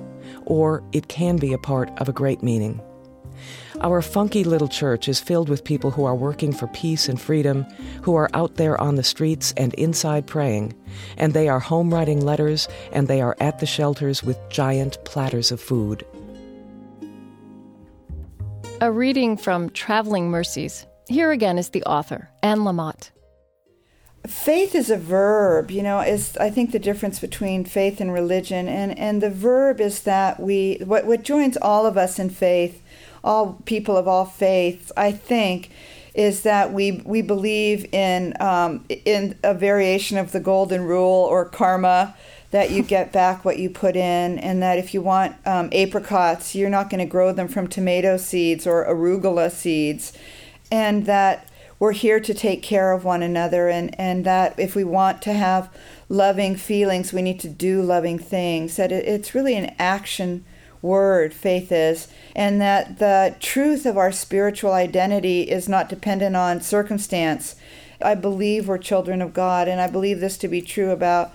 or 0.46 0.84
it 0.94 1.10
can 1.10 1.38
be 1.38 1.52
a 1.52 1.58
part 1.58 1.90
of 2.00 2.08
a 2.08 2.14
great 2.14 2.44
meaning. 2.44 2.82
Our 3.82 4.02
funky 4.02 4.44
little 4.44 4.68
church 4.68 5.08
is 5.08 5.22
filled 5.22 5.48
with 5.48 5.64
people 5.64 5.90
who 5.92 6.04
are 6.04 6.16
working 6.16 6.52
for 6.52 6.68
peace 6.68 7.08
and 7.08 7.20
freedom, 7.20 7.64
who 8.02 8.14
are 8.16 8.30
out 8.34 8.56
there 8.56 8.80
on 8.80 8.96
the 8.96 9.04
streets 9.04 9.54
and 9.56 9.74
inside 9.76 10.28
praying, 10.28 10.74
and 11.16 11.34
they 11.34 11.48
are 11.48 11.62
home 11.62 11.94
writing 11.94 12.20
letters 12.20 12.68
and 12.92 13.08
they 13.08 13.22
are 13.22 13.38
at 13.40 13.60
the 13.60 13.66
shelters 13.66 14.22
with 14.22 14.38
giant 14.50 14.98
platters 15.06 15.50
of 15.50 15.62
food. 15.62 16.06
A 18.82 18.92
reading 18.92 19.38
from 19.38 19.70
Traveling 19.70 20.30
Mercies. 20.30 20.86
Here 21.08 21.32
again 21.32 21.58
is 21.58 21.70
the 21.70 21.84
author, 21.84 22.30
Anne 22.44 22.60
Lamott. 22.60 23.12
faith 24.28 24.76
is 24.76 24.90
a 24.90 24.98
verb 24.98 25.72
you 25.72 25.82
know 25.82 26.02
is 26.02 26.36
i 26.38 26.50
think 26.50 26.72
the 26.72 26.78
difference 26.78 27.20
between 27.20 27.64
faith 27.64 28.02
and 28.02 28.12
religion 28.14 28.68
and 28.68 28.98
and 29.00 29.24
the 29.24 29.30
verb 29.30 29.80
is 29.80 30.02
that 30.02 30.40
we 30.40 30.78
what 30.84 31.06
what 31.06 31.24
joins 31.24 31.56
all 31.62 31.86
of 31.86 31.98
us 31.98 32.20
in 32.20 32.30
faith 32.30 32.84
all 33.24 33.62
people 33.66 33.98
of 33.98 34.08
all 34.08 34.26
faiths 34.26 34.92
i 34.98 35.12
think 35.12 35.70
is 36.14 36.42
that 36.42 36.74
we 36.74 37.04
we 37.06 37.22
believe 37.22 37.86
in 37.94 38.34
um, 38.42 38.84
in 39.06 39.38
a 39.44 39.54
variation 39.54 40.18
of 40.18 40.32
the 40.32 40.40
golden 40.40 40.84
rule 40.84 41.26
or 41.30 41.46
karma 41.46 42.16
that 42.52 42.72
you 42.72 42.82
get 42.82 43.12
back 43.22 43.46
what 43.46 43.60
you 43.60 43.70
put 43.70 43.96
in 43.96 44.40
and 44.40 44.62
that 44.62 44.78
if 44.78 44.94
you 44.94 45.02
want 45.02 45.36
um, 45.46 45.70
apricots 45.72 46.56
you're 46.56 46.70
not 46.70 46.90
going 46.90 47.00
to 47.00 47.06
grow 47.06 47.32
them 47.32 47.48
from 47.48 47.68
tomato 47.68 48.18
seeds 48.18 48.66
or 48.66 48.86
arugula 48.86 49.52
seeds 49.52 50.14
and 50.72 51.06
that 51.06 51.50
we're 51.80 51.94
here 51.94 52.20
to 52.20 52.34
take 52.34 52.62
care 52.62 52.92
of 52.92 53.06
one 53.06 53.24
another 53.24 53.70
and, 53.70 53.98
and 53.98 54.26
that 54.26 54.60
if 54.60 54.76
we 54.76 54.84
want 54.84 55.22
to 55.22 55.34
have 55.34 55.74
loving 56.10 56.58
feelings, 56.58 57.14
we 57.14 57.22
need 57.22 57.40
to 57.40 57.48
do 57.48 57.82
loving 57.82 58.20
things. 58.20 58.76
That 58.76 58.92
it, 58.92 59.06
it's 59.06 59.34
really 59.34 59.56
an 59.56 59.74
action 59.80 60.44
word, 60.82 61.34
faith 61.34 61.72
is, 61.72 62.08
and 62.36 62.62
that 62.62 63.00
the 63.00 63.36
truth 63.40 63.86
of 63.86 63.98
our 63.98 64.12
spiritual 64.12 64.72
identity 64.72 65.44
is 65.44 65.68
not 65.68 65.90
dependent 65.90 66.36
on 66.36 66.62
circumstance. 66.62 67.56
I 68.02 68.16
believe 68.16 68.68
we're 68.68 68.78
children 68.78 69.22
of 69.22 69.34
God, 69.34 69.68
and 69.68 69.82
I 69.82 69.88
believe 69.88 70.20
this 70.20 70.38
to 70.38 70.48
be 70.48 70.62
true 70.62 70.92
about 70.92 71.34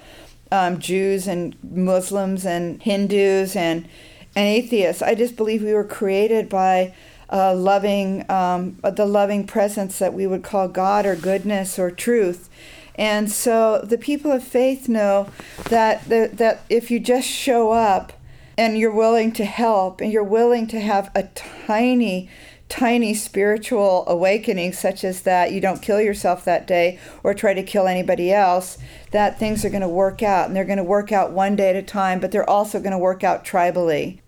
um, 0.50 0.78
Jews 0.78 1.26
and 1.26 1.56
Muslims 1.62 2.46
and 2.46 2.82
Hindus 2.82 3.56
and, 3.56 3.88
and 4.34 4.46
atheists. 4.46 5.02
I 5.02 5.14
just 5.14 5.36
believe 5.36 5.62
we 5.62 5.74
were 5.74 5.84
created 5.84 6.48
by 6.48 6.94
uh, 7.30 7.54
loving, 7.54 8.28
um, 8.30 8.78
the 8.82 9.06
loving 9.06 9.46
presence 9.46 9.98
that 9.98 10.14
we 10.14 10.26
would 10.26 10.42
call 10.42 10.68
God 10.68 11.04
or 11.04 11.16
goodness 11.16 11.78
or 11.78 11.90
truth. 11.90 12.48
And 12.96 13.30
so 13.30 13.80
the 13.82 13.98
people 13.98 14.30
of 14.30 14.44
faith 14.44 14.88
know 14.88 15.28
that, 15.68 16.08
the, 16.08 16.30
that 16.32 16.62
if 16.70 16.90
you 16.90 17.00
just 17.00 17.26
show 17.26 17.72
up 17.72 18.12
and 18.56 18.78
you're 18.78 18.94
willing 18.94 19.32
to 19.32 19.44
help 19.44 20.00
and 20.00 20.12
you're 20.12 20.22
willing 20.22 20.66
to 20.68 20.80
have 20.80 21.10
a 21.14 21.24
tiny, 21.34 22.28
tiny 22.68 23.14
spiritual 23.14 24.04
awakening, 24.06 24.72
such 24.72 25.04
as 25.04 25.22
that 25.22 25.52
you 25.52 25.60
don't 25.60 25.82
kill 25.82 26.00
yourself 26.00 26.44
that 26.44 26.66
day 26.66 26.98
or 27.22 27.34
try 27.34 27.54
to 27.54 27.62
kill 27.62 27.86
anybody 27.86 28.32
else, 28.32 28.78
that 29.10 29.38
things 29.38 29.64
are 29.64 29.70
going 29.70 29.82
to 29.82 29.88
work 29.88 30.22
out. 30.22 30.46
And 30.46 30.56
they're 30.56 30.64
going 30.64 30.78
to 30.78 30.84
work 30.84 31.12
out 31.12 31.32
one 31.32 31.56
day 31.56 31.70
at 31.70 31.76
a 31.76 31.82
time, 31.82 32.20
but 32.20 32.32
they're 32.32 32.48
also 32.48 32.78
going 32.78 32.92
to 32.92 32.98
work 32.98 33.24
out 33.24 33.44
tribally. 33.44 34.20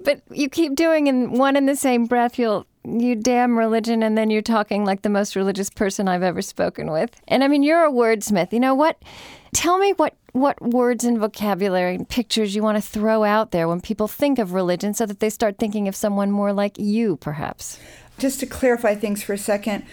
But 0.00 0.22
you 0.30 0.48
keep 0.48 0.76
doing 0.76 1.08
in 1.08 1.32
one 1.32 1.56
in 1.56 1.66
the 1.66 1.74
same 1.74 2.06
breath, 2.06 2.38
you'll 2.38 2.66
you 2.84 3.14
damn 3.14 3.58
religion 3.58 4.02
and 4.02 4.16
then 4.16 4.30
you're 4.30 4.40
talking 4.40 4.84
like 4.84 5.02
the 5.02 5.08
most 5.08 5.36
religious 5.36 5.68
person 5.68 6.08
I've 6.08 6.22
ever 6.22 6.40
spoken 6.40 6.90
with. 6.90 7.20
And 7.28 7.44
I 7.44 7.48
mean 7.48 7.62
you're 7.62 7.84
a 7.84 7.90
wordsmith. 7.90 8.52
You 8.52 8.60
know 8.60 8.74
what? 8.74 9.02
Tell 9.54 9.78
me 9.78 9.92
what 9.92 10.14
what 10.32 10.60
words 10.60 11.04
and 11.04 11.18
vocabulary 11.18 11.94
and 11.94 12.08
pictures 12.08 12.54
you 12.54 12.62
want 12.62 12.76
to 12.76 12.82
throw 12.82 13.24
out 13.24 13.50
there 13.50 13.66
when 13.66 13.80
people 13.80 14.06
think 14.06 14.38
of 14.38 14.52
religion 14.52 14.94
so 14.94 15.04
that 15.06 15.20
they 15.20 15.30
start 15.30 15.58
thinking 15.58 15.88
of 15.88 15.96
someone 15.96 16.30
more 16.30 16.52
like 16.52 16.78
you 16.78 17.16
perhaps. 17.16 17.80
Just 18.18 18.40
to 18.40 18.46
clarify 18.46 18.94
things 18.94 19.22
for 19.22 19.32
a 19.32 19.38
second, 19.38 19.84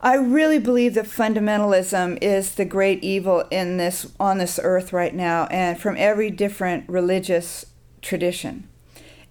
I 0.00 0.14
really 0.16 0.58
believe 0.58 0.94
that 0.94 1.06
fundamentalism 1.06 2.18
is 2.20 2.54
the 2.54 2.64
great 2.64 3.02
evil 3.02 3.40
in 3.50 3.78
this 3.78 4.12
on 4.20 4.38
this 4.38 4.60
earth 4.62 4.92
right 4.92 5.14
now 5.14 5.46
and 5.46 5.80
from 5.80 5.96
every 5.98 6.30
different 6.30 6.88
religious 6.88 7.66
tradition. 8.02 8.68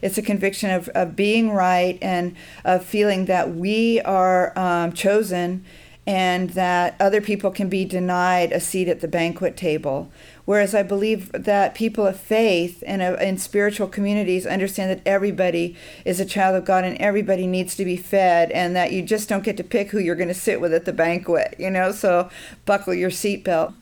It's 0.02 0.18
a 0.18 0.22
conviction 0.22 0.72
of, 0.72 0.90
of 0.90 1.16
being 1.16 1.52
right 1.52 1.98
and 2.02 2.36
of 2.64 2.84
feeling 2.84 3.26
that 3.26 3.56
we 3.56 4.02
are 4.02 4.58
um, 4.58 4.92
chosen 4.92 5.66
and 6.08 6.52
that 6.52 6.96
other 7.00 7.20
people 7.20 7.50
can 7.50 7.68
be 7.68 7.84
denied 7.84 8.52
a 8.52 8.60
seat 8.60 8.88
at 8.88 9.02
the 9.02 9.08
banquet 9.08 9.58
table. 9.58 10.10
Whereas 10.46 10.76
I 10.76 10.84
believe 10.84 11.32
that 11.32 11.74
people 11.74 12.06
of 12.06 12.20
faith 12.20 12.84
and 12.86 13.02
in 13.02 13.40
spiritual 13.40 13.88
communities 13.88 14.46
understand 14.46 14.92
that 14.92 15.02
everybody 15.06 15.76
is 16.06 16.20
a 16.20 16.26
child 16.26 16.56
of 16.56 16.66
God 16.66 16.84
and 16.84 16.96
everybody 17.00 17.48
needs 17.48 17.76
to 17.78 17.86
be 17.86 17.98
fed, 17.98 18.52
and 18.52 18.76
that 18.76 18.92
you 18.92 19.02
just 19.02 19.28
don't 19.28 19.44
get 19.44 19.58
to 19.58 19.64
pick 19.64 19.90
who 19.90 20.00
you're 20.00 20.16
going 20.16 20.28
to 20.28 20.36
sit 20.36 20.62
with 20.62 20.74
at 20.74 20.86
the 20.86 20.94
banquet, 20.94 21.56
you 21.58 21.72
know? 21.72 21.92
So 21.92 22.30
buckle 22.66 22.94
your 22.94 23.10
seatbelt. 23.10 23.74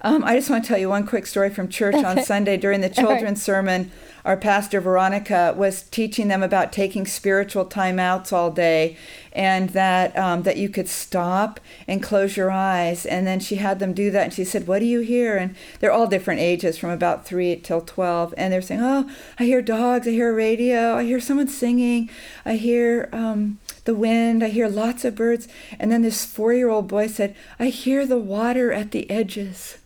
Um, 0.00 0.22
I 0.24 0.36
just 0.36 0.50
want 0.50 0.64
to 0.64 0.68
tell 0.68 0.78
you 0.78 0.88
one 0.88 1.06
quick 1.06 1.26
story 1.26 1.50
from 1.50 1.68
church 1.68 1.94
on 1.94 2.22
Sunday 2.22 2.56
during 2.56 2.80
the 2.80 2.88
children's 2.88 3.42
sermon 3.42 3.90
our 4.28 4.36
pastor 4.36 4.78
Veronica 4.78 5.54
was 5.56 5.84
teaching 5.84 6.28
them 6.28 6.42
about 6.42 6.70
taking 6.70 7.06
spiritual 7.06 7.64
timeouts 7.64 8.30
all 8.30 8.50
day, 8.50 8.94
and 9.32 9.70
that 9.70 10.14
um, 10.18 10.42
that 10.42 10.58
you 10.58 10.68
could 10.68 10.86
stop 10.86 11.58
and 11.86 12.02
close 12.02 12.36
your 12.36 12.50
eyes. 12.50 13.06
And 13.06 13.26
then 13.26 13.40
she 13.40 13.56
had 13.56 13.78
them 13.78 13.94
do 13.94 14.10
that, 14.10 14.24
and 14.24 14.32
she 14.34 14.44
said, 14.44 14.66
"What 14.66 14.80
do 14.80 14.84
you 14.84 15.00
hear?" 15.00 15.38
And 15.38 15.56
they're 15.80 15.90
all 15.90 16.06
different 16.06 16.40
ages, 16.40 16.76
from 16.76 16.90
about 16.90 17.24
three 17.24 17.56
till 17.56 17.80
twelve, 17.80 18.34
and 18.36 18.52
they're 18.52 18.60
saying, 18.60 18.82
"Oh, 18.82 19.08
I 19.38 19.44
hear 19.44 19.62
dogs, 19.62 20.06
I 20.06 20.10
hear 20.10 20.34
radio, 20.34 20.96
I 20.96 21.04
hear 21.04 21.20
someone 21.20 21.48
singing, 21.48 22.10
I 22.44 22.56
hear." 22.56 23.08
Um, 23.14 23.58
the 23.84 23.94
wind, 23.94 24.44
I 24.44 24.48
hear 24.48 24.68
lots 24.68 25.06
of 25.06 25.14
birds. 25.14 25.48
And 25.78 25.90
then 25.90 26.02
this 26.02 26.26
four 26.26 26.52
year 26.52 26.68
old 26.68 26.88
boy 26.88 27.06
said, 27.06 27.34
I 27.58 27.68
hear 27.68 28.04
the 28.06 28.18
water 28.18 28.70
at 28.70 28.90
the 28.90 29.10
edges. 29.10 29.78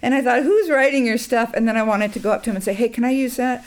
And 0.00 0.14
I 0.14 0.22
thought, 0.22 0.42
who's 0.42 0.70
writing 0.70 1.04
your 1.04 1.18
stuff? 1.18 1.52
And 1.54 1.68
then 1.68 1.76
I 1.76 1.82
wanted 1.82 2.12
to 2.14 2.18
go 2.18 2.30
up 2.30 2.42
to 2.44 2.50
him 2.50 2.56
and 2.56 2.64
say, 2.64 2.72
hey, 2.72 2.88
can 2.88 3.04
I 3.04 3.10
use 3.10 3.36
that? 3.36 3.64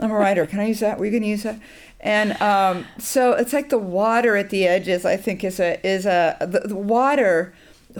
I'm 0.00 0.10
a 0.10 0.14
writer. 0.14 0.46
Can 0.46 0.60
I 0.60 0.66
use 0.66 0.80
that? 0.80 0.98
Were 0.98 1.04
you 1.04 1.10
going 1.10 1.22
to 1.22 1.28
use 1.28 1.42
that? 1.42 1.58
And 2.00 2.40
um, 2.40 2.86
so 2.98 3.32
it's 3.32 3.52
like 3.52 3.70
the 3.70 3.78
water 3.78 4.36
at 4.36 4.50
the 4.50 4.66
edges. 4.66 5.04
I 5.04 5.16
think 5.16 5.42
is 5.42 5.58
a 5.58 5.84
is 5.86 6.06
a 6.06 6.36
the, 6.40 6.60
the 6.60 6.76
water 6.76 7.52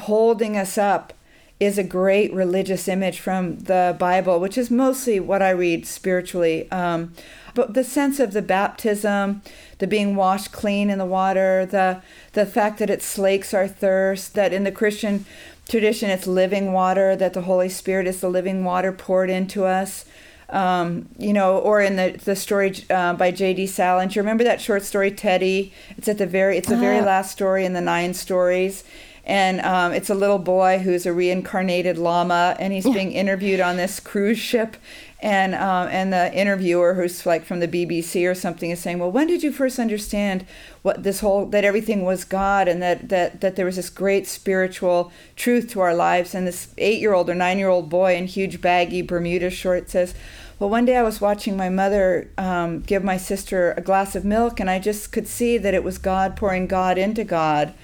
holding 0.02 0.56
us 0.56 0.78
up 0.78 1.12
is 1.58 1.76
a 1.76 1.82
great 1.82 2.32
religious 2.32 2.86
image 2.86 3.18
from 3.18 3.58
the 3.58 3.96
Bible, 3.98 4.38
which 4.38 4.56
is 4.56 4.70
mostly 4.70 5.18
what 5.18 5.42
I 5.42 5.50
read 5.50 5.86
spiritually. 5.86 6.70
Um, 6.70 7.12
but 7.54 7.74
the 7.74 7.82
sense 7.82 8.20
of 8.20 8.32
the 8.32 8.42
baptism, 8.42 9.42
the 9.78 9.88
being 9.88 10.14
washed 10.14 10.52
clean 10.52 10.90
in 10.90 10.98
the 10.98 11.04
water, 11.04 11.66
the 11.66 12.00
the 12.34 12.46
fact 12.46 12.78
that 12.78 12.90
it 12.90 13.02
slakes 13.02 13.52
our 13.52 13.66
thirst, 13.66 14.34
that 14.34 14.52
in 14.52 14.62
the 14.62 14.70
Christian 14.70 15.26
tradition 15.68 16.10
it's 16.10 16.26
living 16.26 16.72
water 16.72 17.14
that 17.14 17.34
the 17.34 17.42
holy 17.42 17.68
spirit 17.68 18.06
is 18.06 18.20
the 18.20 18.28
living 18.28 18.64
water 18.64 18.90
poured 18.92 19.30
into 19.30 19.64
us. 19.64 20.04
Um, 20.50 21.10
you 21.18 21.34
know 21.34 21.58
or 21.58 21.82
in 21.82 21.96
the, 21.96 22.18
the 22.24 22.34
story 22.34 22.74
uh, 22.88 23.12
by 23.12 23.30
j.d 23.30 23.66
salinger 23.66 24.22
remember 24.22 24.44
that 24.44 24.62
short 24.62 24.82
story 24.82 25.10
teddy? 25.10 25.74
It's 25.98 26.08
at 26.08 26.16
the 26.16 26.26
very 26.26 26.56
it's 26.56 26.68
the 26.68 26.76
very 26.76 27.00
ah. 27.00 27.04
last 27.04 27.32
story 27.32 27.66
in 27.66 27.74
the 27.74 27.82
nine 27.82 28.14
stories. 28.14 28.82
And 29.26 29.60
um, 29.60 29.92
it's 29.92 30.08
a 30.08 30.14
little 30.14 30.38
boy 30.38 30.78
who's 30.78 31.04
a 31.04 31.12
reincarnated 31.12 31.98
lama 31.98 32.56
and 32.58 32.72
he's 32.72 32.88
being 32.88 33.12
interviewed 33.12 33.60
on 33.60 33.76
this 33.76 34.00
cruise 34.00 34.38
ship 34.38 34.78
and 35.20 35.54
um, 35.54 35.88
and 35.88 36.12
the 36.12 36.32
interviewer 36.32 36.94
who's 36.94 37.26
like 37.26 37.44
from 37.44 37.58
the 37.58 37.66
BBC 37.66 38.30
or 38.30 38.34
something 38.34 38.70
is 38.70 38.80
saying, 38.80 39.00
well, 39.00 39.10
when 39.10 39.26
did 39.26 39.42
you 39.42 39.50
first 39.50 39.78
understand 39.78 40.46
what 40.82 41.02
this 41.02 41.20
whole 41.20 41.46
that 41.46 41.64
everything 41.64 42.04
was 42.04 42.24
God 42.24 42.68
and 42.68 42.80
that 42.82 43.08
that 43.08 43.40
that 43.40 43.56
there 43.56 43.66
was 43.66 43.76
this 43.76 43.90
great 43.90 44.28
spiritual 44.28 45.10
truth 45.34 45.70
to 45.70 45.80
our 45.80 45.94
lives? 45.94 46.34
And 46.34 46.46
this 46.46 46.72
eight-year-old 46.78 47.28
or 47.28 47.34
nine-year-old 47.34 47.88
boy 47.88 48.14
in 48.14 48.26
huge 48.26 48.60
baggy 48.60 49.02
Bermuda 49.02 49.50
shorts 49.50 49.92
says. 49.92 50.14
Well, 50.60 50.70
one 50.70 50.86
day 50.86 50.96
I 50.96 51.04
was 51.04 51.20
watching 51.20 51.56
my 51.56 51.68
mother 51.68 52.32
um, 52.36 52.80
give 52.80 53.04
my 53.04 53.16
sister 53.16 53.74
a 53.76 53.80
glass 53.80 54.16
of 54.16 54.24
milk, 54.24 54.58
and 54.58 54.68
I 54.68 54.80
just 54.80 55.12
could 55.12 55.28
see 55.28 55.56
that 55.56 55.72
it 55.72 55.84
was 55.84 55.98
God 55.98 56.34
pouring 56.34 56.66
God 56.66 56.98
into 56.98 57.22
God. 57.22 57.74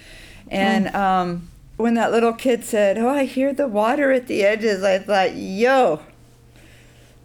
And 0.49 0.87
mm. 0.87 0.95
um, 0.97 1.51
when 1.77 1.95
that 1.95 2.11
little 2.11 2.33
kid 2.33 2.65
said, 2.65 2.99
Oh, 2.99 3.09
I 3.09 3.27
hear 3.27 3.53
the 3.53 3.69
water 3.69 4.11
at 4.11 4.27
the 4.27 4.43
edges, 4.43 4.83
I 4.83 4.99
thought, 4.99 5.37
Yo, 5.37 6.01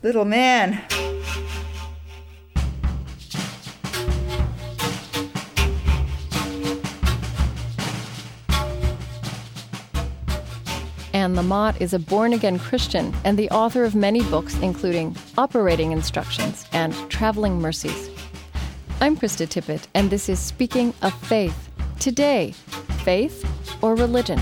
little 0.01 0.25
man. 0.25 0.81
Anne 11.11 11.35
Lamott 11.35 11.81
is 11.81 11.93
a 11.93 11.99
born 11.99 12.31
again 12.31 12.57
Christian 12.57 13.13
and 13.25 13.37
the 13.37 13.49
author 13.49 13.83
of 13.83 13.93
many 13.93 14.21
books, 14.29 14.55
including 14.61 15.15
Operating 15.37 15.91
Instructions 15.91 16.65
and 16.71 16.93
Traveling 17.09 17.59
Mercies. 17.59 18.09
I'm 19.01 19.17
Krista 19.17 19.47
Tippett, 19.47 19.87
and 19.95 20.09
this 20.09 20.29
is 20.29 20.39
Speaking 20.39 20.93
of 21.01 21.13
Faith. 21.13 21.69
Today, 21.99 22.53
faith 23.03 23.45
or 23.81 23.95
religion? 23.95 24.39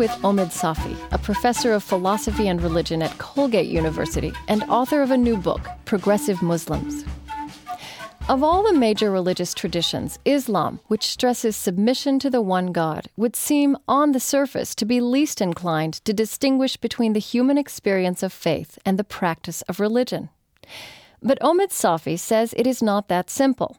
With 0.00 0.10
Omid 0.22 0.48
Safi, 0.48 0.96
a 1.12 1.18
professor 1.18 1.74
of 1.74 1.84
philosophy 1.84 2.48
and 2.48 2.62
religion 2.62 3.02
at 3.02 3.18
Colgate 3.18 3.66
University 3.66 4.32
and 4.48 4.62
author 4.62 5.02
of 5.02 5.10
a 5.10 5.16
new 5.18 5.36
book, 5.36 5.60
Progressive 5.84 6.40
Muslims. 6.40 7.04
Of 8.26 8.42
all 8.42 8.62
the 8.62 8.72
major 8.72 9.10
religious 9.10 9.52
traditions, 9.52 10.18
Islam, 10.24 10.80
which 10.86 11.06
stresses 11.06 11.54
submission 11.54 12.18
to 12.20 12.30
the 12.30 12.40
one 12.40 12.72
God, 12.72 13.08
would 13.18 13.36
seem 13.36 13.76
on 13.86 14.12
the 14.12 14.20
surface 14.20 14.74
to 14.76 14.86
be 14.86 15.02
least 15.02 15.42
inclined 15.42 16.02
to 16.06 16.14
distinguish 16.14 16.78
between 16.78 17.12
the 17.12 17.20
human 17.20 17.58
experience 17.58 18.22
of 18.22 18.32
faith 18.32 18.78
and 18.86 18.98
the 18.98 19.04
practice 19.04 19.60
of 19.68 19.80
religion. 19.80 20.30
But 21.21 21.39
Omid 21.39 21.71
Safi 21.71 22.19
says 22.19 22.53
it 22.55 22.67
is 22.67 22.83
not 22.83 23.07
that 23.07 23.29
simple. 23.29 23.77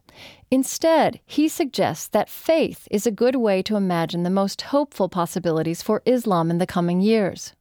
Instead, 0.50 1.20
he 1.26 1.48
suggests 1.48 2.09
that 2.09 2.28
faith 2.28 2.88
is 2.90 3.07
a 3.07 3.11
good 3.11 3.36
way 3.36 3.62
to 3.62 3.76
imagine 3.76 4.22
the 4.22 4.30
most 4.30 4.62
hopeful 4.62 5.09
possibilities 5.09 5.82
for 5.82 6.02
Islam 6.07 6.50
in 6.50 6.59
the 6.59 6.66
coming 6.66 7.00
years. 7.00 7.52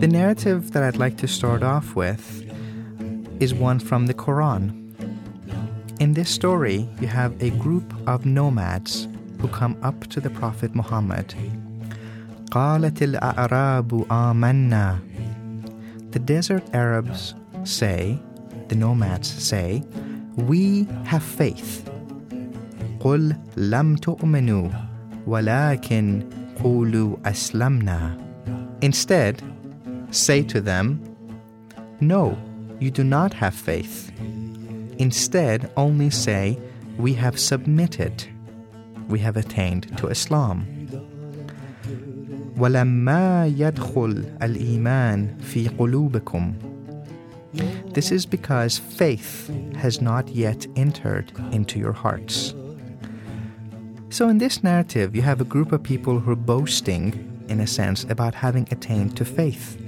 The 0.00 0.08
narrative 0.08 0.72
that 0.72 0.82
I'd 0.82 0.96
like 0.96 1.16
to 1.18 1.28
start 1.28 1.62
off 1.62 1.94
with 1.94 2.42
is 3.40 3.52
one 3.54 3.78
from 3.78 4.06
the 4.06 4.14
Quran. 4.14 4.82
In 6.00 6.12
this 6.12 6.28
story, 6.30 6.88
you 7.00 7.08
have 7.08 7.34
a 7.42 7.50
group 7.50 7.94
of 8.06 8.26
nomads 8.26 9.08
who 9.40 9.48
come 9.48 9.76
up 9.82 10.06
to 10.08 10.20
the 10.20 10.30
Prophet 10.30 10.74
Muhammad. 10.74 11.34
قالت 12.50 13.02
الأعراب 13.02 14.06
آمنا 14.10 14.98
The 16.10 16.18
desert 16.18 16.62
Arabs 16.74 17.34
say, 17.64 18.18
the 18.68 18.74
nomads 18.74 19.28
say, 19.28 19.82
we 20.36 20.86
have 21.04 21.22
faith. 21.22 21.88
قل 23.00 23.36
لم 23.56 23.96
تؤمنوا 23.96 24.68
ولكن 25.26 26.22
قولوا 26.62 27.16
أسلمنا 27.24 28.18
Instead, 28.82 29.42
say 30.10 30.42
to 30.42 30.60
them, 30.60 31.00
No, 32.00 32.36
you 32.78 32.90
do 32.90 33.04
not 33.04 33.32
have 33.32 33.54
faith. 33.54 34.12
Instead, 34.98 35.70
only 35.76 36.10
say, 36.10 36.58
We 36.98 37.14
have 37.14 37.38
submitted. 37.38 38.24
We 39.08 39.18
have 39.20 39.36
attained 39.36 39.96
to 39.98 40.08
Islam. 40.08 40.79
ولما 42.58 43.46
يدخل 43.46 44.24
الإيمان 44.42 45.28
في 45.40 45.68
قلوبكم 45.68 46.52
This 47.94 48.12
is 48.12 48.26
because 48.26 48.78
faith 48.78 49.50
has 49.76 50.02
not 50.02 50.28
yet 50.28 50.66
entered 50.76 51.32
into 51.52 51.78
your 51.78 51.92
hearts. 51.92 52.54
So, 54.10 54.28
in 54.28 54.38
this 54.38 54.62
narrative, 54.62 55.16
you 55.16 55.22
have 55.22 55.40
a 55.40 55.44
group 55.44 55.72
of 55.72 55.82
people 55.82 56.20
who 56.20 56.32
are 56.32 56.36
boasting, 56.36 57.04
in 57.48 57.60
a 57.60 57.66
sense, 57.66 58.04
about 58.04 58.34
having 58.34 58.68
attained 58.70 59.16
to 59.16 59.24
faith. 59.24 59.80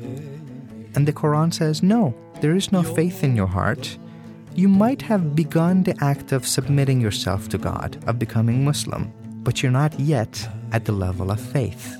And 0.94 1.06
the 1.06 1.12
Quran 1.12 1.52
says, 1.52 1.82
no, 1.82 2.14
there 2.40 2.56
is 2.56 2.72
no 2.72 2.82
faith 2.82 3.22
in 3.22 3.36
your 3.36 3.46
heart. 3.46 3.98
You 4.54 4.68
might 4.68 5.02
have 5.02 5.36
begun 5.36 5.82
the 5.82 5.96
act 6.00 6.32
of 6.32 6.46
submitting 6.46 7.00
yourself 7.00 7.48
to 7.50 7.58
God, 7.58 8.02
of 8.06 8.18
becoming 8.18 8.64
Muslim, 8.64 9.12
but 9.44 9.62
you're 9.62 9.72
not 9.72 9.98
yet 10.00 10.48
at 10.72 10.84
the 10.84 10.92
level 10.92 11.30
of 11.30 11.40
faith. 11.40 11.96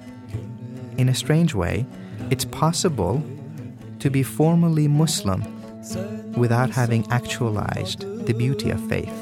In 0.98 1.10
a 1.10 1.16
strange 1.16 1.54
way, 1.54 1.86
it's 2.30 2.46
possible 2.46 3.24
to 4.00 4.10
be 4.10 4.24
formally 4.24 4.88
Muslim 4.88 5.44
without 6.38 6.70
having 6.70 7.06
actualized 7.12 8.02
the 8.26 8.34
beauty 8.34 8.70
of 8.70 8.80
faith. 8.88 9.14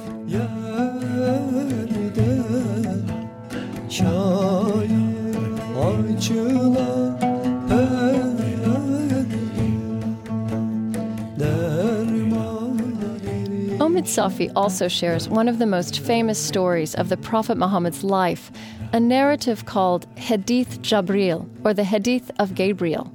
Safi 14.11 14.51
also 14.57 14.89
shares 14.89 15.29
one 15.29 15.47
of 15.47 15.57
the 15.57 15.65
most 15.65 16.01
famous 16.01 16.37
stories 16.37 16.93
of 16.95 17.07
the 17.07 17.15
Prophet 17.15 17.57
Muhammad's 17.57 18.03
life, 18.03 18.51
a 18.91 18.99
narrative 18.99 19.65
called 19.65 20.05
Hadith 20.17 20.81
Jabril, 20.81 21.47
or 21.63 21.73
the 21.73 21.85
Hadith 21.85 22.29
of 22.37 22.53
Gabriel. 22.53 23.09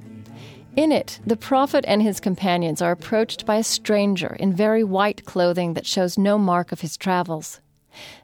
In 0.75 0.91
it, 0.91 1.19
the 1.23 1.37
Prophet 1.37 1.85
and 1.87 2.01
his 2.01 2.19
companions 2.19 2.81
are 2.81 2.89
approached 2.89 3.45
by 3.45 3.57
a 3.57 3.63
stranger 3.63 4.35
in 4.39 4.53
very 4.53 4.83
white 4.83 5.23
clothing 5.23 5.75
that 5.75 5.85
shows 5.85 6.17
no 6.17 6.39
mark 6.39 6.71
of 6.71 6.81
his 6.81 6.97
travels. 6.97 7.61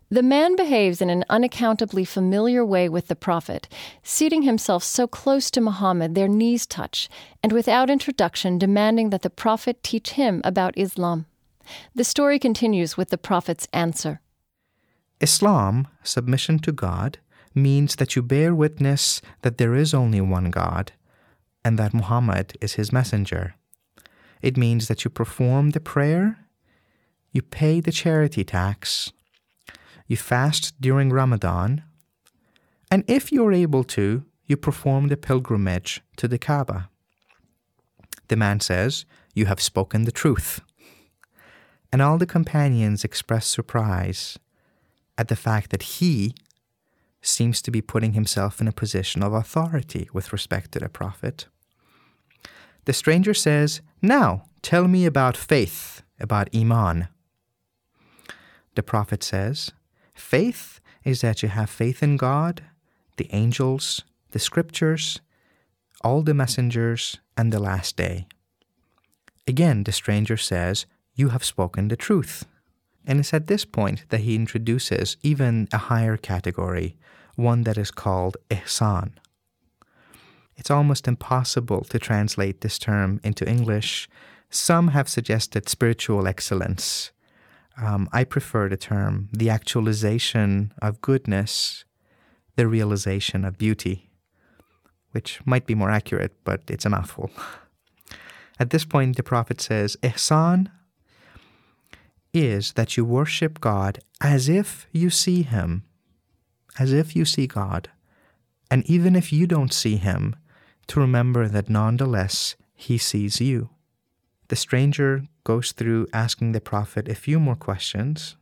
The 0.10 0.24
man 0.24 0.56
behaves 0.56 1.00
in 1.00 1.12
an 1.12 1.26
unaccountably 1.30 2.06
familiar 2.06 2.66
way 2.66 2.90
with 2.90 3.08
the 3.08 3.16
Prophet, 3.16 3.68
seating 4.02 4.42
himself 4.42 4.84
so 4.84 5.06
close 5.06 5.52
to 5.52 5.62
Muhammad 5.62 6.16
their 6.16 6.28
knees 6.28 6.66
touch, 6.66 7.08
and 7.44 7.52
without 7.52 7.92
introduction 7.92 8.58
demanding 8.58 9.12
that 9.12 9.22
the 9.22 9.30
Prophet 9.30 9.84
teach 9.84 10.12
him 10.12 10.42
about 10.44 10.76
Islam. 10.76 11.28
The 11.96 12.04
story 12.04 12.40
continues 12.40 12.98
with 12.98 13.10
the 13.10 13.18
Prophet's 13.18 13.68
answer. 13.74 14.22
Islam, 15.22 15.88
submission 16.04 16.60
to 16.60 16.72
God, 16.72 17.20
means 17.56 17.96
that 17.96 18.16
you 18.16 18.22
bear 18.22 18.54
witness 18.54 19.22
that 19.42 19.58
there 19.58 19.76
is 19.76 19.94
only 19.94 20.22
one 20.22 20.50
God 20.50 20.92
and 21.64 21.80
that 21.80 21.94
Muhammad 21.94 22.58
is 22.62 22.74
his 22.74 22.92
messenger. 22.92 23.56
It 24.42 24.58
means 24.58 24.88
that 24.88 25.04
you 25.06 25.10
perform 25.10 25.70
the 25.70 25.80
prayer, 25.80 26.40
you 27.32 27.42
pay 27.42 27.80
the 27.80 27.92
charity 27.92 28.44
tax, 28.44 29.14
you 30.08 30.18
fast 30.18 30.80
during 30.82 31.10
Ramadan, 31.10 31.84
and 32.92 33.04
if 33.08 33.32
you're 33.32 33.54
able 33.54 33.84
to, 33.86 34.26
you 34.46 34.58
perform 34.58 35.08
the 35.08 35.18
pilgrimage 35.18 36.02
to 36.18 36.28
the 36.28 36.38
Kaaba. 36.38 36.90
The 38.28 38.36
man 38.36 38.60
says, 38.60 39.06
You 39.34 39.46
have 39.46 39.62
spoken 39.62 40.04
the 40.04 40.12
truth. 40.12 40.62
And 41.94 42.02
all 42.02 42.18
the 42.18 42.26
companions 42.26 43.04
express 43.04 43.46
surprise 43.46 44.40
at 45.16 45.28
the 45.28 45.36
fact 45.36 45.70
that 45.70 45.84
he 45.84 46.34
seems 47.22 47.62
to 47.62 47.70
be 47.70 47.82
putting 47.82 48.14
himself 48.14 48.60
in 48.60 48.68
a 48.68 48.72
position 48.72 49.22
of 49.22 49.32
authority 49.32 50.10
with 50.12 50.34
respect 50.34 50.72
to 50.72 50.80
the 50.80 50.90
Prophet. 50.90 51.46
The 52.86 52.94
stranger 52.94 53.36
says, 53.36 53.82
Now 54.02 54.46
tell 54.64 54.88
me 54.88 55.06
about 55.06 55.38
faith, 55.38 56.02
about 56.20 56.50
Iman. 56.54 57.10
The 58.74 58.82
Prophet 58.82 59.24
says, 59.24 59.72
Faith 60.16 60.82
is 61.04 61.22
that 61.22 61.44
you 61.44 61.50
have 61.50 61.70
faith 61.70 62.02
in 62.02 62.18
God, 62.18 62.64
the 63.18 63.30
angels, 63.32 64.02
the 64.32 64.40
scriptures, 64.40 65.22
all 66.02 66.24
the 66.24 66.34
messengers, 66.34 67.20
and 67.38 67.54
the 67.54 67.60
last 67.60 67.96
day. 67.96 68.26
Again, 69.46 69.84
the 69.84 69.92
stranger 69.92 70.38
says, 70.38 70.88
You 71.16 71.30
have 71.30 71.44
spoken 71.44 71.88
the 71.88 71.96
truth. 71.96 72.46
And 73.06 73.20
it's 73.20 73.34
at 73.34 73.48
this 73.48 73.66
point 73.66 74.06
that 74.10 74.22
he 74.22 74.36
introduces 74.36 75.18
even 75.22 75.68
a 75.72 75.78
higher 75.78 76.18
category, 76.18 76.96
one 77.36 77.64
that 77.64 77.78
is 77.78 77.92
called 77.92 78.38
ihsan. 78.50 79.12
It's 80.56 80.72
almost 80.72 81.08
impossible 81.08 81.82
to 81.86 82.00
translate 82.00 82.62
this 82.62 82.80
term 82.80 83.20
into 83.24 83.48
English. 83.48 84.08
Some 84.50 84.90
have 84.90 85.10
suggested 85.10 85.68
spiritual 85.68 86.28
excellence. 86.28 87.12
Um, 87.76 88.08
I 88.14 88.24
prefer 88.24 88.70
the 88.70 88.78
term 88.78 89.30
the 89.34 89.50
actualization 89.50 90.74
of 90.82 91.02
goodness, 91.02 91.86
the 92.56 92.68
realization 92.68 93.44
of 93.46 93.58
beauty, 93.58 94.12
which 95.12 95.42
might 95.46 95.66
be 95.66 95.76
more 95.76 95.90
accurate, 95.90 96.34
but 96.44 96.62
it's 96.70 96.86
a 96.86 96.90
mouthful. 96.90 97.32
At 98.60 98.70
this 98.70 98.86
point, 98.86 99.18
the 99.18 99.24
Prophet 99.24 99.60
says, 99.60 99.98
Ihsan 100.04 100.70
is 102.34 102.74
that 102.74 102.98
you 102.98 103.06
worship 103.06 103.60
God 103.62 104.00
as 104.20 104.50
if 104.50 104.88
you 104.92 105.10
see 105.10 105.44
Him, 105.44 105.84
as 106.80 106.92
if 106.92 107.16
you 107.16 107.26
see 107.26 107.48
God. 107.48 107.90
And 108.72 108.84
even 108.90 109.16
if 109.16 109.32
you 109.32 109.46
don't 109.46 109.74
see 109.74 109.98
Him, 109.98 110.36
to 110.88 111.00
remember 111.00 111.48
that 111.48 111.70
nonetheless 111.70 112.56
he 112.76 112.98
sees 112.98 113.40
you. 113.40 113.70
The 114.50 114.56
stranger 114.56 115.24
goes 115.44 115.72
through 115.72 116.08
asking 116.14 116.52
the 116.52 116.62
Prophet 116.62 117.08
a 117.08 117.16
few 117.16 117.40
more 117.40 117.56
questions, 117.56 118.36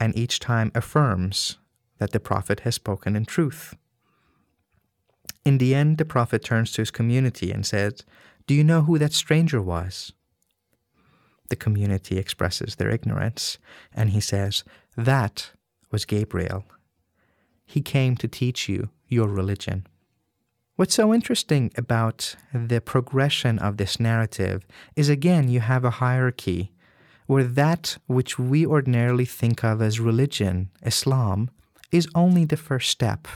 and 0.00 0.16
each 0.16 0.38
time 0.40 0.70
affirms 0.74 1.58
that 1.98 2.12
the 2.12 2.20
Prophet 2.20 2.60
has 2.60 2.74
spoken 2.74 3.16
in 3.16 3.24
truth. 3.24 3.74
In 5.44 5.58
the 5.58 5.74
end, 5.74 5.98
the 5.98 6.04
Prophet 6.04 6.44
turns 6.44 6.72
to 6.72 6.82
his 6.82 6.90
community 6.90 7.50
and 7.50 7.64
says, 7.64 8.04
Do 8.46 8.54
you 8.54 8.64
know 8.64 8.82
who 8.82 8.98
that 8.98 9.12
stranger 9.12 9.62
was? 9.62 10.12
The 11.48 11.56
community 11.56 12.18
expresses 12.18 12.76
their 12.76 12.90
ignorance, 12.90 13.58
and 13.94 14.10
he 14.10 14.20
says, 14.20 14.64
That 14.96 15.50
was 15.90 16.04
Gabriel. 16.04 16.64
He 17.64 17.80
came 17.80 18.16
to 18.16 18.28
teach 18.28 18.68
you 18.68 18.90
your 19.08 19.28
religion. 19.28 19.86
What's 20.76 20.94
so 20.94 21.14
interesting 21.14 21.72
about 21.76 22.36
the 22.52 22.80
progression 22.80 23.58
of 23.58 23.76
this 23.76 23.98
narrative 23.98 24.66
is 24.94 25.08
again, 25.08 25.48
you 25.48 25.60
have 25.60 25.84
a 25.84 25.98
hierarchy 26.02 26.72
where 27.26 27.44
that 27.44 27.96
which 28.06 28.38
we 28.38 28.64
ordinarily 28.64 29.24
think 29.24 29.64
of 29.64 29.82
as 29.82 29.98
religion, 29.98 30.70
Islam, 30.82 31.50
is 31.90 32.08
only 32.14 32.44
the 32.44 32.56
first 32.56 32.90
step, 32.90 33.26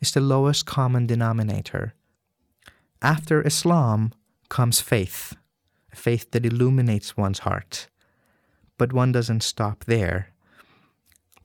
it's 0.00 0.12
the 0.12 0.20
lowest 0.20 0.66
common 0.66 1.06
denominator. 1.06 1.94
After 3.00 3.42
Islam 3.42 4.12
comes 4.48 4.80
faith, 4.80 5.34
faith 5.94 6.30
that 6.30 6.46
illuminates 6.46 7.16
one's 7.16 7.40
heart. 7.40 7.88
But 8.78 8.92
one 8.92 9.12
doesn't 9.12 9.42
stop 9.42 9.84
there. 9.84 10.28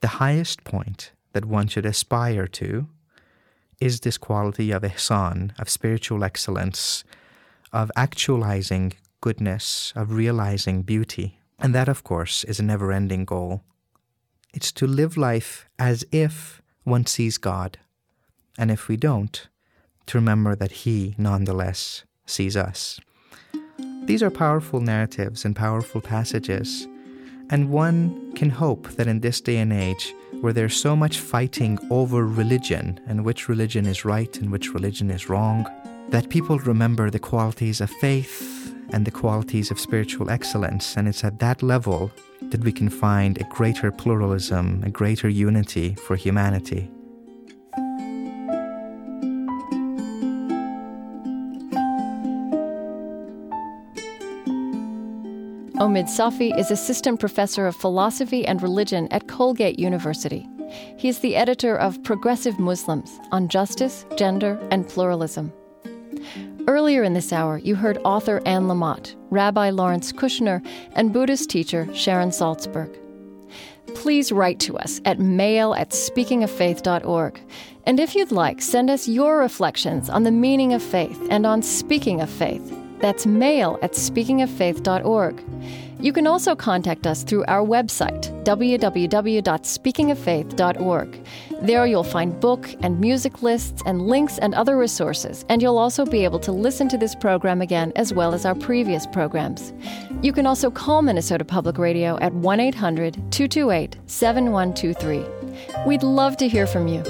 The 0.00 0.18
highest 0.22 0.64
point 0.64 1.12
that 1.32 1.44
one 1.44 1.68
should 1.68 1.86
aspire 1.86 2.46
to 2.46 2.88
is 3.80 4.00
this 4.00 4.18
quality 4.18 4.70
of 4.70 4.82
ihsan, 4.82 5.58
of 5.58 5.68
spiritual 5.68 6.24
excellence, 6.24 7.04
of 7.72 7.90
actualizing 7.96 8.92
goodness, 9.20 9.92
of 9.94 10.12
realizing 10.12 10.82
beauty. 10.82 11.38
And 11.58 11.74
that, 11.74 11.88
of 11.88 12.04
course, 12.04 12.44
is 12.44 12.58
a 12.58 12.64
never 12.64 12.92
ending 12.92 13.24
goal. 13.24 13.62
It's 14.54 14.72
to 14.72 14.86
live 14.86 15.16
life 15.16 15.68
as 15.78 16.04
if 16.10 16.62
one 16.84 17.06
sees 17.06 17.38
God, 17.38 17.78
and 18.56 18.70
if 18.70 18.88
we 18.88 18.96
don't, 18.96 19.46
to 20.06 20.18
remember 20.18 20.56
that 20.56 20.72
He, 20.82 21.14
nonetheless, 21.18 22.04
sees 22.26 22.56
us. 22.56 22.98
These 24.04 24.22
are 24.22 24.30
powerful 24.30 24.80
narratives 24.80 25.44
and 25.44 25.54
powerful 25.54 26.00
passages, 26.00 26.86
and 27.50 27.70
one 27.70 28.32
can 28.32 28.50
hope 28.50 28.88
that 28.92 29.06
in 29.06 29.20
this 29.20 29.40
day 29.40 29.58
and 29.58 29.72
age 29.72 30.14
where 30.40 30.52
there's 30.52 30.76
so 30.76 30.94
much 30.94 31.18
fighting 31.18 31.78
over 31.90 32.26
religion 32.26 33.00
and 33.06 33.24
which 33.24 33.48
religion 33.48 33.86
is 33.86 34.04
right 34.04 34.36
and 34.38 34.50
which 34.50 34.72
religion 34.72 35.10
is 35.10 35.28
wrong, 35.28 35.66
that 36.10 36.28
people 36.28 36.58
remember 36.58 37.10
the 37.10 37.18
qualities 37.18 37.80
of 37.80 37.90
faith 37.90 38.74
and 38.90 39.04
the 39.04 39.10
qualities 39.10 39.70
of 39.70 39.80
spiritual 39.80 40.30
excellence. 40.30 40.96
And 40.96 41.08
it's 41.08 41.24
at 41.24 41.38
that 41.40 41.62
level 41.62 42.10
that 42.50 42.64
we 42.64 42.72
can 42.72 42.88
find 42.88 43.38
a 43.38 43.44
greater 43.44 43.90
pluralism, 43.90 44.82
a 44.84 44.90
greater 44.90 45.28
unity 45.28 45.94
for 46.06 46.16
humanity. 46.16 46.90
Omid 55.78 56.06
Safi 56.06 56.58
is 56.58 56.72
assistant 56.72 57.20
professor 57.20 57.68
of 57.68 57.76
philosophy 57.76 58.44
and 58.44 58.60
religion 58.60 59.06
at 59.12 59.28
Colgate 59.28 59.78
University. 59.78 60.44
He 60.96 61.08
is 61.08 61.20
the 61.20 61.36
editor 61.36 61.76
of 61.76 62.02
Progressive 62.02 62.58
Muslims 62.58 63.20
on 63.30 63.46
justice, 63.48 64.04
gender, 64.16 64.58
and 64.72 64.88
pluralism. 64.88 65.52
Earlier 66.66 67.04
in 67.04 67.12
this 67.12 67.32
hour, 67.32 67.58
you 67.58 67.76
heard 67.76 67.98
author 68.04 68.42
Anne 68.44 68.66
Lamott, 68.66 69.14
Rabbi 69.30 69.70
Lawrence 69.70 70.10
Kushner, 70.10 70.66
and 70.94 71.12
Buddhist 71.12 71.48
teacher 71.48 71.88
Sharon 71.94 72.30
Salzberg. 72.30 72.92
Please 73.94 74.32
write 74.32 74.58
to 74.58 74.76
us 74.78 75.00
at 75.04 75.20
mail 75.20 75.74
at 75.74 75.90
speakingoffaith.org. 75.90 77.40
And 77.84 78.00
if 78.00 78.16
you'd 78.16 78.32
like, 78.32 78.60
send 78.62 78.90
us 78.90 79.06
your 79.06 79.38
reflections 79.38 80.10
on 80.10 80.24
the 80.24 80.32
meaning 80.32 80.72
of 80.72 80.82
faith 80.82 81.24
and 81.30 81.46
on 81.46 81.62
speaking 81.62 82.20
of 82.20 82.28
faith. 82.28 82.74
That's 83.00 83.26
mail 83.26 83.78
at 83.82 83.92
speakingoffaith.org. 83.92 85.44
You 86.00 86.12
can 86.12 86.28
also 86.28 86.54
contact 86.54 87.08
us 87.08 87.24
through 87.24 87.44
our 87.46 87.66
website, 87.66 88.30
www.speakingoffaith.org. 88.44 91.26
There 91.60 91.86
you'll 91.86 92.04
find 92.04 92.38
book 92.38 92.72
and 92.82 93.00
music 93.00 93.42
lists 93.42 93.82
and 93.84 94.06
links 94.06 94.38
and 94.38 94.54
other 94.54 94.76
resources, 94.76 95.44
and 95.48 95.60
you'll 95.60 95.78
also 95.78 96.06
be 96.06 96.22
able 96.22 96.38
to 96.40 96.52
listen 96.52 96.88
to 96.90 96.96
this 96.96 97.16
program 97.16 97.60
again 97.60 97.92
as 97.96 98.14
well 98.14 98.32
as 98.32 98.44
our 98.44 98.54
previous 98.54 99.08
programs. 99.08 99.72
You 100.22 100.32
can 100.32 100.46
also 100.46 100.70
call 100.70 101.02
Minnesota 101.02 101.44
Public 101.44 101.78
Radio 101.78 102.16
at 102.20 102.32
1 102.32 102.60
800 102.60 103.14
228 103.32 103.96
7123. 104.06 105.24
We'd 105.84 106.04
love 106.04 106.36
to 106.36 106.46
hear 106.46 106.68
from 106.68 106.86
you. 106.86 107.02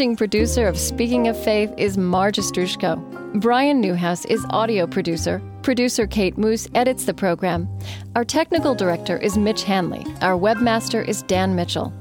Managing 0.00 0.16
producer 0.16 0.66
of 0.66 0.78
Speaking 0.78 1.28
of 1.28 1.36
Faith 1.44 1.74
is 1.76 1.98
Marge 1.98 2.38
Ostroushko. 2.38 3.38
Brian 3.38 3.82
Newhouse 3.82 4.24
is 4.24 4.42
audio 4.48 4.86
producer. 4.86 5.42
Producer 5.60 6.06
Kate 6.06 6.38
Moos 6.38 6.66
edits 6.74 7.04
the 7.04 7.12
program. 7.12 7.68
Our 8.16 8.24
technical 8.24 8.74
director 8.74 9.18
is 9.18 9.36
Mitch 9.36 9.62
Hanley. 9.62 10.06
Our 10.22 10.38
webmaster 10.38 11.06
is 11.06 11.20
Dan 11.24 11.54
Mitchell. 11.54 11.92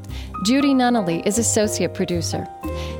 Judy 0.45 0.73
Nunnally 0.73 1.27
is 1.27 1.37
associate 1.37 1.93
producer. 1.93 2.47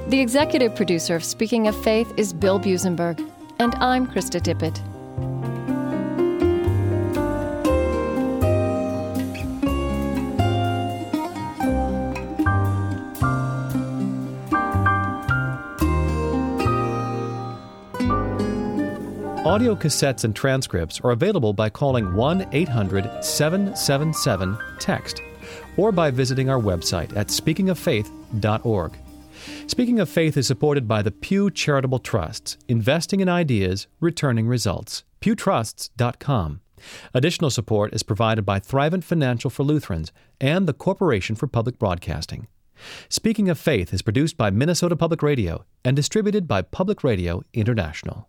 The 0.10 0.20
executive 0.20 0.76
producer 0.76 1.16
of 1.16 1.24
Speaking 1.24 1.70
of 1.70 1.82
Faith 1.82 2.14
is 2.18 2.34
Bill 2.34 2.60
Buzenberg. 2.60 3.26
And 3.58 3.76
I'm 3.76 4.06
Krista 4.06 4.42
Tippett. 4.42 4.89
Audio 19.50 19.76
cassettes 19.76 20.26
and 20.26 20.36
transcripts 20.36 21.02
are 21.02 21.10
available 21.10 21.54
by 21.54 21.72
calling 21.72 22.14
1 22.14 22.50
800 22.52 23.26
777 23.26 24.56
TEXT 24.78 25.24
or 25.76 25.92
by 25.92 26.12
visiting 26.12 26.52
our 26.52 26.62
website 26.62 27.18
at 27.18 27.30
speakingoffaith.org. 27.30 28.98
Speaking 29.66 30.00
of 30.00 30.08
Faith 30.08 30.38
is 30.38 30.46
supported 30.46 30.88
by 30.88 31.02
the 31.02 31.10
Pew 31.10 31.50
Charitable 31.50 31.98
Trusts, 31.98 32.60
investing 32.68 33.22
in 33.22 33.28
ideas, 33.28 33.88
returning 34.00 34.48
results. 34.48 35.04
pewtrusts.com. 35.20 36.62
Additional 37.16 37.50
support 37.50 37.92
is 37.92 38.04
provided 38.04 38.46
by 38.46 38.60
Thrivent 38.60 39.04
Financial 39.04 39.50
for 39.50 39.64
Lutherans 39.64 40.12
and 40.40 40.68
the 40.68 40.74
Corporation 40.74 41.36
for 41.36 41.48
Public 41.48 41.80
Broadcasting. 41.80 42.46
Speaking 43.10 43.50
of 43.50 43.58
Faith 43.58 43.96
is 43.96 44.04
produced 44.04 44.38
by 44.38 44.52
Minnesota 44.52 44.96
Public 44.96 45.24
Radio 45.24 45.66
and 45.84 45.96
distributed 45.96 46.48
by 46.48 46.62
Public 46.62 47.04
Radio 47.04 47.42
International. 47.52 48.29